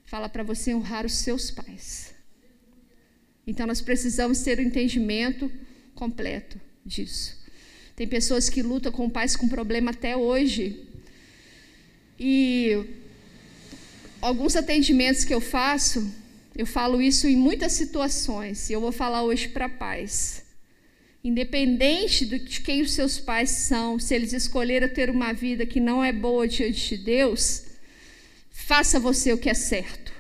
Fala 0.06 0.28
para 0.28 0.44
você 0.44 0.74
honrar 0.74 1.06
os 1.06 1.14
seus 1.14 1.52
pais. 1.52 2.11
Então 3.52 3.68
nós 3.68 3.82
precisamos 3.82 4.40
ter 4.40 4.60
o 4.60 4.62
um 4.62 4.66
entendimento 4.66 5.52
completo 5.94 6.58
disso. 6.86 7.38
Tem 7.98 8.08
pessoas 8.08 8.50
que 8.50 8.62
lutam 8.62 8.94
com 8.94 9.10
pais 9.10 9.36
com 9.36 9.46
problema 9.50 9.92
até 9.92 10.16
hoje. 10.16 10.88
E 12.18 12.82
alguns 14.22 14.56
atendimentos 14.56 15.26
que 15.26 15.34
eu 15.34 15.42
faço, 15.42 16.10
eu 16.56 16.66
falo 16.66 17.02
isso 17.02 17.28
em 17.28 17.36
muitas 17.36 17.74
situações, 17.74 18.70
e 18.70 18.74
eu 18.74 18.80
vou 18.80 18.94
falar 18.94 19.22
hoje 19.24 19.50
para 19.50 19.68
pais. 19.68 20.46
Independente 21.22 22.26
de 22.26 22.40
quem 22.62 22.82
os 22.82 22.94
seus 22.94 23.20
pais 23.20 23.50
são, 23.50 24.00
se 24.00 24.16
eles 24.16 24.32
escolheram 24.32 24.88
ter 24.88 25.10
uma 25.10 25.34
vida 25.34 25.66
que 25.66 25.82
não 25.82 26.02
é 26.02 26.14
boa 26.14 26.48
diante 26.48 26.96
de 26.96 27.04
Deus, 27.04 27.66
faça 28.50 28.98
você 28.98 29.34
o 29.34 29.38
que 29.38 29.50
é 29.50 29.54
certo. 29.54 30.14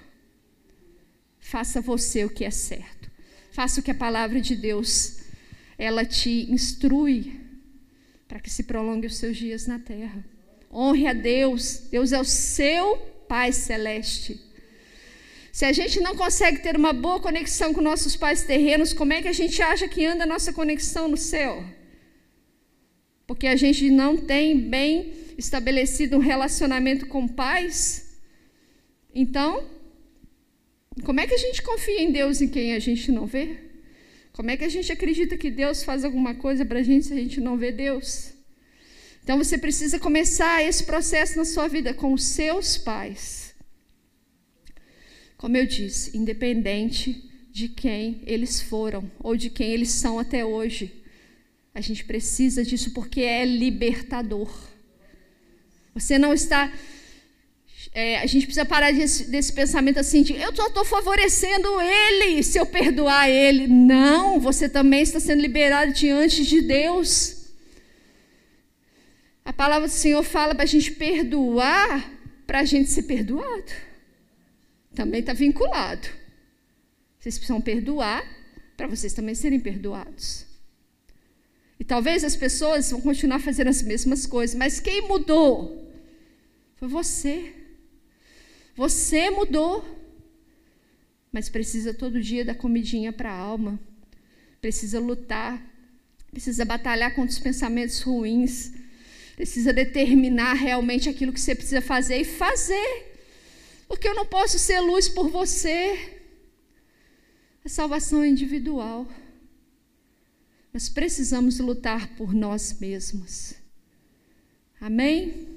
Faça 1.39 1.79
você 1.79 2.25
o 2.25 2.29
que 2.29 2.43
é 2.43 2.51
certo. 2.51 3.00
Faça 3.51 3.79
o 3.79 3.83
que 3.83 3.91
a 3.91 3.95
palavra 3.95 4.39
de 4.41 4.55
Deus 4.55 5.19
ela 5.77 6.05
te 6.05 6.51
instrui 6.51 7.39
para 8.27 8.39
que 8.39 8.49
se 8.49 8.63
prolongue 8.63 9.07
os 9.07 9.17
seus 9.17 9.35
dias 9.35 9.67
na 9.67 9.77
terra. 9.77 10.23
Honre 10.71 11.07
a 11.07 11.13
Deus. 11.13 11.83
Deus 11.91 12.11
é 12.11 12.19
o 12.19 12.25
seu 12.25 12.97
Pai 13.27 13.53
celeste. 13.53 14.39
Se 15.51 15.65
a 15.65 15.73
gente 15.73 15.99
não 15.99 16.15
consegue 16.15 16.59
ter 16.59 16.77
uma 16.77 16.93
boa 16.93 17.19
conexão 17.19 17.73
com 17.73 17.81
nossos 17.81 18.15
pais 18.15 18.43
terrenos, 18.43 18.93
como 18.93 19.11
é 19.11 19.21
que 19.21 19.27
a 19.27 19.33
gente 19.33 19.61
acha 19.61 19.87
que 19.87 20.05
anda 20.05 20.23
a 20.23 20.27
nossa 20.27 20.53
conexão 20.53 21.07
no 21.09 21.17
céu? 21.17 21.63
Porque 23.27 23.47
a 23.47 23.55
gente 23.55 23.89
não 23.89 24.17
tem 24.17 24.57
bem 24.57 25.13
estabelecido 25.37 26.17
um 26.17 26.19
relacionamento 26.19 27.05
com 27.07 27.27
pais. 27.27 28.19
Então, 29.13 29.65
como 31.05 31.19
é 31.19 31.27
que 31.27 31.33
a 31.33 31.37
gente 31.37 31.61
confia 31.61 32.01
em 32.01 32.11
Deus 32.11 32.41
em 32.41 32.47
quem 32.47 32.73
a 32.73 32.79
gente 32.79 33.11
não 33.11 33.25
vê? 33.25 33.57
Como 34.33 34.51
é 34.51 34.57
que 34.57 34.63
a 34.63 34.69
gente 34.69 34.91
acredita 34.91 35.37
que 35.37 35.49
Deus 35.49 35.83
faz 35.83 36.03
alguma 36.03 36.35
coisa 36.35 36.65
para 36.65 36.79
a 36.79 36.83
gente 36.83 37.05
se 37.05 37.13
a 37.13 37.17
gente 37.17 37.39
não 37.39 37.57
vê 37.57 37.71
Deus? 37.71 38.33
Então 39.23 39.37
você 39.37 39.57
precisa 39.57 39.99
começar 39.99 40.63
esse 40.63 40.83
processo 40.83 41.37
na 41.37 41.45
sua 41.45 41.67
vida 41.67 41.93
com 41.93 42.13
os 42.13 42.23
seus 42.23 42.77
pais. 42.77 43.53
Como 45.37 45.55
eu 45.55 45.65
disse, 45.65 46.17
independente 46.17 47.29
de 47.51 47.67
quem 47.69 48.21
eles 48.25 48.61
foram 48.61 49.09
ou 49.19 49.35
de 49.35 49.49
quem 49.49 49.71
eles 49.71 49.91
são 49.91 50.19
até 50.19 50.43
hoje, 50.45 51.03
a 51.73 51.81
gente 51.81 52.03
precisa 52.03 52.63
disso 52.63 52.91
porque 52.91 53.21
é 53.21 53.45
libertador. 53.45 54.51
Você 55.93 56.17
não 56.17 56.33
está. 56.33 56.71
É, 57.93 58.19
a 58.19 58.25
gente 58.25 58.45
precisa 58.45 58.65
parar 58.65 58.93
desse, 58.93 59.25
desse 59.25 59.51
pensamento 59.51 59.99
assim 59.99 60.23
de 60.23 60.33
eu 60.33 60.55
só 60.55 60.67
estou 60.67 60.85
favorecendo 60.85 61.67
ele 61.81 62.41
se 62.41 62.57
eu 62.57 62.65
perdoar 62.65 63.29
ele. 63.29 63.67
Não, 63.67 64.39
você 64.39 64.69
também 64.69 65.01
está 65.01 65.19
sendo 65.19 65.41
liberado 65.41 65.91
diante 65.91 66.45
de 66.45 66.61
Deus. 66.61 67.51
A 69.43 69.51
palavra 69.51 69.87
do 69.87 69.93
Senhor 69.93 70.23
fala 70.23 70.55
para 70.55 70.63
a 70.63 70.67
gente 70.67 70.91
perdoar, 70.91 72.09
para 72.47 72.59
a 72.59 72.65
gente 72.65 72.89
ser 72.89 73.03
perdoado 73.03 73.71
também 74.93 75.21
está 75.21 75.33
vinculado. 75.33 76.07
Vocês 77.19 77.37
precisam 77.37 77.61
perdoar 77.61 78.23
para 78.75 78.87
vocês 78.87 79.13
também 79.13 79.35
serem 79.35 79.59
perdoados. 79.59 80.45
E 81.79 81.83
talvez 81.83 82.23
as 82.23 82.35
pessoas 82.35 82.91
vão 82.91 83.01
continuar 83.01 83.39
fazendo 83.39 83.69
as 83.69 83.81
mesmas 83.81 84.25
coisas, 84.25 84.55
mas 84.55 84.79
quem 84.79 85.07
mudou? 85.07 85.91
Foi 86.75 86.87
você. 86.87 87.53
Você 88.75 89.29
mudou. 89.29 89.85
Mas 91.31 91.49
precisa 91.49 91.93
todo 91.93 92.21
dia 92.21 92.43
dar 92.43 92.55
comidinha 92.55 93.13
para 93.13 93.31
a 93.31 93.37
alma. 93.37 93.79
Precisa 94.59 94.99
lutar. 94.99 95.61
Precisa 96.29 96.65
batalhar 96.65 97.13
contra 97.15 97.31
os 97.31 97.39
pensamentos 97.39 98.01
ruins. 98.01 98.71
Precisa 99.35 99.73
determinar 99.73 100.53
realmente 100.53 101.09
aquilo 101.09 101.33
que 101.33 101.39
você 101.39 101.55
precisa 101.55 101.81
fazer 101.81 102.17
e 102.17 102.25
fazer. 102.25 103.11
Porque 103.87 104.07
eu 104.07 104.15
não 104.15 104.25
posso 104.25 104.57
ser 104.57 104.79
luz 104.79 105.09
por 105.09 105.29
você. 105.29 106.19
A 107.63 107.69
salvação 107.69 108.23
é 108.23 108.27
individual. 108.27 109.07
Nós 110.73 110.87
precisamos 110.87 111.59
lutar 111.59 112.15
por 112.15 112.33
nós 112.33 112.79
mesmos. 112.79 113.53
Amém? 114.79 115.50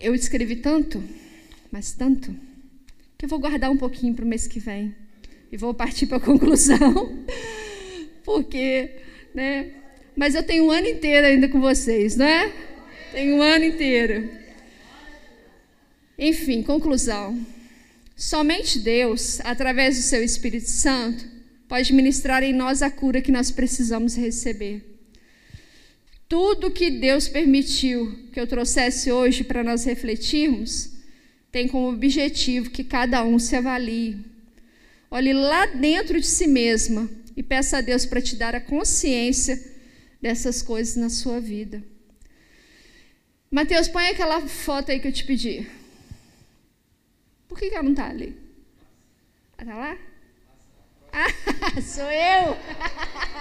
Eu 0.00 0.14
escrevi 0.14 0.56
tanto, 0.56 1.02
mas 1.70 1.92
tanto, 1.92 2.34
que 3.16 3.24
eu 3.24 3.28
vou 3.28 3.38
guardar 3.38 3.70
um 3.70 3.76
pouquinho 3.76 4.14
para 4.14 4.24
o 4.24 4.28
mês 4.28 4.46
que 4.46 4.60
vem. 4.60 4.94
E 5.50 5.56
vou 5.56 5.72
partir 5.72 6.06
para 6.06 6.18
a 6.18 6.20
conclusão. 6.24 7.24
Porque, 8.24 8.90
né? 9.34 9.72
Mas 10.14 10.34
eu 10.34 10.42
tenho 10.42 10.64
um 10.64 10.70
ano 10.70 10.88
inteiro 10.88 11.26
ainda 11.26 11.48
com 11.48 11.60
vocês, 11.60 12.16
não 12.16 12.26
é? 12.26 12.52
Tenho 13.12 13.36
um 13.36 13.42
ano 13.42 13.64
inteiro. 13.64 14.28
Enfim, 16.18 16.62
conclusão. 16.62 17.38
Somente 18.16 18.78
Deus, 18.78 19.40
através 19.40 19.96
do 19.96 20.02
seu 20.02 20.22
Espírito 20.22 20.68
Santo, 20.68 21.24
pode 21.68 21.92
ministrar 21.92 22.42
em 22.42 22.52
nós 22.52 22.80
a 22.80 22.90
cura 22.90 23.20
que 23.20 23.30
nós 23.30 23.50
precisamos 23.50 24.16
receber. 24.16 24.95
Tudo 26.28 26.70
que 26.70 26.90
Deus 26.90 27.28
permitiu 27.28 28.28
que 28.32 28.40
eu 28.40 28.46
trouxesse 28.46 29.12
hoje 29.12 29.44
para 29.44 29.62
nós 29.62 29.84
refletirmos 29.84 30.92
tem 31.52 31.68
como 31.68 31.88
objetivo 31.88 32.70
que 32.70 32.82
cada 32.82 33.24
um 33.24 33.38
se 33.38 33.54
avalie. 33.54 34.24
Olhe 35.10 35.32
lá 35.32 35.66
dentro 35.66 36.20
de 36.20 36.26
si 36.26 36.46
mesma 36.46 37.08
e 37.36 37.42
peça 37.42 37.78
a 37.78 37.80
Deus 37.80 38.04
para 38.04 38.20
te 38.20 38.34
dar 38.34 38.54
a 38.54 38.60
consciência 38.60 39.62
dessas 40.20 40.62
coisas 40.62 40.96
na 40.96 41.08
sua 41.08 41.40
vida. 41.40 41.82
Mateus, 43.48 43.86
põe 43.86 44.08
aquela 44.08 44.40
foto 44.46 44.90
aí 44.90 44.98
que 44.98 45.06
eu 45.06 45.12
te 45.12 45.24
pedi. 45.24 45.66
Por 47.46 47.56
que, 47.56 47.70
que 47.70 47.74
ela 47.74 47.84
não 47.84 47.92
está 47.92 48.08
ali? 48.08 48.36
Ela 49.56 49.70
está 49.70 49.76
lá? 49.76 49.98
Ah, 51.12 51.80
sou 51.80 52.10
eu! 52.10 52.56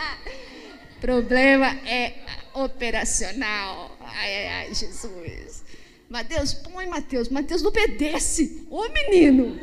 Problema 1.01 1.67
é 1.85 2.23
operacional. 2.55 3.97
Ai, 3.99 4.35
ai, 4.35 4.47
ai, 4.47 4.73
Jesus. 4.73 5.63
Mateus, 6.09 6.53
põe 6.53 6.87
Mateus. 6.87 7.29
Mateus 7.29 7.61
não 7.61 7.69
obedece. 7.69 8.65
Ô 8.69 8.87
menino! 8.89 9.59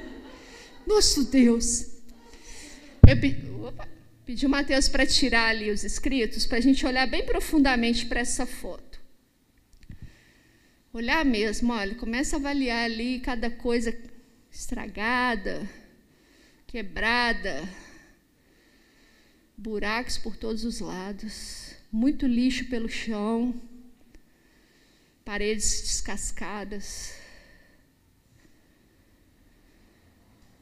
Nosso 0.86 1.24
Deus. 1.24 1.86
Eu, 3.06 3.66
opa, 3.66 3.88
Pedi 4.24 4.46
o 4.46 4.48
Mateus 4.48 4.88
para 4.88 5.04
tirar 5.04 5.48
ali 5.48 5.70
os 5.70 5.82
escritos, 5.82 6.46
para 6.46 6.58
a 6.58 6.60
gente 6.60 6.86
olhar 6.86 7.06
bem 7.08 7.26
profundamente 7.26 8.06
para 8.06 8.20
essa 8.20 8.46
foto. 8.46 9.00
Olhar 10.92 11.24
mesmo, 11.24 11.72
olha, 11.72 11.94
começa 11.96 12.36
a 12.36 12.38
avaliar 12.38 12.84
ali 12.84 13.18
cada 13.18 13.50
coisa 13.50 13.96
estragada, 14.50 15.68
quebrada, 16.66 17.68
buracos 19.56 20.18
por 20.18 20.36
todos 20.36 20.64
os 20.64 20.78
lados, 20.78 21.71
muito 21.92 22.26
lixo 22.26 22.64
pelo 22.70 22.88
chão, 22.88 23.54
paredes 25.22 25.82
descascadas. 25.82 27.14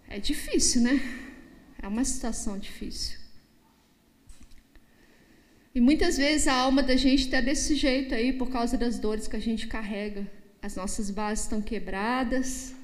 É 0.08 0.18
difícil, 0.18 0.82
né? 0.82 1.00
É 1.80 1.86
uma 1.86 2.04
situação 2.04 2.58
difícil. 2.58 3.16
E 5.72 5.80
muitas 5.80 6.16
vezes 6.16 6.48
a 6.48 6.54
alma 6.54 6.82
da 6.82 6.96
gente 6.96 7.26
está 7.26 7.40
desse 7.40 7.76
jeito 7.76 8.12
aí 8.12 8.32
por 8.32 8.50
causa 8.50 8.76
das 8.76 8.98
dores 8.98 9.28
que 9.28 9.36
a 9.36 9.40
gente 9.40 9.68
carrega. 9.68 10.28
As 10.60 10.74
nossas 10.74 11.10
bases 11.10 11.44
estão 11.44 11.62
quebradas. 11.62 12.74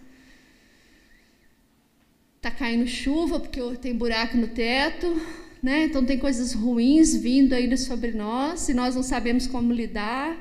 Tá 2.41 2.51
caindo 2.51 2.87
chuva 2.87 3.41
porque 3.41 3.61
tem 3.79 3.93
buraco 3.93 4.37
no 4.37 4.47
teto, 4.47 5.21
né? 5.67 5.87
Então 5.87 6.05
tem 6.05 6.17
coisas 6.17 6.53
ruins 6.53 7.13
vindo 7.17 7.53
ainda 7.53 7.77
sobre 7.77 8.13
nós 8.13 8.69
e 8.69 8.73
nós 8.73 8.95
não 8.95 9.03
sabemos 9.03 9.49
como 9.49 9.73
lidar. 9.73 10.39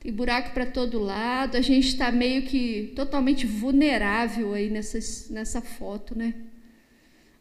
Tem 0.00 0.10
buraco 0.10 0.54
para 0.54 0.64
todo 0.64 0.98
lado. 0.98 1.54
A 1.54 1.60
gente 1.60 1.88
está 1.88 2.10
meio 2.10 2.44
que 2.46 2.94
totalmente 2.96 3.44
vulnerável 3.44 4.54
aí 4.54 4.70
nessa, 4.70 4.98
nessa 5.30 5.60
foto, 5.60 6.16
né? 6.16 6.32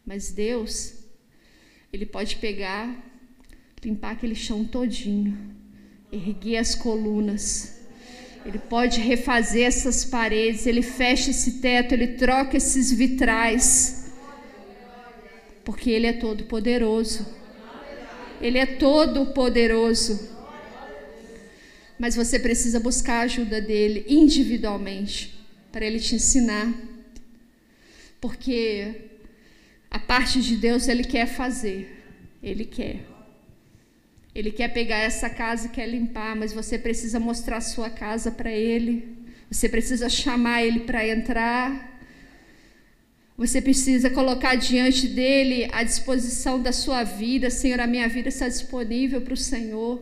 Mas 0.05 0.32
Deus, 0.32 0.95
Ele 1.93 2.05
pode 2.05 2.36
pegar 2.36 2.93
limpar 3.82 4.12
aquele 4.12 4.36
chão 4.36 4.66
todinho, 4.66 5.55
erguer 6.12 6.58
as 6.58 6.76
colunas. 6.76 7.86
Ele 8.45 8.60
pode 8.60 8.99
refazer 8.99 9.66
essas 9.66 10.03
paredes, 10.03 10.68
ele 10.68 10.82
fecha 10.82 11.32
esse 11.32 11.62
teto, 11.62 11.93
ele 11.93 12.08
troca 12.16 12.58
esses 12.58 12.91
vitrais. 12.91 14.07
Porque 15.68 15.89
ele 15.89 16.07
é 16.07 16.13
todo 16.13 16.45
poderoso. 16.45 17.28
Ele 18.39 18.57
é 18.57 18.65
todo 18.65 19.34
poderoso. 19.34 20.30
Mas 21.99 22.15
você 22.15 22.39
precisa 22.39 22.80
buscar 22.80 23.15
a 23.15 23.22
ajuda 23.24 23.59
dele 23.59 24.05
individualmente 24.07 25.38
para 25.70 25.86
ele 25.86 25.99
te 25.99 26.15
ensinar. 26.15 26.74
Porque 28.22 29.09
a 29.91 29.99
parte 29.99 30.41
de 30.41 30.55
Deus 30.55 30.88
ele 30.88 31.03
quer 31.03 31.28
fazer. 31.28 32.01
Ele 32.41 32.63
quer. 32.63 33.05
Ele 34.34 34.51
quer 34.51 34.70
pegar 34.70 34.99
essa 34.99 35.30
casa 35.30 35.68
e 35.68 35.72
quer 35.72 35.89
limpar, 35.89 36.34
mas 36.34 36.53
você 36.53 36.80
precisa 36.80 37.20
mostrar 37.20 37.57
a 37.57 37.61
sua 37.74 37.89
casa 37.89 38.32
para 38.32 38.53
ele. 38.53 39.18
Você 39.51 39.68
precisa 39.68 40.07
chamar 40.07 40.63
ele 40.63 40.80
para 40.86 41.05
entrar. 41.05 41.96
Você 43.38 43.61
precisa 43.61 44.09
colocar 44.09 44.55
diante 44.55 45.07
dele 45.07 45.69
a 45.71 45.83
disposição 45.83 46.59
da 46.59 46.71
sua 46.71 47.03
vida. 47.03 47.51
Senhor, 47.51 47.79
a 47.79 47.85
minha 47.85 48.09
vida 48.09 48.29
está 48.29 48.49
disponível 48.49 49.21
para 49.21 49.35
o 49.35 49.38
Senhor. 49.38 50.01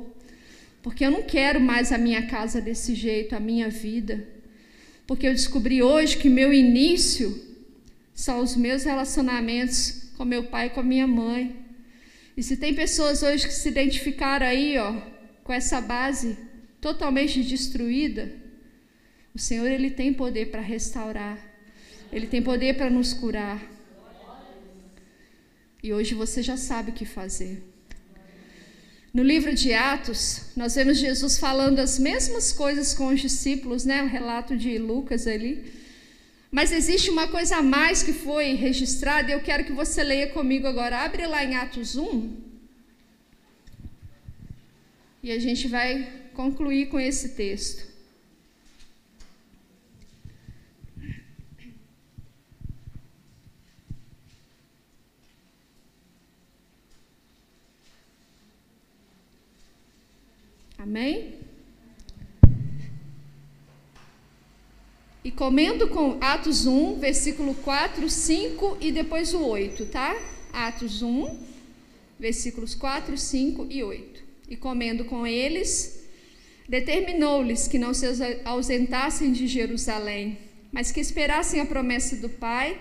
Porque 0.81 1.05
eu 1.05 1.11
não 1.11 1.21
quero 1.21 1.59
mais 1.59 1.91
a 1.91 1.97
minha 1.97 2.27
casa 2.27 2.61
desse 2.61 2.95
jeito, 2.95 3.36
a 3.36 3.39
minha 3.39 3.69
vida. 3.69 4.25
Porque 5.05 5.27
eu 5.27 5.33
descobri 5.33 5.83
hoje 5.83 6.17
que 6.17 6.29
meu 6.29 6.53
início 6.53 7.38
são 8.13 8.39
os 8.39 8.55
meus 8.55 8.86
relacionamentos 8.86 10.11
com 10.15 10.23
meu 10.23 10.45
pai 10.45 10.67
e 10.67 10.69
com 10.69 10.79
a 10.79 10.83
minha 10.83 11.05
mãe. 11.05 11.53
E 12.38 12.41
se 12.41 12.55
tem 12.55 12.73
pessoas 12.73 13.21
hoje 13.21 13.47
que 13.47 13.53
se 13.53 13.67
identificaram 13.67 14.45
aí, 14.45 14.77
ó, 14.77 14.95
com 15.43 15.51
essa 15.51 15.81
base 15.81 16.38
totalmente 16.79 17.43
destruída, 17.43 18.31
o 19.33 19.39
Senhor 19.39 19.67
ele 19.67 19.91
tem 19.91 20.13
poder 20.13 20.51
para 20.51 20.61
restaurar. 20.61 21.55
Ele 22.12 22.28
tem 22.28 22.41
poder 22.41 22.76
para 22.76 22.89
nos 22.89 23.14
curar. 23.14 23.62
E 25.84 25.93
hoje 25.93 26.16
você 26.16 26.41
já 26.41 26.58
sabe 26.58 26.91
o 26.91 26.93
que 26.93 27.06
fazer. 27.06 27.64
No 29.14 29.24
livro 29.24 29.53
de 29.56 29.74
Atos, 29.74 30.47
nós 30.58 30.76
vemos 30.76 30.97
Jesus 30.97 31.38
falando 31.38 31.80
as 31.80 31.97
mesmas 31.97 32.51
coisas 32.51 32.93
com 32.93 33.08
os 33.08 33.22
discípulos, 33.22 33.86
né? 33.86 34.03
O 34.03 34.08
relato 34.08 34.58
de 34.58 34.78
Lucas 34.78 35.26
ali. 35.26 35.72
Mas 36.51 36.72
existe 36.72 37.10
uma 37.10 37.28
coisa 37.28 37.58
a 37.58 37.62
mais 37.62 38.03
que 38.03 38.12
foi 38.12 38.56
registrada 38.56 39.30
e 39.30 39.34
eu 39.34 39.41
quero 39.41 39.64
que 39.64 39.72
você 39.72 40.03
leia 40.03 40.28
comigo 40.28 40.68
agora. 40.68 41.03
Abre 41.03 41.26
lá 41.28 41.43
em 41.45 41.56
Atos 41.56 41.95
1. 41.95 42.36
E 45.24 45.32
a 45.32 45.39
gente 45.39 45.68
vai 45.68 46.08
concluir 46.34 46.88
com 46.88 46.99
esse 46.99 47.30
texto. 47.30 47.94
Amém? 60.95 61.33
E 65.25 65.29
comendo 65.29 65.89
com 65.89 66.17
Atos 66.21 66.65
1, 66.65 66.99
versículo 66.99 67.53
4, 67.53 68.09
5 68.09 68.77
e 68.79 68.93
depois 68.93 69.33
o 69.33 69.43
8, 69.45 69.87
tá? 69.87 70.15
Atos 70.53 71.01
1, 71.01 71.37
versículos 72.17 72.73
4, 72.75 73.17
5 73.17 73.67
e 73.69 73.83
8. 73.83 74.23
E 74.47 74.55
comendo 74.55 75.03
com 75.03 75.27
eles, 75.27 76.05
determinou-lhes 76.69 77.67
que 77.67 77.77
não 77.77 77.93
se 77.93 78.05
ausentassem 78.45 79.33
de 79.33 79.47
Jerusalém, 79.47 80.37
mas 80.71 80.93
que 80.93 81.01
esperassem 81.01 81.59
a 81.59 81.65
promessa 81.65 82.15
do 82.15 82.29
Pai, 82.29 82.79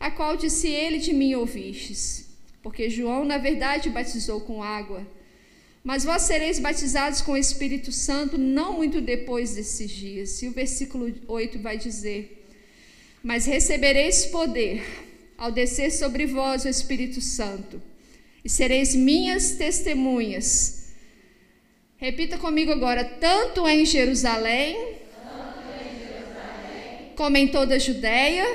a 0.00 0.10
qual 0.10 0.34
disse 0.34 0.68
ele 0.68 0.96
de 0.96 1.12
mim 1.12 1.34
ouvistes. 1.34 2.38
Porque 2.62 2.88
João, 2.88 3.22
na 3.22 3.36
verdade, 3.36 3.90
batizou 3.90 4.40
com 4.40 4.62
água 4.62 5.06
mas 5.84 6.02
vós 6.02 6.22
sereis 6.22 6.58
batizados 6.58 7.20
com 7.20 7.32
o 7.32 7.36
Espírito 7.36 7.92
Santo 7.92 8.38
não 8.38 8.72
muito 8.72 9.02
depois 9.02 9.54
desses 9.54 9.90
dias. 9.90 10.42
E 10.42 10.48
o 10.48 10.50
versículo 10.50 11.14
8 11.28 11.58
vai 11.58 11.76
dizer: 11.76 12.48
Mas 13.22 13.44
recebereis 13.44 14.24
poder 14.24 14.82
ao 15.36 15.52
descer 15.52 15.92
sobre 15.92 16.24
vós 16.26 16.64
o 16.64 16.68
Espírito 16.68 17.20
Santo, 17.20 17.82
e 18.42 18.48
sereis 18.48 18.94
minhas 18.94 19.56
testemunhas. 19.56 20.86
Repita 21.98 22.38
comigo 22.38 22.72
agora: 22.72 23.04
tanto 23.04 23.68
em 23.68 23.84
Jerusalém, 23.84 25.00
como 27.14 27.36
em 27.36 27.48
toda 27.48 27.74
a 27.74 27.78
Judéia, 27.78 28.46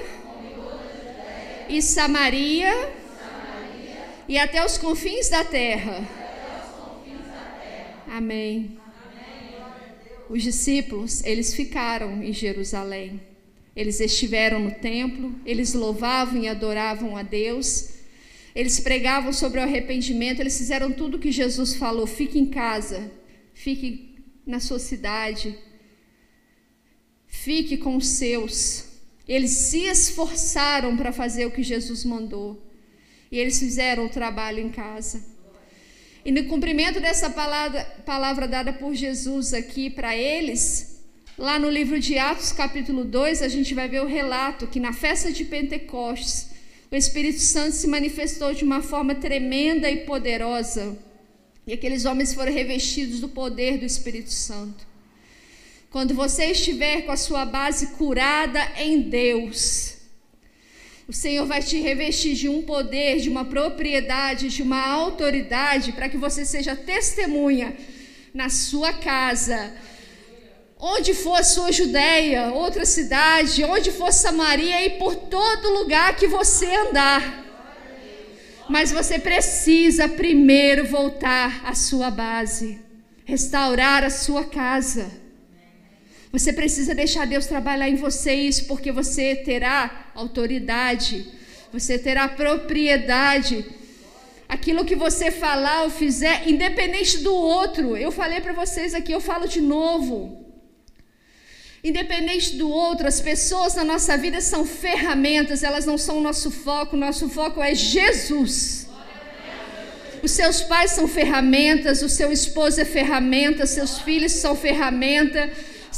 e 1.70 1.80
Samaria, 1.80 2.74
Samaria 2.74 2.96
e 4.28 4.36
até 4.40 4.66
os 4.66 4.80
confins 4.80 5.30
da 5.30 5.46
terra. 5.46 6.19
Amém. 8.10 8.78
Os 10.30 10.42
discípulos, 10.42 11.24
eles 11.24 11.54
ficaram 11.54 12.24
em 12.24 12.34
Jerusalém. 12.34 13.22
Eles 13.76 14.00
estiveram 14.00 14.60
no 14.60 14.72
templo, 14.72 15.34
eles 15.46 15.74
louvavam 15.74 16.42
e 16.42 16.48
adoravam 16.48 17.16
a 17.16 17.24
Deus. 17.24 17.90
Eles 18.56 18.80
pregavam 18.80 19.32
sobre 19.32 19.60
o 19.60 19.64
arrependimento, 19.64 20.40
eles 20.40 20.58
fizeram 20.58 20.92
tudo 20.92 21.16
o 21.16 21.20
que 21.20 21.32
Jesus 21.32 21.76
falou: 21.76 22.08
fique 22.08 22.40
em 22.40 22.48
casa, 22.48 23.12
fique 23.54 24.16
na 24.46 24.60
sua 24.60 24.80
cidade, 24.80 25.56
fique 27.28 27.78
com 27.78 27.96
os 27.96 28.08
seus. 28.08 28.86
Eles 29.28 29.52
se 29.52 29.86
esforçaram 29.86 30.98
para 30.98 31.12
fazer 31.12 31.46
o 31.46 31.52
que 31.52 31.62
Jesus 31.62 32.04
mandou. 32.04 32.66
E 33.32 33.38
eles 33.38 33.60
fizeram 33.60 34.08
o 34.08 34.10
trabalho 34.10 34.60
em 34.60 34.70
casa. 34.70 35.24
E 36.30 36.32
no 36.32 36.44
cumprimento 36.44 37.00
dessa 37.00 37.28
palavra, 37.28 37.84
palavra 38.06 38.48
dada 38.48 38.72
por 38.72 38.94
Jesus 38.94 39.52
aqui 39.52 39.90
para 39.90 40.16
eles, 40.16 41.02
lá 41.36 41.58
no 41.58 41.72
livro 41.72 42.00
de 42.00 42.20
Atos, 42.20 42.52
capítulo 42.52 43.04
2, 43.04 43.42
a 43.42 43.48
gente 43.48 43.74
vai 43.74 43.90
ver 43.90 44.04
o 44.04 44.06
relato 44.06 44.68
que 44.68 44.80
na 44.80 44.94
festa 44.94 45.32
de 45.32 45.44
Pentecostes, 45.44 46.50
o 46.92 46.96
Espírito 46.96 47.40
Santo 47.40 47.76
se 47.76 47.88
manifestou 47.88 48.54
de 48.54 48.64
uma 48.64 48.84
forma 48.84 49.16
tremenda 49.16 49.90
e 49.90 50.06
poderosa. 50.06 50.96
E 51.66 51.74
aqueles 51.74 52.06
homens 52.06 52.32
foram 52.32 52.54
revestidos 52.54 53.20
do 53.20 53.30
poder 53.30 53.80
do 53.80 53.86
Espírito 53.86 54.32
Santo. 54.32 54.86
Quando 55.90 56.14
você 56.14 56.52
estiver 56.52 57.08
com 57.08 57.12
a 57.12 57.18
sua 57.18 57.44
base 57.44 57.88
curada 57.98 58.62
em 58.78 59.02
Deus, 59.02 59.98
o 61.10 61.14
Senhor 61.14 61.48
vai 61.48 61.60
te 61.60 61.80
revestir 61.80 62.36
de 62.36 62.48
um 62.48 62.62
poder, 62.62 63.20
de 63.20 63.30
uma 63.30 63.44
propriedade, 63.44 64.48
de 64.50 64.62
uma 64.62 64.80
autoridade, 64.88 65.92
para 65.92 66.08
que 66.08 66.18
você 66.18 66.46
seja 66.46 66.76
testemunha 66.76 67.76
na 68.32 68.48
sua 68.48 68.94
casa, 68.94 69.74
onde 70.78 71.16
for 71.16 71.40
a 71.40 71.44
sua 71.44 71.72
Judéia, 71.72 72.52
outra 72.52 72.86
cidade, 72.86 73.64
onde 73.64 73.92
for 73.92 74.14
Samaria 74.14 74.86
e 74.86 75.00
por 75.00 75.16
todo 75.16 75.74
lugar 75.80 76.16
que 76.16 76.28
você 76.28 76.68
andar. 76.68 77.44
Mas 78.70 78.92
você 78.92 79.18
precisa 79.18 80.08
primeiro 80.08 80.86
voltar 80.86 81.62
à 81.66 81.74
sua 81.74 82.12
base, 82.12 82.80
restaurar 83.26 84.04
a 84.04 84.12
sua 84.12 84.46
casa. 84.46 85.10
Você 86.32 86.54
precisa 86.54 86.94
deixar 86.94 87.26
Deus 87.26 87.48
trabalhar 87.48 87.90
em 87.90 87.96
você 87.96 88.34
isso, 88.34 88.66
porque 88.66 88.92
você 88.92 89.36
terá 89.36 90.12
autoridade, 90.14 91.26
você 91.74 91.98
terá 91.98 92.28
propriedade. 92.28 93.66
Aquilo 94.48 94.86
que 94.86 94.96
você 94.96 95.32
falar 95.32 95.84
ou 95.84 95.90
fizer, 95.90 96.48
independente 96.48 97.18
do 97.20 97.34
outro, 97.34 97.98
eu 97.98 98.12
falei 98.12 98.42
para 98.42 98.54
vocês 98.54 98.94
aqui, 98.94 99.12
eu 99.12 99.22
falo 99.22 99.48
de 99.48 99.62
novo. 99.62 100.46
Independente 101.84 102.58
do 102.58 102.70
outro, 102.70 103.08
as 103.08 103.22
pessoas 103.22 103.76
na 103.76 103.84
nossa 103.84 104.18
vida 104.18 104.42
são 104.42 104.66
ferramentas, 104.66 105.64
elas 105.64 105.86
não 105.86 105.98
são 105.98 106.18
o 106.18 106.22
nosso 106.22 106.52
foco, 106.52 106.98
nosso 106.98 107.30
foco 107.30 107.62
é 107.62 107.74
Jesus. 107.74 108.88
Os 110.22 110.32
seus 110.32 110.62
pais 110.62 110.92
são 110.92 111.08
ferramentas, 111.08 112.02
o 112.02 112.10
seu 112.10 112.32
esposo 112.32 112.82
é 112.82 112.86
ferramenta, 112.86 113.66
seus 113.66 114.00
filhos 114.00 114.34
são 114.34 114.56
ferramenta, 114.56 115.50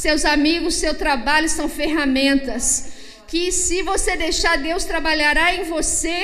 seus 0.02 0.26
amigos, 0.26 0.76
seu 0.76 0.93
trabalho 0.95 1.47
são 1.47 1.68
ferramentas. 1.70 2.62
Que 3.28 3.52
se 3.52 3.82
você 3.84 4.18
deixar 4.18 4.58
Deus 4.58 4.84
trabalhará 4.84 5.54
em 5.56 5.64
você, 5.64 6.20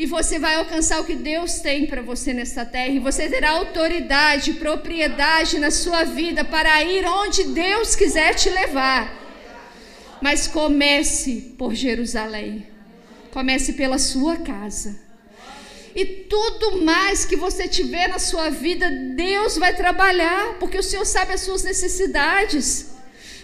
e 0.00 0.06
você 0.06 0.38
vai 0.38 0.54
alcançar 0.54 0.98
o 0.98 1.04
que 1.04 1.14
Deus 1.14 1.60
tem 1.60 1.86
para 1.86 2.00
você 2.00 2.32
nesta 2.32 2.64
terra. 2.64 2.88
E 2.88 2.98
você 2.98 3.28
terá 3.28 3.50
autoridade, 3.50 4.54
propriedade 4.54 5.58
na 5.58 5.70
sua 5.70 6.04
vida 6.04 6.42
para 6.42 6.82
ir 6.82 7.04
onde 7.04 7.44
Deus 7.44 7.94
quiser 7.94 8.34
te 8.34 8.48
levar. 8.48 9.02
Mas 10.22 10.46
comece 10.46 11.54
por 11.58 11.74
Jerusalém. 11.74 12.66
Comece 13.30 13.74
pela 13.74 13.98
sua 13.98 14.38
casa. 14.38 15.09
E 15.94 16.04
tudo 16.04 16.82
mais 16.82 17.24
que 17.24 17.36
você 17.36 17.66
tiver 17.66 18.08
na 18.08 18.18
sua 18.18 18.48
vida, 18.50 18.90
Deus 19.16 19.56
vai 19.56 19.74
trabalhar, 19.74 20.54
porque 20.60 20.78
o 20.78 20.82
Senhor 20.82 21.04
sabe 21.04 21.32
as 21.32 21.40
suas 21.40 21.62
necessidades. 21.62 22.90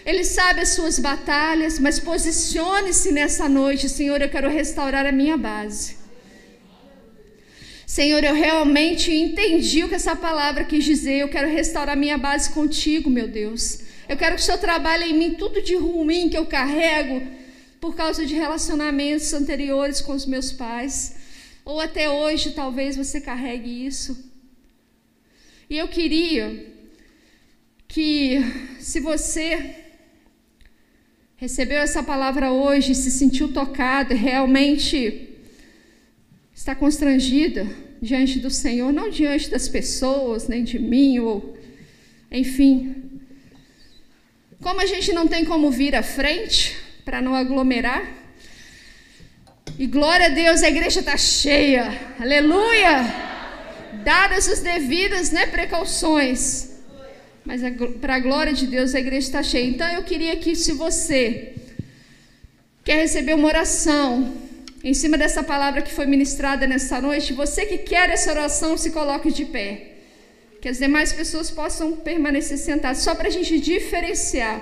Ele 0.05 0.23
sabe 0.23 0.61
as 0.61 0.69
suas 0.69 0.99
batalhas, 0.99 1.79
mas 1.79 1.99
posicione-se 1.99 3.11
nessa 3.11 3.49
noite, 3.49 3.89
Senhor, 3.89 4.21
eu 4.21 4.29
quero 4.29 4.49
restaurar 4.49 5.05
a 5.05 5.11
minha 5.11 5.35
base. 5.35 5.97
Senhor, 7.85 8.23
eu 8.23 8.33
realmente 8.33 9.11
entendi 9.13 9.83
o 9.83 9.89
que 9.89 9.95
essa 9.95 10.15
palavra 10.15 10.63
quis 10.63 10.85
dizer. 10.85 11.19
Eu 11.19 11.29
quero 11.29 11.49
restaurar 11.49 11.97
minha 11.97 12.17
base 12.17 12.49
contigo, 12.51 13.09
meu 13.09 13.27
Deus. 13.27 13.79
Eu 14.07 14.15
quero 14.15 14.35
que 14.35 14.41
o 14.41 14.45
Senhor 14.45 14.57
trabalhe 14.59 15.05
em 15.05 15.17
mim 15.17 15.33
tudo 15.33 15.61
de 15.61 15.75
ruim 15.75 16.29
que 16.29 16.37
eu 16.37 16.45
carrego 16.45 17.21
por 17.81 17.95
causa 17.95 18.25
de 18.25 18.33
relacionamentos 18.33 19.33
anteriores 19.33 19.99
com 19.99 20.13
os 20.13 20.25
meus 20.25 20.51
pais. 20.51 21.16
Ou 21.67 21.81
até 21.81 22.09
hoje, 22.09 22.51
talvez 22.51 22.95
você 22.95 23.19
carregue 23.19 23.85
isso. 23.85 24.31
E 25.69 25.77
eu 25.77 25.89
queria 25.89 26.65
que, 27.89 28.39
se 28.79 29.01
você 29.01 29.75
recebeu 31.35 31.79
essa 31.79 32.01
palavra 32.01 32.53
hoje, 32.53 32.95
se 32.95 33.11
sentiu 33.11 33.51
tocado, 33.51 34.15
realmente 34.15 35.27
está 36.55 36.73
constrangida 36.73 37.67
diante 38.01 38.39
do 38.39 38.49
Senhor, 38.49 38.93
não 38.93 39.09
diante 39.09 39.49
das 39.49 39.67
pessoas, 39.67 40.47
nem 40.47 40.63
de 40.63 40.79
mim, 40.79 41.19
ou 41.19 41.57
enfim. 42.31 42.95
Como 44.61 44.79
a 44.79 44.85
gente 44.85 45.11
não 45.11 45.27
tem 45.27 45.43
como 45.43 45.69
vir 45.69 45.95
à 45.95 46.01
frente 46.01 46.77
para 47.03 47.21
não 47.21 47.35
aglomerar, 47.35 48.16
e 49.77 49.85
glória 49.85 50.27
a 50.27 50.29
Deus, 50.29 50.63
a 50.63 50.69
igreja 50.69 51.01
está 51.01 51.17
cheia, 51.17 52.15
aleluia! 52.19 52.93
Dadas 54.03 54.47
as 54.47 54.59
devidas 54.59 55.31
né, 55.31 55.45
precauções, 55.47 56.71
mas 57.43 57.61
para 57.99 58.15
a 58.15 58.19
glória 58.19 58.53
de 58.53 58.65
Deus 58.67 58.95
a 58.95 58.99
igreja 58.99 59.27
está 59.27 59.43
cheia. 59.43 59.65
Então 59.65 59.87
eu 59.89 60.03
queria 60.03 60.35
que, 60.37 60.55
se 60.55 60.73
você 60.73 61.53
quer 62.83 62.97
receber 62.97 63.33
uma 63.33 63.47
oração, 63.47 64.33
em 64.83 64.93
cima 64.93 65.17
dessa 65.17 65.43
palavra 65.43 65.81
que 65.81 65.91
foi 65.91 66.05
ministrada 66.05 66.65
nessa 66.65 67.01
noite, 67.01 67.33
você 67.33 67.65
que 67.65 67.79
quer 67.79 68.09
essa 68.09 68.31
oração, 68.31 68.77
se 68.77 68.91
coloque 68.91 69.31
de 69.31 69.45
pé. 69.45 69.93
Que 70.61 70.69
as 70.69 70.77
demais 70.79 71.13
pessoas 71.13 71.51
possam 71.51 71.93
permanecer 71.97 72.57
sentadas, 72.57 72.99
só 72.99 73.13
para 73.13 73.27
a 73.27 73.31
gente 73.31 73.59
diferenciar. 73.59 74.61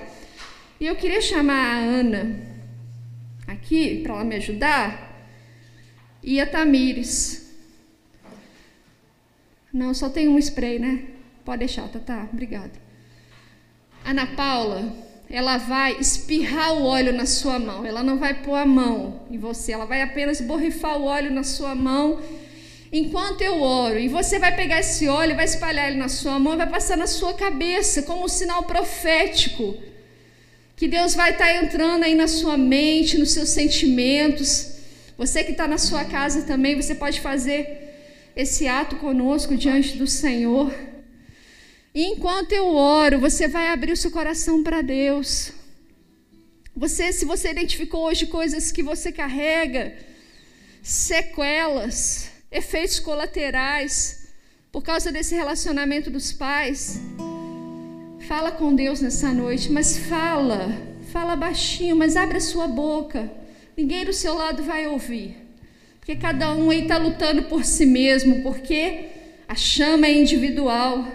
E 0.80 0.88
eu 0.88 0.96
queria 0.96 1.22
chamar 1.22 1.76
a 1.76 1.78
Ana 1.78 2.55
aqui, 3.48 4.02
para 4.02 4.16
ela 4.16 4.24
me 4.24 4.36
ajudar, 4.36 5.30
e 6.24 6.40
a 6.40 6.46
Tamires. 6.46 7.54
Não, 9.72 9.94
só 9.94 10.10
tem 10.10 10.28
um 10.28 10.40
spray, 10.40 10.80
né? 10.80 11.04
Pode 11.44 11.60
deixar, 11.60 11.88
tá, 11.90 12.00
tá. 12.00 12.30
Obrigada. 12.32 12.72
Ana 14.04 14.26
Paula, 14.28 14.92
ela 15.30 15.58
vai 15.58 15.98
espirrar 16.00 16.74
o 16.74 16.84
óleo 16.84 17.12
na 17.14 17.26
sua 17.26 17.60
mão. 17.60 17.86
Ela 17.86 18.04
não 18.04 18.18
vai 18.18 18.42
pôr 18.42 18.56
a 18.56 18.66
mão 18.66 19.22
em 19.30 19.38
você, 19.38 19.74
ela 19.74 19.86
vai 19.86 20.02
apenas 20.02 20.40
borrifar 20.42 20.98
o 20.98 21.06
óleo 21.06 21.32
na 21.32 21.44
sua 21.44 21.76
mão 21.76 22.22
enquanto 22.92 23.42
eu 23.42 23.62
oro. 23.62 24.00
E 24.00 24.08
você 24.08 24.40
vai 24.40 24.56
pegar 24.56 24.80
esse 24.80 25.08
óleo, 25.08 25.36
vai 25.36 25.46
espalhar 25.46 25.90
ele 25.90 25.98
na 25.98 26.08
sua 26.08 26.40
mão 26.40 26.58
vai 26.58 26.70
passar 26.70 26.98
na 26.98 27.08
sua 27.08 27.34
cabeça 27.34 28.04
como 28.04 28.26
um 28.26 28.28
sinal 28.28 28.64
profético. 28.64 29.76
Que 30.76 30.88
Deus 30.90 31.16
vai 31.16 31.32
estar 31.32 31.54
entrando 31.64 32.04
aí 32.04 32.16
na 32.16 32.28
sua 32.28 32.58
mente, 32.58 33.18
nos 33.18 33.32
seus 33.32 33.50
sentimentos. 33.50 34.74
Você 35.18 35.44
que 35.44 35.52
está 35.52 35.68
na 35.68 35.78
sua 35.78 36.04
casa 36.04 36.42
também, 36.42 36.76
você 36.76 36.94
pode 36.94 37.22
fazer 37.22 37.86
esse 38.36 38.68
ato 38.68 38.98
conosco 38.98 39.56
diante 39.56 39.98
do 39.98 40.06
Senhor. 40.06 40.74
E 41.94 42.04
enquanto 42.04 42.52
eu 42.52 42.68
oro, 42.68 43.20
você 43.20 43.48
vai 43.48 43.70
abrir 43.70 43.94
o 43.94 43.98
seu 43.98 44.12
coração 44.12 44.62
para 44.62 44.82
Deus. 44.82 45.54
Você, 46.76 47.14
se 47.14 47.24
você 47.24 47.52
identificou 47.52 48.04
hoje 48.04 48.26
coisas 48.26 48.70
que 48.70 48.84
você 48.84 49.14
carrega, 49.14 49.96
sequelas, 50.84 52.32
efeitos 52.52 53.00
colaterais, 53.00 54.28
por 54.74 54.84
causa 54.84 55.10
desse 55.10 55.34
relacionamento 55.34 56.12
dos 56.12 56.34
pais, 56.34 57.00
fala 58.28 58.52
com 58.52 58.74
Deus 58.74 59.02
nessa 59.02 59.32
noite, 59.32 59.72
mas 59.72 59.98
fala, 59.98 60.76
fala 61.12 61.36
baixinho, 61.36 61.96
mas 61.96 62.16
abre 62.16 62.38
a 62.38 62.42
sua 62.42 62.68
boca. 62.68 63.32
Ninguém 63.78 64.04
do 64.04 64.14
seu 64.14 64.34
lado 64.34 64.64
vai 64.64 64.88
ouvir, 64.88 65.36
porque 66.00 66.16
cada 66.16 66.52
um 66.54 66.72
aí 66.72 66.82
está 66.82 66.98
lutando 66.98 67.44
por 67.44 67.64
si 67.64 67.86
mesmo, 67.86 68.42
porque 68.42 69.06
a 69.48 69.54
chama 69.54 70.08
é 70.08 70.14
individual. 70.14 71.08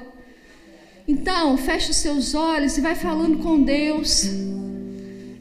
Então, 1.09 1.57
fecha 1.57 1.91
os 1.91 1.97
seus 1.97 2.35
olhos 2.35 2.79
e 2.79 2.81
vai 2.81 2.95
falando 2.95 3.39
com 3.39 3.61
Deus. 3.61 4.25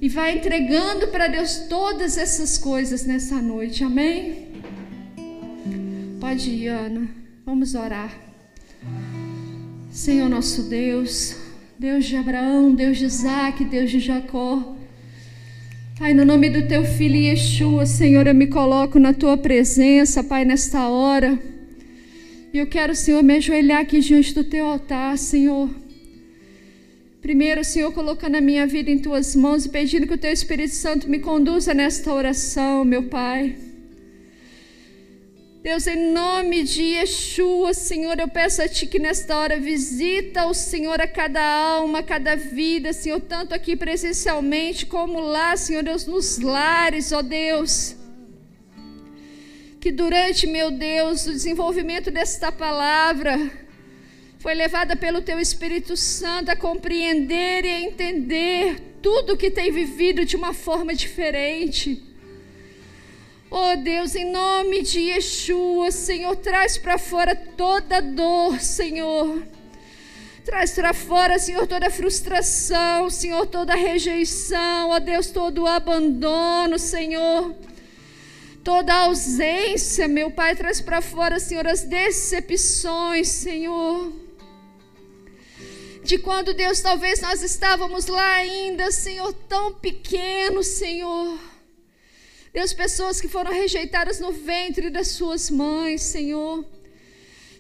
E 0.02 0.10
vai 0.10 0.38
entregando 0.38 1.10
para 1.10 1.28
Deus 1.28 1.66
todas 1.70 2.18
essas 2.18 2.58
coisas 2.58 3.06
nessa 3.06 3.36
noite. 3.36 3.84
Amém? 3.84 4.48
Pode 6.20 6.50
ir, 6.50 6.70
Ana. 6.70 7.08
Vamos 7.46 7.76
orar. 7.76 8.12
Senhor 9.92 10.30
nosso 10.30 10.64
Deus, 10.64 11.36
Deus 11.80 12.04
de 12.08 12.18
Abraão, 12.18 12.76
Deus 12.76 12.98
de 12.98 13.06
Isaac, 13.06 13.64
Deus 13.64 13.90
de 13.90 14.02
Jacó. 14.02 14.76
Pai, 15.98 16.14
no 16.14 16.26
nome 16.26 16.50
do 16.50 16.68
teu 16.68 16.84
filho 16.84 17.16
Yeshua, 17.16 17.86
Senhor, 17.86 18.28
eu 18.28 18.36
me 18.36 18.48
coloco 18.48 19.00
na 19.00 19.14
tua 19.14 19.38
presença, 19.38 20.22
Pai, 20.22 20.44
nesta 20.44 20.90
hora. 20.90 21.40
E 22.54 22.58
eu 22.58 22.68
quero, 22.68 22.94
Senhor, 22.94 23.24
me 23.24 23.38
ajoelhar 23.38 23.80
aqui 23.80 24.02
diante 24.02 24.36
do 24.36 24.44
teu 24.44 24.66
altar, 24.66 25.18
Senhor. 25.18 25.70
Primeiro, 27.22 27.64
Senhor, 27.64 27.94
colocando 27.94 28.36
a 28.36 28.42
minha 28.42 28.68
vida 28.68 28.92
em 28.92 29.00
tuas 29.00 29.34
mãos 29.34 29.64
e 29.66 29.70
pedindo 29.70 30.06
que 30.06 30.16
o 30.16 30.18
teu 30.18 30.34
Espírito 30.34 30.76
Santo 30.76 31.10
me 31.10 31.20
conduza 31.20 31.74
nesta 31.74 32.14
oração, 32.14 32.84
meu 32.84 33.04
Pai. 33.04 33.56
Deus, 35.62 35.88
em 35.88 36.12
nome 36.12 36.64
de 36.64 36.82
Yeshua, 36.82 37.74
Senhor, 37.74 38.18
eu 38.20 38.28
peço 38.28 38.62
a 38.62 38.68
Ti 38.68 38.88
que 38.88 38.98
nesta 38.98 39.38
hora 39.38 39.60
visita 39.60 40.46
o 40.46 40.54
Senhor 40.54 41.02
a 41.02 41.08
cada 41.08 41.42
alma, 41.42 42.00
a 42.00 42.04
cada 42.04 42.36
vida, 42.36 42.94
Senhor, 42.94 43.20
tanto 43.20 43.54
aqui 43.54 43.76
presencialmente 43.76 44.86
como 44.86 45.20
lá, 45.20 45.58
Senhor 45.58 45.84
Deus, 45.84 46.06
nos 46.06 46.40
lares, 46.40 47.12
ó 47.12 47.22
Deus 47.22 48.00
que 49.80 49.92
durante, 49.92 50.46
meu 50.46 50.72
Deus, 50.72 51.26
o 51.26 51.32
desenvolvimento 51.32 52.12
desta 52.12 52.52
palavra 52.52 53.50
foi 54.38 54.54
levada 54.54 54.96
pelo 54.96 55.22
Teu 55.22 55.40
Espírito 55.40 55.96
Santo 55.96 56.50
a 56.50 56.56
compreender 56.56 57.64
e 57.64 57.70
a 57.70 57.82
entender 57.82 58.80
tudo 59.02 59.38
que 59.38 59.50
tem 59.50 59.72
vivido 59.72 60.26
de 60.26 60.36
uma 60.36 60.54
forma 60.54 60.94
diferente. 60.94 62.04
Oh 63.52 63.76
Deus, 63.76 64.14
em 64.14 64.32
nome 64.32 64.84
de 64.84 65.00
Yeshua, 65.00 65.90
Senhor, 65.90 66.36
traz 66.36 66.78
para 66.78 67.00
fora 67.00 67.36
toda 67.36 68.00
dor, 68.00 68.60
Senhor. 68.60 69.42
Traz 70.46 70.72
para 70.74 70.94
fora, 70.94 71.40
Senhor, 71.40 71.66
toda 71.66 71.90
frustração, 71.90 73.10
Senhor, 73.10 73.48
toda 73.48 73.74
rejeição, 73.74 74.90
ó 74.90 75.00
Deus, 75.00 75.32
todo 75.32 75.66
abandono, 75.66 76.78
Senhor. 76.78 77.56
Toda 78.64 78.94
ausência, 78.94 80.08
meu 80.08 80.30
Pai, 80.30 80.56
traz 80.56 80.80
para 80.80 81.02
fora, 81.02 81.40
Senhor, 81.40 81.68
as 81.68 81.82
decepções, 81.82 83.30
Senhor. 83.30 84.14
De 86.04 86.20
quando, 86.20 86.54
Deus, 86.54 86.82
talvez 86.82 87.20
nós 87.20 87.42
estávamos 87.42 88.06
lá 88.06 88.36
ainda, 88.36 88.92
Senhor, 88.92 89.34
tão 89.48 89.74
pequenos, 89.74 90.68
Senhor. 90.68 91.49
Deus, 92.54 92.74
pessoas 92.74 93.22
que 93.22 93.28
foram 93.28 93.52
rejeitadas 93.52 94.20
no 94.20 94.32
ventre 94.32 94.90
das 94.90 95.10
suas 95.10 95.50
mães, 95.50 96.02
Senhor. 96.02 96.66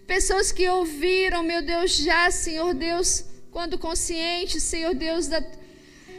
Pessoas 0.07 0.51
que 0.51 0.67
ouviram, 0.67 1.43
meu 1.43 1.61
Deus, 1.61 1.95
já, 1.95 2.31
Senhor 2.31 2.73
Deus, 2.73 3.25
quando 3.51 3.77
conscientes, 3.77 4.63
Senhor 4.63 4.95
Deus, 4.95 5.27
da, 5.27 5.43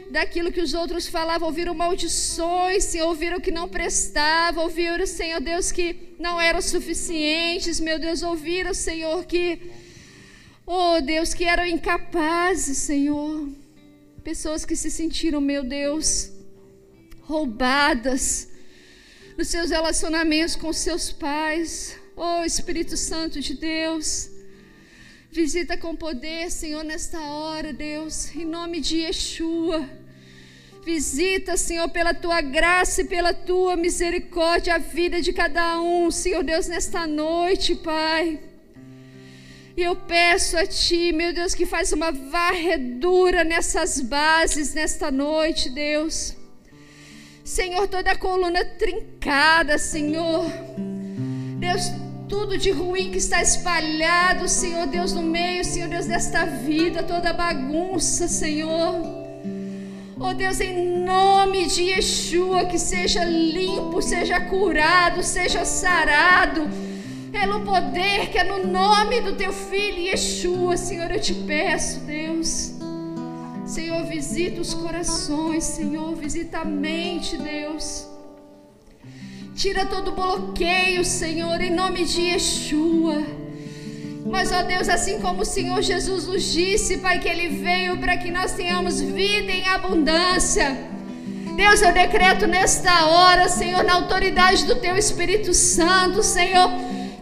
daquilo 0.09 0.51
que 0.53 0.61
os 0.61 0.73
outros 0.73 1.07
falavam, 1.07 1.49
ouviram 1.49 1.73
maldições, 1.73 2.85
Senhor, 2.85 3.07
ouviram 3.07 3.41
que 3.41 3.51
não 3.51 3.67
prestava, 3.67 4.61
ouviram, 4.61 5.05
Senhor 5.05 5.41
Deus, 5.41 5.73
que 5.73 6.15
não 6.17 6.39
eram 6.39 6.61
suficientes, 6.61 7.81
meu 7.81 7.99
Deus, 7.99 8.23
ouviram, 8.23 8.73
Senhor, 8.73 9.25
que, 9.25 9.69
oh 10.65 11.01
Deus, 11.01 11.33
que 11.33 11.43
eram 11.43 11.65
incapazes, 11.65 12.77
Senhor. 12.77 13.49
Pessoas 14.23 14.63
que 14.63 14.77
se 14.77 14.89
sentiram, 14.89 15.41
meu 15.41 15.63
Deus, 15.65 16.31
roubadas 17.23 18.50
nos 19.41 19.47
seus 19.47 19.71
relacionamentos 19.71 20.55
com 20.55 20.71
seus 20.71 21.11
pais, 21.11 21.97
Oh 22.15 22.45
Espírito 22.45 22.95
Santo 22.95 23.41
de 23.41 23.55
Deus, 23.55 24.29
visita 25.31 25.75
com 25.75 25.95
poder, 25.95 26.51
Senhor, 26.51 26.83
nesta 26.83 27.19
hora, 27.19 27.73
Deus, 27.73 28.35
em 28.35 28.45
nome 28.45 28.79
de 28.79 28.97
Yeshua. 28.97 29.89
Visita, 30.85 31.57
Senhor, 31.57 31.89
pela 31.89 32.13
tua 32.13 32.39
graça 32.39 33.01
e 33.01 33.05
pela 33.05 33.33
tua 33.33 33.75
misericórdia 33.75 34.75
a 34.75 34.77
vida 34.77 35.19
de 35.19 35.33
cada 35.33 35.81
um, 35.81 36.11
Senhor 36.11 36.43
Deus, 36.43 36.67
nesta 36.67 37.07
noite, 37.07 37.73
Pai. 37.73 38.39
E 39.75 39.81
eu 39.81 39.95
peço 39.95 40.55
a 40.55 40.67
Ti, 40.67 41.11
meu 41.11 41.33
Deus, 41.33 41.55
que 41.55 41.65
faz 41.65 41.91
uma 41.91 42.11
varredura 42.11 43.43
nessas 43.43 44.01
bases 44.01 44.75
nesta 44.75 45.09
noite, 45.09 45.67
Deus. 45.67 46.39
Senhor, 47.51 47.85
toda 47.85 48.11
a 48.11 48.15
coluna 48.17 48.63
trincada, 48.63 49.77
Senhor. 49.77 50.45
Deus, 51.59 51.91
tudo 52.29 52.57
de 52.57 52.71
ruim 52.71 53.11
que 53.11 53.17
está 53.17 53.41
espalhado, 53.41 54.47
Senhor 54.47 54.87
Deus, 54.87 55.11
no 55.11 55.21
meio, 55.21 55.65
Senhor 55.65 55.89
Deus, 55.89 56.05
desta 56.05 56.45
vida, 56.45 57.03
toda 57.03 57.33
bagunça, 57.33 58.29
Senhor. 58.29 59.05
Oh 60.17 60.33
Deus, 60.33 60.61
em 60.61 61.03
nome 61.03 61.65
de 61.67 61.89
Yeshua, 61.89 62.63
que 62.67 62.79
seja 62.79 63.25
limpo, 63.25 64.01
seja 64.01 64.39
curado, 64.39 65.21
seja 65.21 65.65
sarado, 65.65 66.69
pelo 67.33 67.65
poder 67.65 68.29
que 68.29 68.37
é 68.37 68.45
no 68.45 68.65
nome 68.65 69.19
do 69.19 69.35
teu 69.35 69.51
filho 69.51 69.99
Yeshua, 69.99 70.77
Senhor, 70.77 71.11
eu 71.11 71.19
te 71.19 71.33
peço, 71.33 71.99
Deus. 71.99 72.80
Senhor, 73.71 74.03
visita 74.03 74.59
os 74.59 74.73
corações, 74.73 75.63
Senhor, 75.63 76.13
visita 76.13 76.57
a 76.57 76.65
mente, 76.65 77.37
Deus. 77.37 78.05
Tira 79.55 79.85
todo 79.85 80.11
bloqueio, 80.11 81.05
Senhor, 81.05 81.61
em 81.61 81.71
nome 81.71 82.03
de 82.03 82.19
Yeshua. 82.19 83.23
Mas, 84.25 84.51
ó 84.51 84.61
Deus, 84.63 84.89
assim 84.89 85.21
como 85.21 85.43
o 85.43 85.45
Senhor 85.45 85.81
Jesus 85.81 86.27
nos 86.27 86.51
disse, 86.51 86.97
Pai, 86.97 87.19
que 87.19 87.29
Ele 87.29 87.47
veio 87.47 87.97
para 87.97 88.17
que 88.17 88.29
nós 88.29 88.51
tenhamos 88.51 88.99
vida 88.99 89.53
em 89.53 89.65
abundância. 89.69 90.77
Deus, 91.55 91.81
eu 91.81 91.93
decreto 91.93 92.47
nesta 92.47 93.05
hora, 93.05 93.47
Senhor, 93.47 93.85
na 93.85 93.93
autoridade 93.93 94.65
do 94.65 94.75
Teu 94.75 94.97
Espírito 94.97 95.53
Santo, 95.53 96.21
Senhor, 96.21 96.69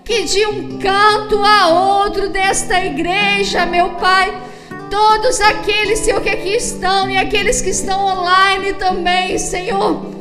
que 0.04 0.24
de 0.24 0.48
um 0.48 0.80
canto 0.80 1.44
a 1.44 1.68
outro 2.02 2.28
desta 2.28 2.84
igreja, 2.84 3.68
meu 3.68 3.92
Pai, 3.98 4.49
todos 4.90 5.40
aqueles, 5.42 6.00
Senhor, 6.00 6.22
que 6.22 6.30
aqui 6.30 6.56
estão 6.56 7.10
e 7.10 7.18
aqueles 7.18 7.62
que 7.62 7.70
estão 7.70 8.00
online 8.06 8.74
também, 8.74 9.38
Senhor 9.38 10.20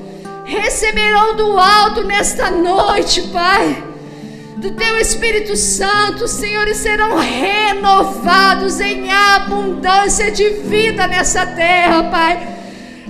receberão 0.49 1.37
do 1.37 1.59
alto 1.59 2.05
nesta 2.05 2.51
noite, 2.51 3.21
Pai, 3.29 3.85
do 4.57 4.71
Teu 4.71 4.97
Espírito 4.97 5.55
Santo, 5.55 6.27
Senhor, 6.27 6.67
e 6.67 6.75
serão 6.75 7.19
renovados 7.19 8.81
em 8.81 9.11
abundância 9.13 10.31
de 10.31 10.49
vida 10.49 11.07
nessa 11.07 11.45
terra, 11.47 12.05
Pai. 12.05 12.49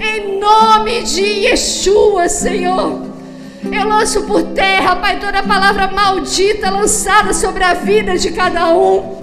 Em 0.01 0.39
nome 0.39 1.03
de 1.05 1.23
Yeshua, 1.23 2.29
Senhor. 2.29 3.07
Eu 3.71 3.89
lanço 3.89 4.23
por 4.23 4.43
terra, 4.43 4.97
Pai, 4.97 5.21
toda 5.21 5.43
palavra 5.43 5.87
maldita 5.89 6.71
lançada 6.71 7.33
sobre 7.33 7.63
a 7.63 7.75
vida 7.75 8.19
de 8.19 8.33
cada 8.33 8.75
um. 8.75 9.18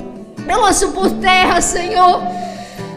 Eu 0.47 0.61
lanço 0.61 0.91
por 0.91 1.09
terra, 1.11 1.61
Senhor 1.61 2.21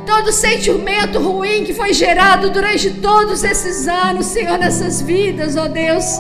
todo 0.09 0.33
sentimento 0.33 1.19
ruim 1.21 1.65
que 1.65 1.75
foi 1.75 1.93
gerado 1.93 2.49
durante 2.49 2.91
todos 2.91 3.45
esses 3.45 3.87
anos, 3.87 4.25
Senhor, 4.25 4.57
nessas 4.59 5.03
vidas, 5.03 5.55
ó 5.55 5.69
Deus. 5.69 6.19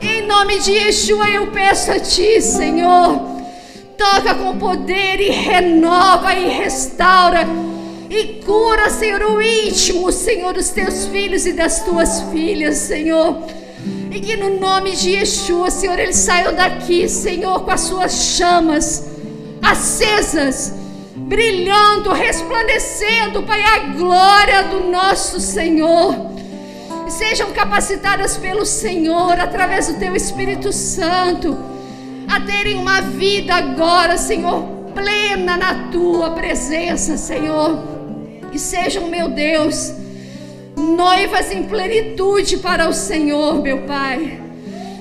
Em 0.00 0.26
nome 0.26 0.58
de 0.58 0.72
Yeshua 0.72 1.28
eu 1.28 1.48
peço 1.48 1.92
a 1.92 2.00
Ti, 2.00 2.40
Senhor, 2.40 3.20
toca 3.98 4.34
com 4.34 4.56
poder 4.58 5.20
e 5.20 5.28
renova 5.28 6.34
e 6.34 6.48
restaura 6.48 7.46
e 8.08 8.42
cura, 8.44 8.88
Senhor, 8.88 9.22
o 9.22 9.42
íntimo, 9.42 10.10
Senhor, 10.10 10.54
dos 10.54 10.70
Teus 10.70 11.06
filhos 11.06 11.44
e 11.44 11.52
das 11.52 11.84
Tuas 11.84 12.22
filhas, 12.32 12.78
Senhor. 12.78 13.36
E 14.10 14.20
que 14.20 14.36
no 14.36 14.58
nome 14.58 14.92
de 14.92 15.10
Yeshua, 15.10 15.70
Senhor, 15.70 15.98
eles 15.98 16.16
saiam 16.16 16.54
daqui, 16.54 17.06
Senhor, 17.08 17.60
com 17.60 17.70
as 17.70 17.82
suas 17.82 18.12
chamas 18.36 19.11
acesas 19.62 20.74
brilhando, 21.14 22.12
resplandecendo, 22.12 23.42
Pai, 23.44 23.62
a 23.62 23.78
glória 23.94 24.64
do 24.64 24.90
nosso 24.90 25.40
Senhor. 25.40 26.32
Sejam 27.08 27.52
capacitadas 27.52 28.36
pelo 28.36 28.66
Senhor, 28.66 29.38
através 29.38 29.86
do 29.86 29.98
Teu 29.98 30.16
Espírito 30.16 30.72
Santo, 30.72 31.56
a 32.28 32.40
terem 32.40 32.78
uma 32.78 33.00
vida 33.02 33.54
agora, 33.54 34.16
Senhor, 34.16 34.62
plena 34.94 35.56
na 35.56 35.88
Tua 35.90 36.30
presença, 36.30 37.16
Senhor. 37.16 37.78
E 38.52 38.58
sejam, 38.58 39.08
meu 39.08 39.28
Deus, 39.28 39.92
noivas 40.76 41.52
em 41.52 41.64
plenitude 41.64 42.58
para 42.58 42.88
o 42.88 42.92
Senhor, 42.92 43.62
meu 43.62 43.82
Pai. 43.82 44.41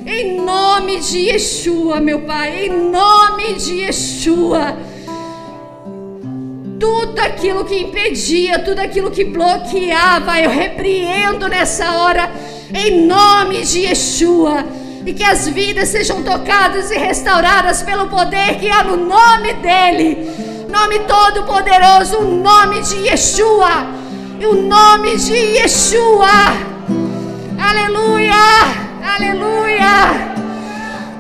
Em 0.06 0.42
nome 0.42 1.00
de 1.00 1.20
Yeshua, 1.20 2.00
meu 2.00 2.22
Pai, 2.22 2.66
em 2.66 2.90
nome 2.90 3.54
de 3.54 3.82
Yeshua 3.82 4.78
tudo 6.82 7.20
aquilo 7.20 7.64
que 7.64 7.78
impedia, 7.78 8.58
tudo 8.60 8.80
aquilo 8.80 9.12
que 9.12 9.24
bloqueava, 9.24 10.40
eu 10.40 10.50
repreendo 10.50 11.48
nessa 11.48 11.98
hora, 11.98 12.32
em 12.74 13.06
nome 13.06 13.62
de 13.62 13.82
Yeshua. 13.82 14.66
E 15.06 15.14
que 15.14 15.24
as 15.24 15.48
vidas 15.48 15.90
sejam 15.90 16.24
tocadas 16.24 16.90
e 16.92 16.98
restauradas 16.98 17.84
pelo 17.84 18.08
poder 18.08 18.60
que 18.60 18.70
há 18.70 18.84
no 18.84 18.98
nome 18.98 19.54
dEle. 19.56 20.28
Nome 20.70 21.00
todo 21.00 21.44
poderoso, 21.44 22.18
o 22.18 22.36
nome 22.38 22.82
de 22.82 22.96
Yeshua. 23.08 23.88
E 24.40 24.46
o 24.46 24.62
nome 24.62 25.18
de 25.18 25.34
Yeshua. 25.34 26.28
Aleluia, 27.60 28.34
aleluia. 29.02 30.34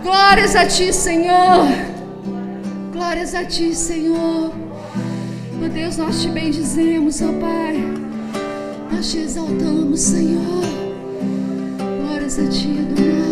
Glórias 0.04 0.56
a 0.56 0.66
Ti, 0.66 0.94
Senhor. 0.94 1.68
Glórias 2.92 3.36
a 3.36 3.46
Ti, 3.46 3.76
Senhor. 3.76 4.54
Meu 5.60 5.70
Deus, 5.70 5.98
nós 5.98 6.22
te 6.22 6.30
bendizemos, 6.30 7.22
ó 7.22 7.32
Pai. 7.34 7.84
Nós 8.92 9.12
te 9.12 9.20
exaltamos, 9.20 10.00
Senhor. 10.00 10.64
Glórias 12.02 12.40
a 12.40 12.48
Ti, 12.48 12.80
Adonai. 12.80 13.31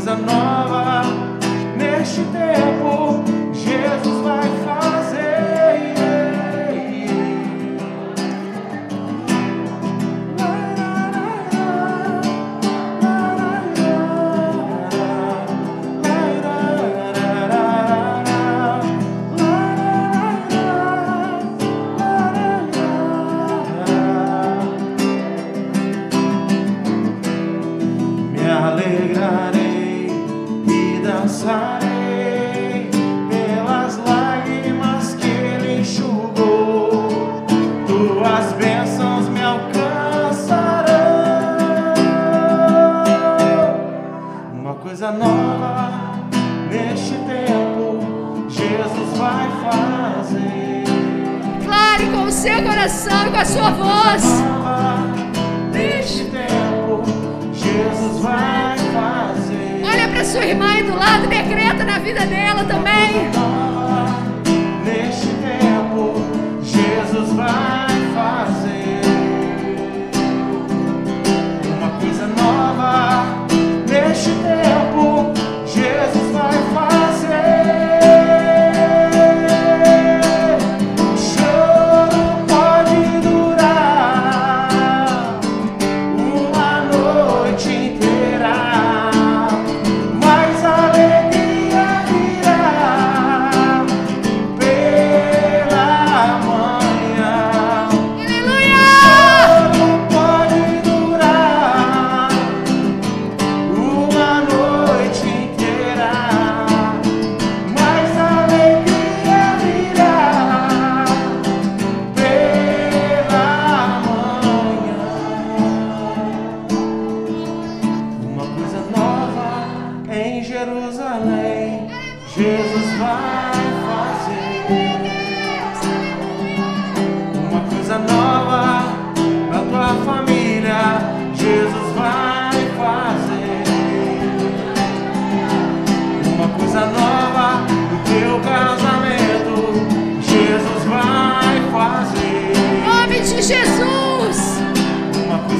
Coisa 0.00 0.16
nova 0.16 1.02
neste 1.76 2.22
tempo, 2.32 2.89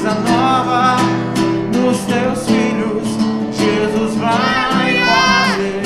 coisa 0.01 0.15
nova 0.21 0.95
nos 1.77 1.99
teus 1.99 2.47
filhos, 2.47 3.07
Jesus 3.53 4.15
vai 4.15 4.95
fazer. 5.05 5.83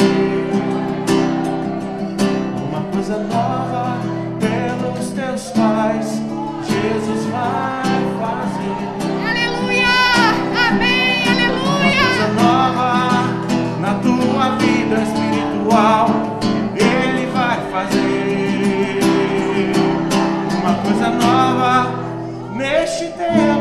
Uma 2.65 2.81
coisa 2.93 3.17
nova 3.17 3.97
pelos 4.39 5.09
teus 5.09 5.51
pais, 5.51 6.21
Jesus 6.63 7.25
vai 7.25 7.83
fazer. 8.21 8.77
Aleluia! 9.27 9.97
Amém! 10.69 11.23
Uma 11.27 11.59
coisa 11.59 12.23
Aleluia! 12.23 12.41
nova 12.41 12.91
na 13.81 13.93
tua 13.95 14.55
vida 14.55 14.95
espiritual, 15.03 16.07
Ele 16.73 17.25
vai 17.33 17.59
fazer. 17.69 19.01
Uma 20.61 20.73
coisa 20.75 21.09
nova 21.09 22.05
neste 22.55 23.07
tempo, 23.07 23.55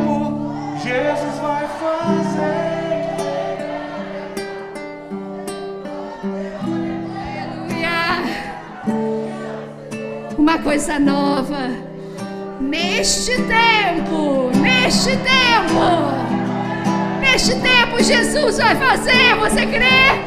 coisa 10.65 10.99
nova 10.99 11.69
neste 12.59 13.33
tempo, 13.33 14.51
neste 14.59 15.11
tempo, 15.11 15.81
neste 17.21 17.55
tempo 17.61 18.03
Jesus 18.03 18.57
vai 18.57 18.75
fazer, 18.75 19.35
você 19.39 19.67
crê? 19.67 20.25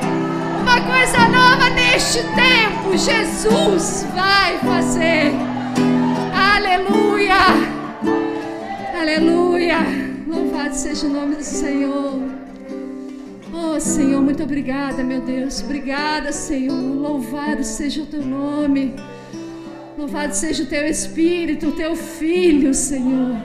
Uma 0.61 0.79
coisa 0.81 1.27
nova 1.27 1.71
neste 1.71 2.19
tempo, 2.35 2.95
Jesus 2.95 4.05
vai 4.13 4.59
fazer. 4.59 5.31
Aleluia! 6.55 7.39
Aleluia! 8.95 9.79
Louvado 10.27 10.75
seja 10.75 11.07
o 11.07 11.09
nome 11.09 11.35
do 11.37 11.43
Senhor. 11.43 12.21
Oh 13.51 13.79
Senhor, 13.79 14.21
muito 14.21 14.43
obrigada, 14.43 15.03
meu 15.03 15.21
Deus. 15.21 15.63
Obrigada, 15.63 16.31
Senhor. 16.31 16.75
Louvado 16.75 17.63
seja 17.63 18.03
o 18.03 18.05
teu 18.05 18.21
nome. 18.21 18.93
Louvado 19.97 20.35
seja 20.35 20.61
o 20.61 20.67
teu 20.67 20.85
Espírito, 20.85 21.69
o 21.69 21.71
teu 21.71 21.95
Filho, 21.95 22.71
Senhor. 22.71 23.35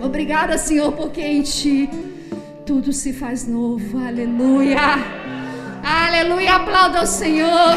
Obrigada, 0.00 0.56
Senhor, 0.56 0.92
porque 0.92 1.20
em 1.20 1.42
ti 1.42 1.90
tudo 2.64 2.94
se 2.94 3.12
faz 3.12 3.46
novo. 3.46 3.98
Aleluia. 3.98 4.78
Aleluia. 5.84 6.54
Aplauda 6.54 7.02
o 7.02 7.06
Senhor. 7.06 7.74